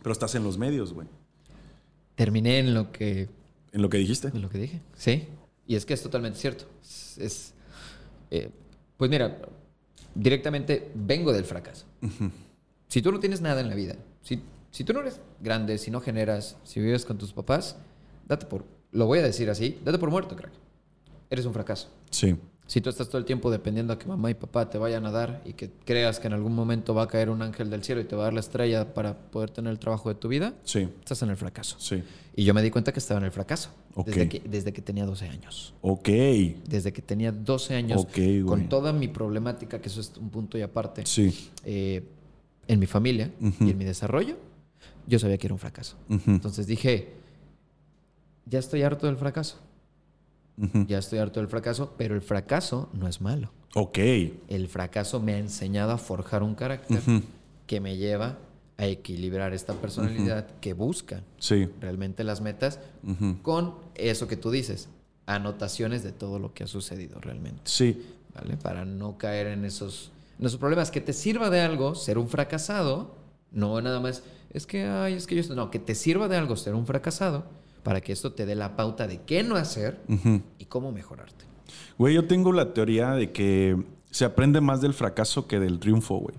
[0.03, 1.07] pero estás en los medios, güey.
[2.15, 3.29] Terminé en lo que
[3.73, 4.29] En lo que dijiste.
[4.29, 4.81] en lo que dije.
[4.97, 5.29] Sí.
[5.67, 6.65] Y es que es totalmente cierto.
[6.83, 7.55] Es, es,
[8.31, 8.51] eh,
[8.97, 9.41] pues mira,
[10.15, 11.87] directamente vengo del fracaso.
[12.89, 15.91] Si tú no tienes nada en la vida, si, si tú no eres grande, si
[15.91, 17.77] no generas, si vives con tus papás,
[18.27, 20.53] date por, lo voy a decir así, date por muerto, crack.
[21.31, 21.89] Eres un fracaso.
[22.11, 22.37] Sí.
[22.67, 25.11] Si tú estás todo el tiempo dependiendo a que mamá y papá te vayan a
[25.11, 28.03] dar y que creas que en algún momento va a caer un ángel del cielo
[28.03, 30.53] y te va a dar la estrella para poder tener el trabajo de tu vida,
[30.65, 30.87] Sí.
[31.01, 31.77] estás en el fracaso.
[31.79, 32.03] Sí.
[32.37, 33.71] Y yo me di cuenta que estaba en el fracaso.
[34.05, 35.75] Desde, que, desde que tenía 12 años.
[35.81, 36.09] Ok.
[36.69, 38.03] Desde que tenía 12 años.
[38.03, 38.43] Ok, güey.
[38.43, 41.05] con toda mi problemática, que eso es un punto y aparte.
[41.07, 41.51] Sí.
[41.65, 42.05] eh,
[42.69, 43.31] en mi familia
[43.61, 44.37] y en mi desarrollo,
[45.07, 45.97] yo sabía que era un fracaso.
[46.27, 47.09] Entonces dije,
[48.45, 49.57] ya estoy harto del fracaso.
[50.89, 53.51] Ya estoy harto del fracaso, pero el fracaso no es malo.
[53.75, 53.99] Ok.
[54.49, 57.01] El fracaso me ha enseñado a forjar un carácter
[57.67, 58.39] que me lleva
[58.77, 61.69] a equilibrar esta personalidad que busca Sí.
[61.81, 62.79] realmente las metas
[63.43, 64.89] con eso que tú dices,
[65.27, 68.03] anotaciones de todo lo que ha sucedido realmente, Sí.
[68.35, 68.57] ¿vale?
[68.57, 72.29] Para no caer en esos, en esos problemas, que te sirva de algo ser un
[72.29, 73.15] fracasado,
[73.53, 76.57] no nada más, es que, ay, es que yo, no, que te sirva de algo
[76.57, 77.45] ser un fracasado
[77.83, 80.01] para que esto te dé la pauta de qué no hacer
[80.59, 81.45] y cómo mejorarte.
[81.99, 83.77] Güey, yo tengo la teoría de que
[84.11, 86.35] se aprende más del fracaso que del triunfo, güey.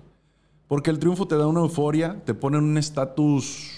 [0.67, 3.71] Porque el triunfo te da una euforia, te pone en un estatus.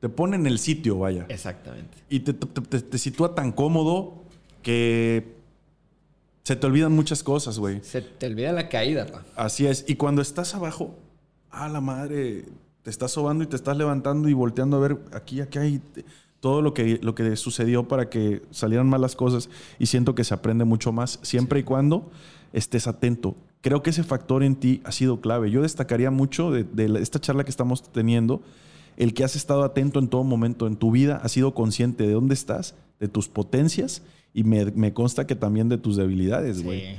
[0.00, 1.26] Te pone en el sitio, vaya.
[1.28, 1.98] Exactamente.
[2.08, 4.14] Y te, te- te- te sitúa tan cómodo
[4.62, 5.34] que
[6.44, 7.80] se te olvidan muchas cosas, güey.
[7.82, 9.24] Se te olvida la caída, pa.
[9.36, 9.84] Así es.
[9.88, 10.94] Y cuando estás abajo,
[11.50, 12.44] a la madre,
[12.82, 15.82] te estás sobando y te estás levantando y volteando a ver aquí, aquí hay
[16.40, 19.48] todo lo que, lo que sucedió para que salieran mal las cosas.
[19.78, 22.10] Y siento que se aprende mucho más siempre y cuando
[22.52, 23.36] estés atento.
[23.60, 25.50] Creo que ese factor en ti ha sido clave.
[25.50, 26.66] Yo destacaría mucho de,
[27.00, 28.42] esta charla que estamos teniendo,
[28.96, 32.12] el que has estado atento en todo momento en tu vida, has sido consciente de
[32.12, 34.02] dónde estás, de tus potencias
[34.32, 36.96] y me, me consta que también de tus debilidades, güey.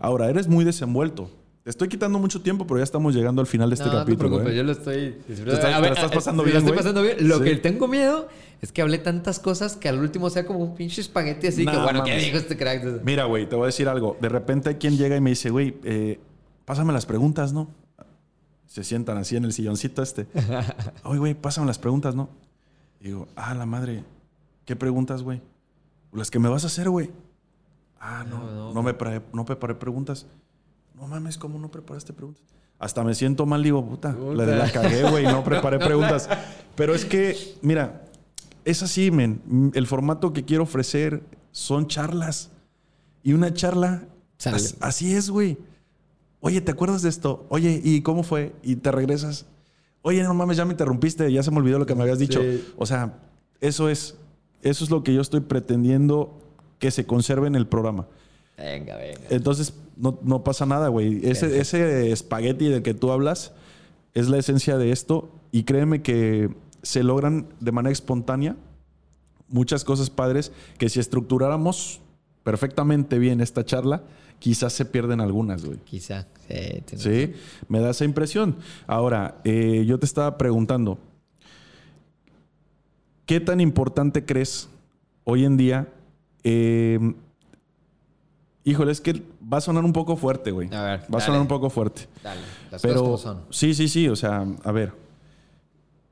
[0.00, 1.30] Ahora, eres muy desenvuelto.
[1.68, 3.98] Te estoy quitando mucho tiempo, pero ya estamos llegando al final de este no, no
[3.98, 4.28] te capítulo.
[4.30, 4.56] preocupes, ¿eh?
[4.56, 5.86] yo lo estoy disfrutando.
[5.86, 6.78] estás- A pasando me bien, estoy güey.
[6.78, 7.28] pasando bien.
[7.28, 7.44] Lo Sí.
[7.44, 8.26] que tengo miedo
[8.62, 11.76] es que hablé tantas cosas que al último sea como un pinche espagueti así que
[11.76, 12.24] bueno, ¿qué mames.
[12.24, 13.02] dijo este crack?
[13.04, 14.16] Mira, güey, te voy a decir algo.
[14.18, 16.18] De repente hay quien llega y me dice, güey, eh,
[16.64, 17.68] pásame las preguntas, ¿no?
[18.66, 20.26] Se sientan así en el silloncito este.
[21.04, 22.30] Oye, güey, pásame las preguntas, ¿no?
[22.98, 24.04] Y digo, ah, la madre,
[24.64, 25.42] ¿qué preguntas, güey?
[26.14, 27.10] Las que me vas a hacer, güey.
[28.00, 28.82] Ah, no, No, no, no.
[28.82, 30.26] me preparé, no preparé preguntas.
[30.98, 32.42] No mames, ¿cómo no preparaste preguntas?
[32.78, 34.46] Hasta me siento mal, digo, puta, Puta.
[34.46, 36.28] La, la cagué, güey, no preparé preguntas.
[36.76, 38.04] Pero es que, mira,
[38.64, 39.70] es así, men.
[39.74, 42.50] El formato que quiero ofrecer son charlas.
[43.24, 44.04] Y una charla,
[44.44, 45.58] as- así es, güey.
[46.40, 47.46] Oye, ¿te acuerdas de esto?
[47.48, 48.54] Oye, ¿y cómo fue?
[48.62, 49.46] Y te regresas.
[50.02, 52.40] Oye, no mames, ya me interrumpiste, ya se me olvidó lo que me habías dicho.
[52.40, 52.64] Sí.
[52.76, 53.18] O sea,
[53.60, 54.14] eso es,
[54.62, 56.38] eso es lo que yo estoy pretendiendo
[56.78, 58.06] que se conserve en el programa.
[58.58, 59.20] Venga, venga.
[59.30, 61.20] Entonces, no, no pasa nada, güey.
[61.22, 63.52] Ese, espagueti del que tú hablas
[64.14, 65.30] es la esencia de esto.
[65.52, 66.50] Y créeme que
[66.82, 68.56] se logran de manera espontánea
[69.48, 72.00] muchas cosas padres que si estructuráramos
[72.42, 74.02] perfectamente bien esta charla,
[74.38, 75.78] quizás se pierden algunas, güey.
[75.78, 76.26] Quizá.
[76.48, 77.34] Sí, Sí,
[77.68, 78.56] me da esa impresión.
[78.86, 80.98] Ahora, eh, yo te estaba preguntando,
[83.26, 84.68] ¿qué tan importante crees
[85.24, 85.88] hoy en día?
[86.44, 87.14] Eh,
[88.70, 89.22] híjole, es que
[89.52, 90.72] va a sonar un poco fuerte, güey.
[90.74, 92.08] A ver, Va a sonar un poco fuerte.
[92.22, 92.40] Dale,
[92.70, 93.52] las Pero cosas como son.
[93.52, 94.92] sí, sí, sí, o sea, a ver.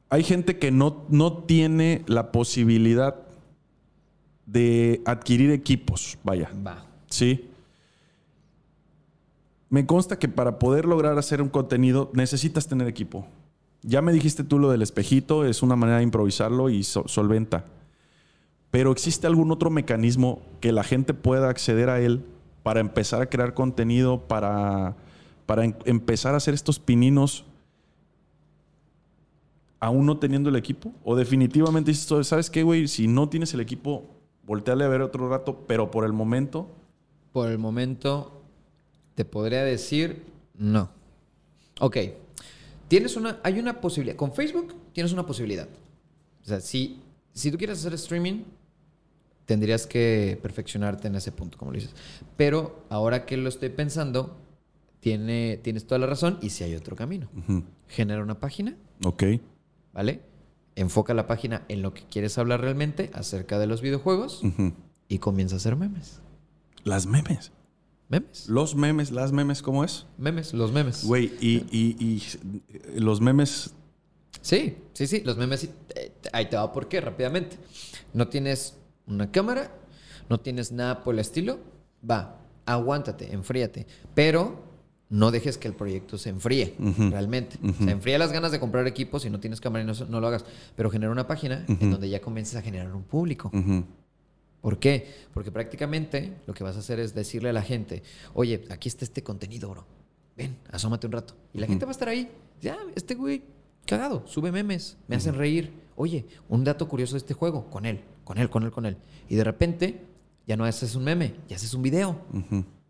[0.09, 3.17] Hay gente que no, no tiene la posibilidad
[4.47, 6.51] de adquirir equipos, vaya.
[6.65, 6.85] Va.
[7.11, 7.49] Sí.
[9.69, 13.27] Me consta que para poder lograr hacer un contenido necesitas tener equipo.
[13.83, 17.65] Ya me dijiste tú lo del espejito, es una manera de improvisarlo y so- solventa.
[18.71, 22.25] Pero ¿existe algún otro mecanismo que la gente pueda acceder a él
[22.67, 24.97] para empezar a crear contenido, para,
[25.47, 27.45] para em- empezar a hacer estos pininos
[29.79, 30.93] aún no teniendo el equipo?
[31.05, 32.89] ¿O definitivamente dices, ¿sabes qué, güey?
[32.89, 34.03] Si no tienes el equipo,
[34.45, 36.69] volteale a ver otro rato, pero por el momento,
[37.33, 38.43] Por el momento,
[39.15, 40.25] te podría decir
[40.59, 40.89] no.
[41.79, 41.99] Ok.
[42.89, 44.17] Tienes una, hay una posibilidad.
[44.17, 45.69] Con Facebook tienes una posibilidad.
[46.43, 46.99] O sea, si,
[47.33, 48.43] si tú quieres hacer streaming,
[49.47, 51.95] tendrías que perfeccionarte en ese punto, como lo dices.
[52.37, 54.37] Pero ahora que lo estoy pensando,
[55.01, 57.29] tiene, tienes toda la razón y si hay otro camino.
[57.89, 59.23] Genera una página, ok.
[59.93, 60.21] ¿vale?
[60.75, 64.43] Enfoca la página en lo que quieres hablar realmente acerca de los videojuegos
[65.09, 66.21] y comienza a hacer memes.
[66.85, 67.53] Las memes.
[68.09, 68.49] Memes.
[68.49, 70.07] Los memes, las memes, ¿cómo es?
[70.19, 71.05] Memes, los memes.
[71.05, 71.97] Güey, y, y-
[72.95, 73.73] y los memes,
[74.43, 75.65] Sí, sí, sí, los memes,
[75.97, 77.57] eh, ahí te va por qué, rápidamente.
[78.13, 79.71] No tienes una cámara,
[80.29, 81.59] no tienes nada por el estilo,
[82.09, 84.65] va, aguántate, enfríate, pero
[85.09, 86.75] no dejes que el proyecto se enfríe,
[87.11, 87.59] realmente.
[87.79, 90.27] Se enfría las ganas de comprar equipos si no tienes cámara y no, no lo
[90.27, 93.51] hagas, pero genera una página en donde ya comiences a generar un público.
[94.61, 95.15] ¿Por qué?
[95.33, 98.03] Porque prácticamente lo que vas a hacer es decirle a la gente,
[98.35, 99.87] oye, aquí está este contenido, bro.
[100.37, 101.35] Ven, asómate un rato.
[101.55, 102.29] Y la gente va a estar ahí.
[102.61, 103.45] Ya, este güey,
[103.87, 105.73] cagado, sube memes, me hacen reír.
[105.95, 108.97] Oye, un dato curioso de este juego, con él, con él, con él, con él.
[109.29, 110.05] Y de repente,
[110.49, 112.21] ya no haces un meme, ya haces un video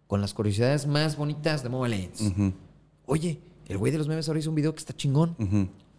[0.06, 2.54] con las curiosidades más bonitas de Mobile Legends.
[3.04, 3.38] Oye,
[3.68, 5.36] el güey de los memes ahora hizo un video que está chingón.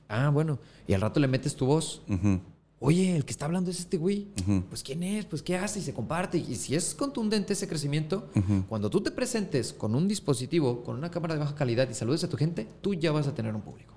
[0.10, 0.58] Ah, bueno.
[0.88, 2.02] Y al rato le metes tu voz.
[2.80, 4.28] Oye, el que está hablando es este güey.
[4.70, 6.40] Pues quién es, pues qué hace y se comparte.
[6.40, 8.30] Y si es contundente ese crecimiento,
[8.68, 12.24] cuando tú te presentes con un dispositivo, con una cámara de baja calidad y saludes
[12.24, 13.94] a tu gente, tú ya vas a tener un público.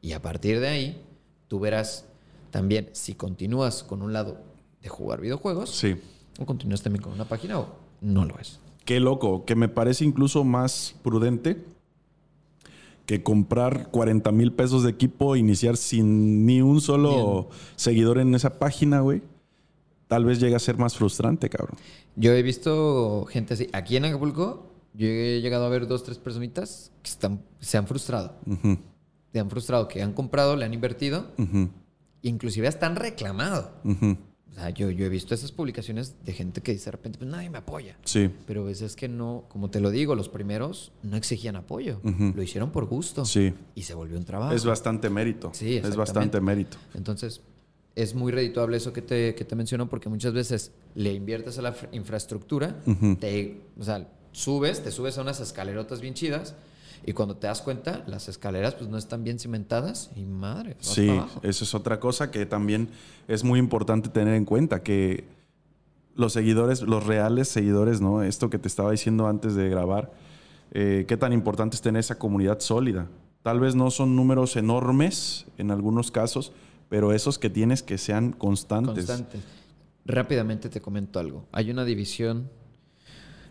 [0.00, 1.02] Y a partir de ahí,
[1.48, 2.04] tú verás
[2.52, 4.51] también si continúas con un lado
[4.82, 5.96] de jugar videojuegos Sí.
[6.38, 7.68] o continúas también con una página o
[8.00, 8.58] no lo es.
[8.84, 11.64] Qué loco, que me parece incluso más prudente
[13.06, 18.58] que comprar 40 mil pesos de equipo, iniciar sin ni un solo seguidor en esa
[18.58, 19.22] página, güey.
[20.08, 21.76] Tal vez llegue a ser más frustrante, cabrón.
[22.16, 23.68] Yo he visto gente así.
[23.72, 27.86] Aquí en Acapulco, yo he llegado a ver dos, tres personitas que están, se han
[27.86, 28.34] frustrado.
[28.46, 28.78] Ujú,
[29.32, 31.70] Se han frustrado, que han comprado, le han invertido, ujú,
[32.22, 33.70] e inclusive hasta han reclamado.
[34.52, 37.30] O sea, yo, yo he visto esas publicaciones de gente que dice de repente, pues
[37.30, 37.96] nadie me apoya.
[38.04, 38.30] Sí.
[38.46, 42.00] Pero a veces que no, como te lo digo, los primeros no exigían apoyo.
[42.02, 43.24] Lo hicieron por gusto.
[43.24, 43.54] Sí.
[43.74, 44.52] Y se volvió un trabajo.
[44.54, 45.50] Es bastante mérito.
[45.54, 46.76] Sí, es bastante mérito.
[46.94, 47.40] Entonces,
[47.94, 51.62] es muy redituable eso que te, que te menciono porque muchas veces le inviertes a
[51.62, 52.76] la fr- infraestructura,
[53.20, 56.54] te, o sea, subes, te subes a unas escalerotas bien chidas
[57.04, 61.08] y cuando te das cuenta, las escaleras pues no están bien cimentadas y madre, Sí,
[61.08, 61.40] abajo.
[61.42, 62.88] eso es otra cosa que también
[63.28, 65.24] es muy importante tener en cuenta, que
[66.14, 68.22] los seguidores, los reales seguidores, ¿no?
[68.22, 70.12] Esto que te estaba diciendo antes de grabar,
[70.72, 73.08] eh, qué tan importante es tener esa comunidad sólida.
[73.42, 76.52] Tal vez no son números enormes en algunos casos,
[76.88, 79.06] pero esos que tienes que sean constantes.
[79.06, 79.40] Constante.
[80.04, 81.46] Rápidamente te comento algo.
[81.52, 82.50] Hay una división.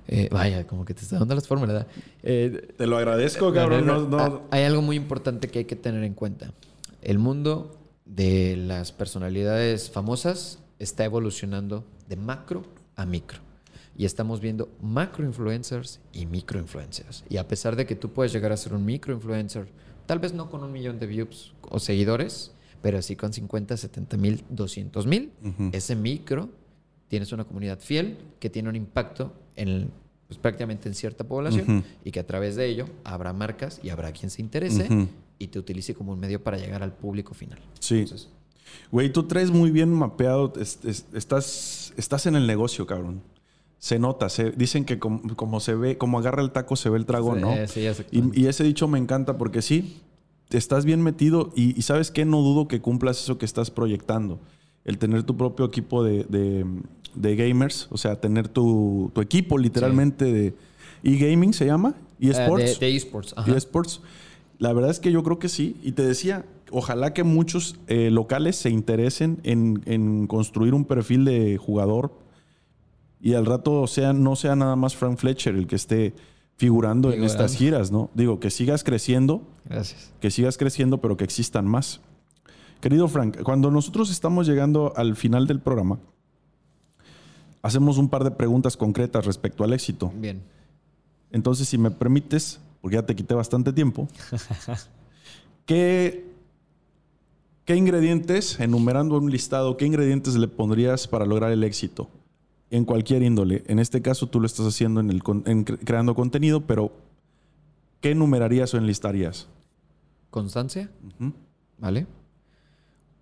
[0.08, 1.88] Eh, vaya, como que te está dando las fórmulas, ¿verdad?
[2.24, 3.86] Eh, Te lo agradezco, cabrón.
[3.86, 6.54] No, no- Hay algo muy importante que hay que tener en cuenta.
[7.02, 12.64] El mundo de las personalidades famosas está evolucionando de macro
[12.96, 13.40] a micro.
[13.96, 17.24] Y estamos viendo macro influencers y micro influencers.
[17.30, 19.68] Y a pesar de que tú puedes llegar a ser un micro influencer,
[20.06, 22.52] tal vez no con un millón de views o seguidores,
[22.82, 25.32] Pero sí con 50, 70 mil, 200 mil,
[25.72, 26.50] ese micro,
[27.10, 29.90] tienes una comunidad fiel que tiene un impacto en
[30.28, 34.12] pues, prácticamente en cierta población y que a través de ello habrá marcas y habrá
[34.12, 34.88] quien se interese
[35.38, 37.60] y te utilice como un medio para llegar al público final.
[37.80, 38.06] Sí.
[38.92, 43.22] Güey, tú traes muy bien mapeado, estás, estás en el negocio, cabrón.
[43.78, 47.06] Se nota, se, dicen que como, se ve, como agarra el taco, se ve el
[47.06, 47.54] trago, ¿no?
[47.68, 50.02] Sí, y, y, ese dicho me encanta porque sí,
[50.58, 52.26] estás bien metido y, ¿sabes qué?
[52.26, 54.40] No dudo que cumplas eso que estás proyectando.
[54.84, 56.66] El tener tu propio equipo de,
[57.16, 60.54] gamers, o sea, tener tu, equipo literalmente de
[61.04, 61.96] e-gaming, ¿se llama?
[62.20, 62.80] eSports.
[62.80, 63.36] de, eSports.
[63.48, 64.02] eSports.
[64.60, 65.78] La verdad es que yo creo que sí.
[65.82, 71.26] Y te decía, ojalá que muchos eh, locales se interesen en, en construir un perfil
[71.26, 72.12] de jugador
[73.22, 76.14] y al rato sea, no sea nada más Frank Fletcher el que esté
[76.58, 78.10] figurando en estas giras, ¿no?
[78.14, 79.48] Digo, que sigas creciendo.
[79.66, 80.12] Gracias.
[80.20, 82.02] Que sigas creciendo, pero que existan más.
[82.82, 86.00] Querido Frank, cuando nosotros estamos llegando al final del programa,
[87.62, 90.12] hacemos un par de preguntas concretas respecto al éxito.
[90.16, 90.42] Bien.
[91.32, 94.08] Entonces, si me permites, porque ya te quité bastante tiempo,
[95.66, 96.26] ¿qué,
[97.64, 102.10] ¿qué ingredientes, enumerando un listado, qué ingredientes le pondrías para lograr el éxito?
[102.72, 103.64] en cualquier índole.
[103.68, 106.92] En este caso tú lo estás haciendo en, el, creando contenido, pero
[108.00, 109.48] ¿qué numerarías o enlistarías?
[110.30, 110.90] Constancia,
[111.78, 112.08] ¿vale?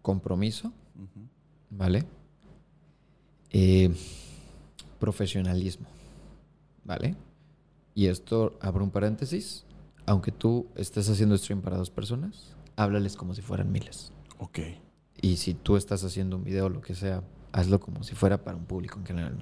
[0.09, 0.73] Compromiso,
[1.69, 2.03] ¿vale?
[3.51, 3.93] Eh,
[4.99, 5.85] profesionalismo,
[6.83, 7.15] ¿vale?
[7.93, 9.65] Y esto, abro un paréntesis,
[10.07, 14.11] aunque tú estés haciendo stream para dos personas, háblales como si fueran miles.
[14.39, 14.61] Ok.
[15.21, 17.21] Y si tú estás haciendo un video, lo que sea,
[17.51, 19.37] hazlo como si fuera para un público en general.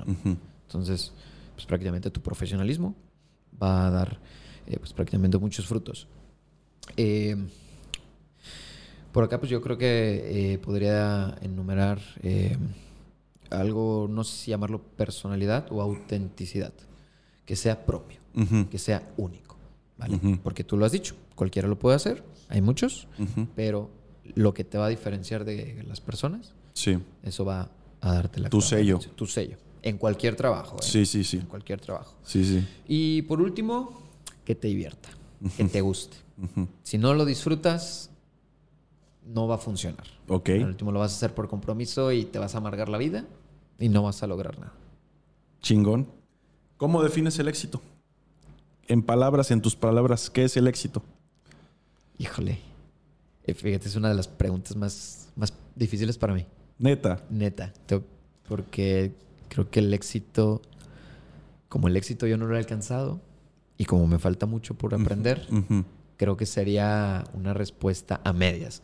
[0.66, 1.14] Entonces,
[1.56, 2.94] pues prácticamente tu profesionalismo
[3.64, 4.20] va a dar
[4.66, 6.10] eh, pues prácticamente muchos frutos.
[6.98, 7.38] Eh,
[9.18, 12.00] por acá, pues yo creo que eh, podría enumerar
[13.50, 16.72] algo, no sé si llamarlo personalidad o autenticidad,
[17.44, 18.20] que sea propio,
[18.70, 19.58] que sea único,
[19.98, 20.20] ¿vale?
[20.44, 23.08] Porque tú lo has dicho, cualquiera lo puede hacer, hay muchos,
[23.56, 23.90] pero
[24.36, 27.00] lo que te va a diferenciar de las personas, sí.
[27.24, 27.72] eso va
[28.02, 29.00] a darte la Tu sello.
[29.16, 29.58] Tu sello.
[29.82, 30.76] En cualquier trabajo.
[30.76, 30.84] ¿eh?
[30.84, 31.38] Sí, sí, sí.
[31.38, 32.14] En cualquier trabajo.
[32.22, 32.64] Sí, sí.
[32.88, 34.00] Y por último,
[34.46, 35.10] que te divierta,
[35.58, 36.18] que te guste.
[36.84, 38.12] Si no lo disfrutas,
[39.28, 40.06] no va a funcionar.
[40.28, 40.50] Ok.
[40.50, 43.26] Al último lo vas a hacer por compromiso y te vas a amargar la vida
[43.80, 44.74] y no vas a lograr nada.
[45.62, 46.08] Chingón.
[46.78, 47.82] ¿Cómo defines el éxito?
[48.88, 51.04] En palabras, en tus palabras, ¿qué es el éxito?
[52.18, 52.60] Híjole.
[53.44, 56.46] Eh, fíjate, es una de las preguntas más, más difíciles para mí.
[56.80, 57.24] Neta.
[57.30, 57.74] Neta.
[58.48, 59.14] Porque
[59.50, 60.62] creo que el éxito,
[61.70, 63.20] como el éxito yo no lo he alcanzado
[63.78, 65.48] y como me falta mucho por aprender,
[66.18, 68.82] creo que sería una respuesta a medias.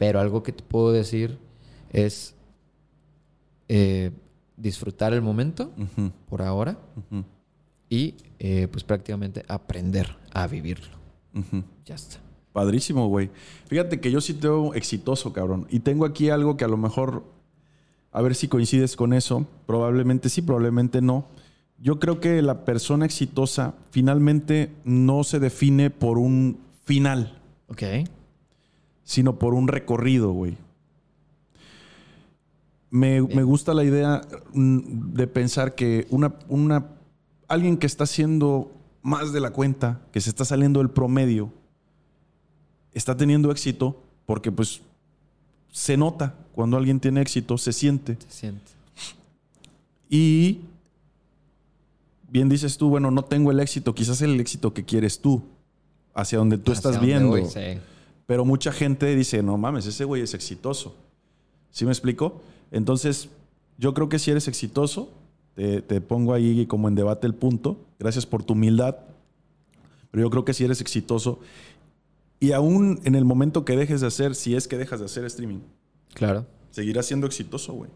[0.00, 1.36] Pero algo que te puedo decir
[1.90, 2.34] es
[3.68, 4.12] eh,
[4.56, 5.72] disfrutar el momento
[6.26, 6.78] por ahora
[7.90, 10.96] y eh, pues prácticamente aprender a vivirlo.
[11.84, 12.16] Ya está.
[12.54, 13.28] Padrísimo, güey.
[13.66, 15.66] Fíjate que yo sí tengo exitoso, cabrón.
[15.68, 17.22] Y tengo aquí algo que a lo mejor,
[18.10, 19.46] a ver si coincides con eso.
[19.66, 21.26] Probablemente sí, probablemente no.
[21.76, 27.38] Yo creo que la persona exitosa finalmente no se define por un final.
[27.68, 27.82] Ok.
[29.10, 30.56] Sino por un recorrido, güey.
[32.90, 34.20] Me, me, gusta la idea
[34.52, 36.86] mm, de pensar que una, una,
[37.48, 38.70] alguien que está haciendo
[39.02, 41.50] más de la cuenta, que se está saliendo del promedio,
[42.92, 44.80] está teniendo éxito porque pues
[45.72, 48.16] se nota cuando alguien tiene éxito, se siente.
[48.28, 48.70] Se siente.
[50.08, 50.60] Y
[52.28, 55.42] bien dices tú, bueno, no tengo el éxito, quizás el éxito que quieres tú,
[56.14, 57.36] hacia donde tú estás viendo.
[58.30, 60.94] Pero mucha gente dice, no mames, ese güey es exitoso.
[61.72, 62.40] ¿Sí me explico?
[62.70, 63.28] Entonces,
[63.76, 65.12] yo creo que si eres exitoso,
[65.56, 67.76] te, te pongo ahí como en debate el punto.
[67.98, 68.98] Gracias por tu humildad.
[70.12, 71.40] Pero yo creo que si eres exitoso
[72.38, 75.24] y aún en el momento que dejes de hacer, si es que dejas de hacer
[75.24, 75.62] streaming.
[76.14, 76.46] Claro.
[76.70, 77.90] Seguirás siendo exitoso, güey.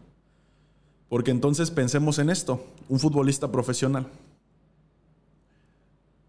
[1.07, 4.07] Porque entonces pensemos en esto, un futbolista profesional.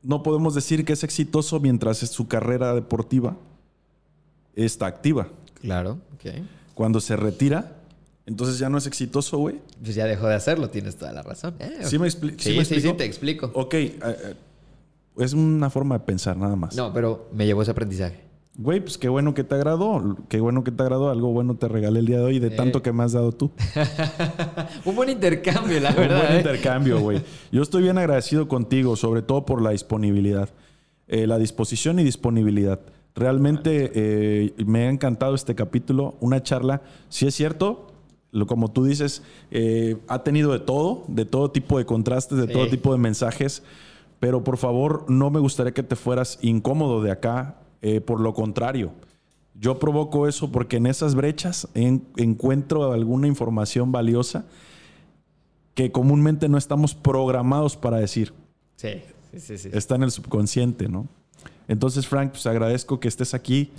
[0.04, 3.36] No podemos decir que es exitoso mientras su carrera deportiva
[4.64, 5.28] está activa.
[5.60, 6.42] Claro, ok.
[6.74, 7.76] Cuando se retira,
[8.26, 9.60] entonces ya no es exitoso, güey.
[9.82, 11.54] Pues ya dejó de hacerlo, tienes toda la razón.
[11.60, 13.50] Eh, ¿Sí me, sí, sí, sí, sí, te explico.
[13.54, 14.34] Ok, eh, eh,
[15.18, 16.74] es una forma de pensar nada más.
[16.74, 18.26] No, pero me llevó ese aprendizaje.
[18.58, 20.16] Güey, pues qué bueno que te agradó.
[20.28, 21.10] Qué bueno que te agradó.
[21.10, 23.52] Algo bueno te regalé el día de hoy de tanto que me has dado tú.
[24.84, 26.16] Un buen intercambio, la verdad.
[26.16, 26.38] Un buen ¿eh?
[26.38, 27.22] intercambio, güey.
[27.52, 30.48] Yo estoy bien agradecido contigo, sobre todo por la disponibilidad.
[31.06, 32.80] La disposición y disponibilidad.
[33.16, 36.82] Realmente eh, me ha encantado este capítulo, una charla.
[37.09, 37.86] Si es cierto,
[38.30, 42.47] lo, como tú dices, eh, ha tenido de todo, de todo tipo de contrastes, de
[42.47, 43.62] todo tipo de mensajes.
[44.20, 47.56] Pero por favor, no me gustaría que te fueras incómodo de acá.
[47.80, 48.93] Eh, por lo contrario,
[49.59, 54.44] yo provoco eso porque en esas brechas encuentro alguna información valiosa
[55.72, 58.34] que comúnmente no estamos programados para decir.
[58.76, 59.02] Sí,
[59.38, 59.70] sí, sí.
[59.72, 61.06] Está en el subconsciente, ¿no?
[61.68, 63.70] Entonces, Frank, pues agradezco que estés aquí.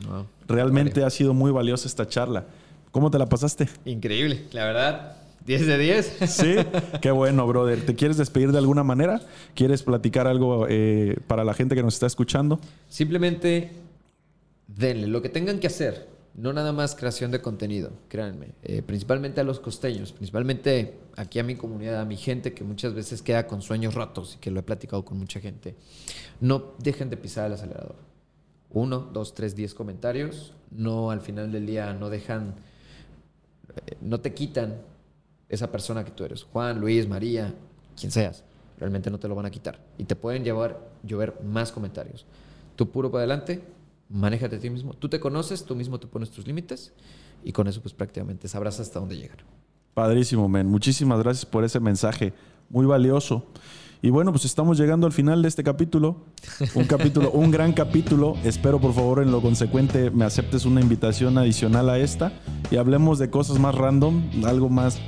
[0.47, 2.45] Realmente ha sido muy valiosa esta charla.
[2.91, 3.69] ¿Cómo te la pasaste?
[3.85, 5.17] Increíble, la verdad.
[5.45, 6.17] 10 de 10.
[6.27, 6.55] Sí,
[7.01, 7.85] qué bueno, brother.
[7.85, 9.21] ¿Te quieres despedir de alguna manera?
[9.55, 12.59] ¿Quieres platicar algo eh, para la gente que nos está escuchando?
[12.89, 13.71] Simplemente
[14.67, 16.16] denle lo que tengan que hacer.
[16.37, 18.51] No nada más creación de contenido, créanme.
[18.61, 22.93] Eh, principalmente a los costeños, principalmente aquí a mi comunidad, a mi gente que muchas
[22.93, 25.75] veces queda con sueños ratos y que lo he platicado con mucha gente.
[26.39, 27.95] No dejen de pisar el acelerador.
[28.69, 30.53] Uno, dos, tres, diez comentarios.
[30.69, 32.53] No al final del día no dejan,
[33.87, 34.79] eh, no te quitan
[35.49, 36.43] esa persona que tú eres.
[36.43, 37.55] Juan, Luis, María,
[37.99, 38.43] quien seas.
[38.77, 39.79] Realmente no te lo van a quitar.
[39.97, 42.27] Y te pueden llevar, llover más comentarios.
[42.75, 43.63] Tú puro para adelante,
[44.09, 44.93] manéjate a ti mismo.
[44.93, 46.93] Tú te conoces, tú mismo te pones tus límites
[47.43, 49.37] y con eso pues prácticamente sabrás hasta dónde llegar.
[49.93, 50.67] Padrísimo, men.
[50.67, 52.33] Muchísimas gracias por ese mensaje
[52.69, 53.45] muy valioso.
[54.01, 56.17] Y bueno, pues estamos llegando al final de este capítulo.
[56.75, 58.35] Un capítulo, un gran capítulo.
[58.43, 62.31] Espero por favor en lo consecuente me aceptes una invitación adicional a esta
[62.69, 64.99] y hablemos de cosas más random, algo más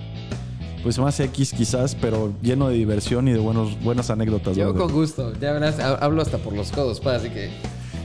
[0.81, 4.55] pues más X quizás, pero lleno de diversión y de buenos, buenas anécdotas.
[4.55, 7.49] Yo con gusto, ya verás, hablo hasta por los codos, pues, así que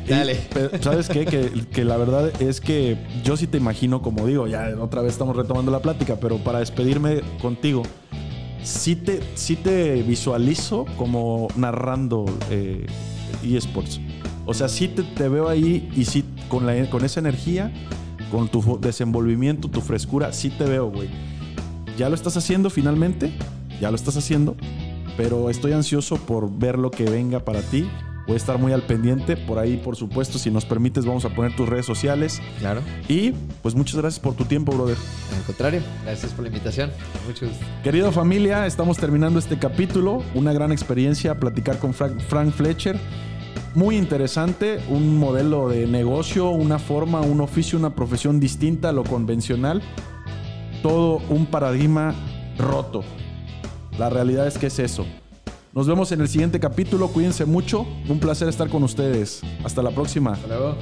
[0.09, 0.39] Dale.
[0.81, 1.25] ¿Sabes qué?
[1.25, 5.37] Que, la verdad es que yo sí te imagino, como digo, ya otra vez estamos
[5.37, 7.83] retomando la plática, pero para despedirme contigo,
[8.63, 12.87] sí te, sí te visualizo como narrando eh,
[13.43, 14.01] eSports.
[14.47, 17.73] O sea, sí te, veo ahí y sí, con, la, con esa energía,
[18.31, 21.09] con tu desenvolvimiento, tu frescura, sí te veo, güey.
[21.97, 23.33] Ya lo estás haciendo finalmente,
[23.81, 24.55] ya lo estás haciendo,
[25.17, 27.89] pero estoy ansioso por ver lo que venga para ti
[28.27, 29.37] Voy a estar muy al pendiente.
[29.37, 32.41] Por ahí, por supuesto, si nos permites, vamos a poner tus redes sociales.
[32.59, 32.81] Claro.
[33.09, 33.33] Y
[33.63, 34.97] pues muchas gracias por tu tiempo, brother.
[35.37, 36.91] Al contrario, gracias por la invitación.
[37.27, 37.51] Muchos.
[37.83, 40.23] Querida familia, estamos terminando este capítulo.
[40.35, 42.99] Una gran experiencia platicar con Frank, Fletcher.
[43.75, 49.05] Muy interesante, un modelo de negocio, una forma, un oficio, una profesión distinta a lo
[49.05, 49.83] convencional.
[50.83, 52.15] Todo un paradigma
[52.57, 53.03] roto.
[53.99, 55.05] La realidad es que es eso.
[55.75, 57.09] Nos vemos en el siguiente capítulo.
[57.09, 57.85] Cuídense mucho.
[58.09, 59.41] Un placer estar con ustedes.
[59.65, 60.35] Hasta la próxima.
[60.35, 60.77] Hasta luego.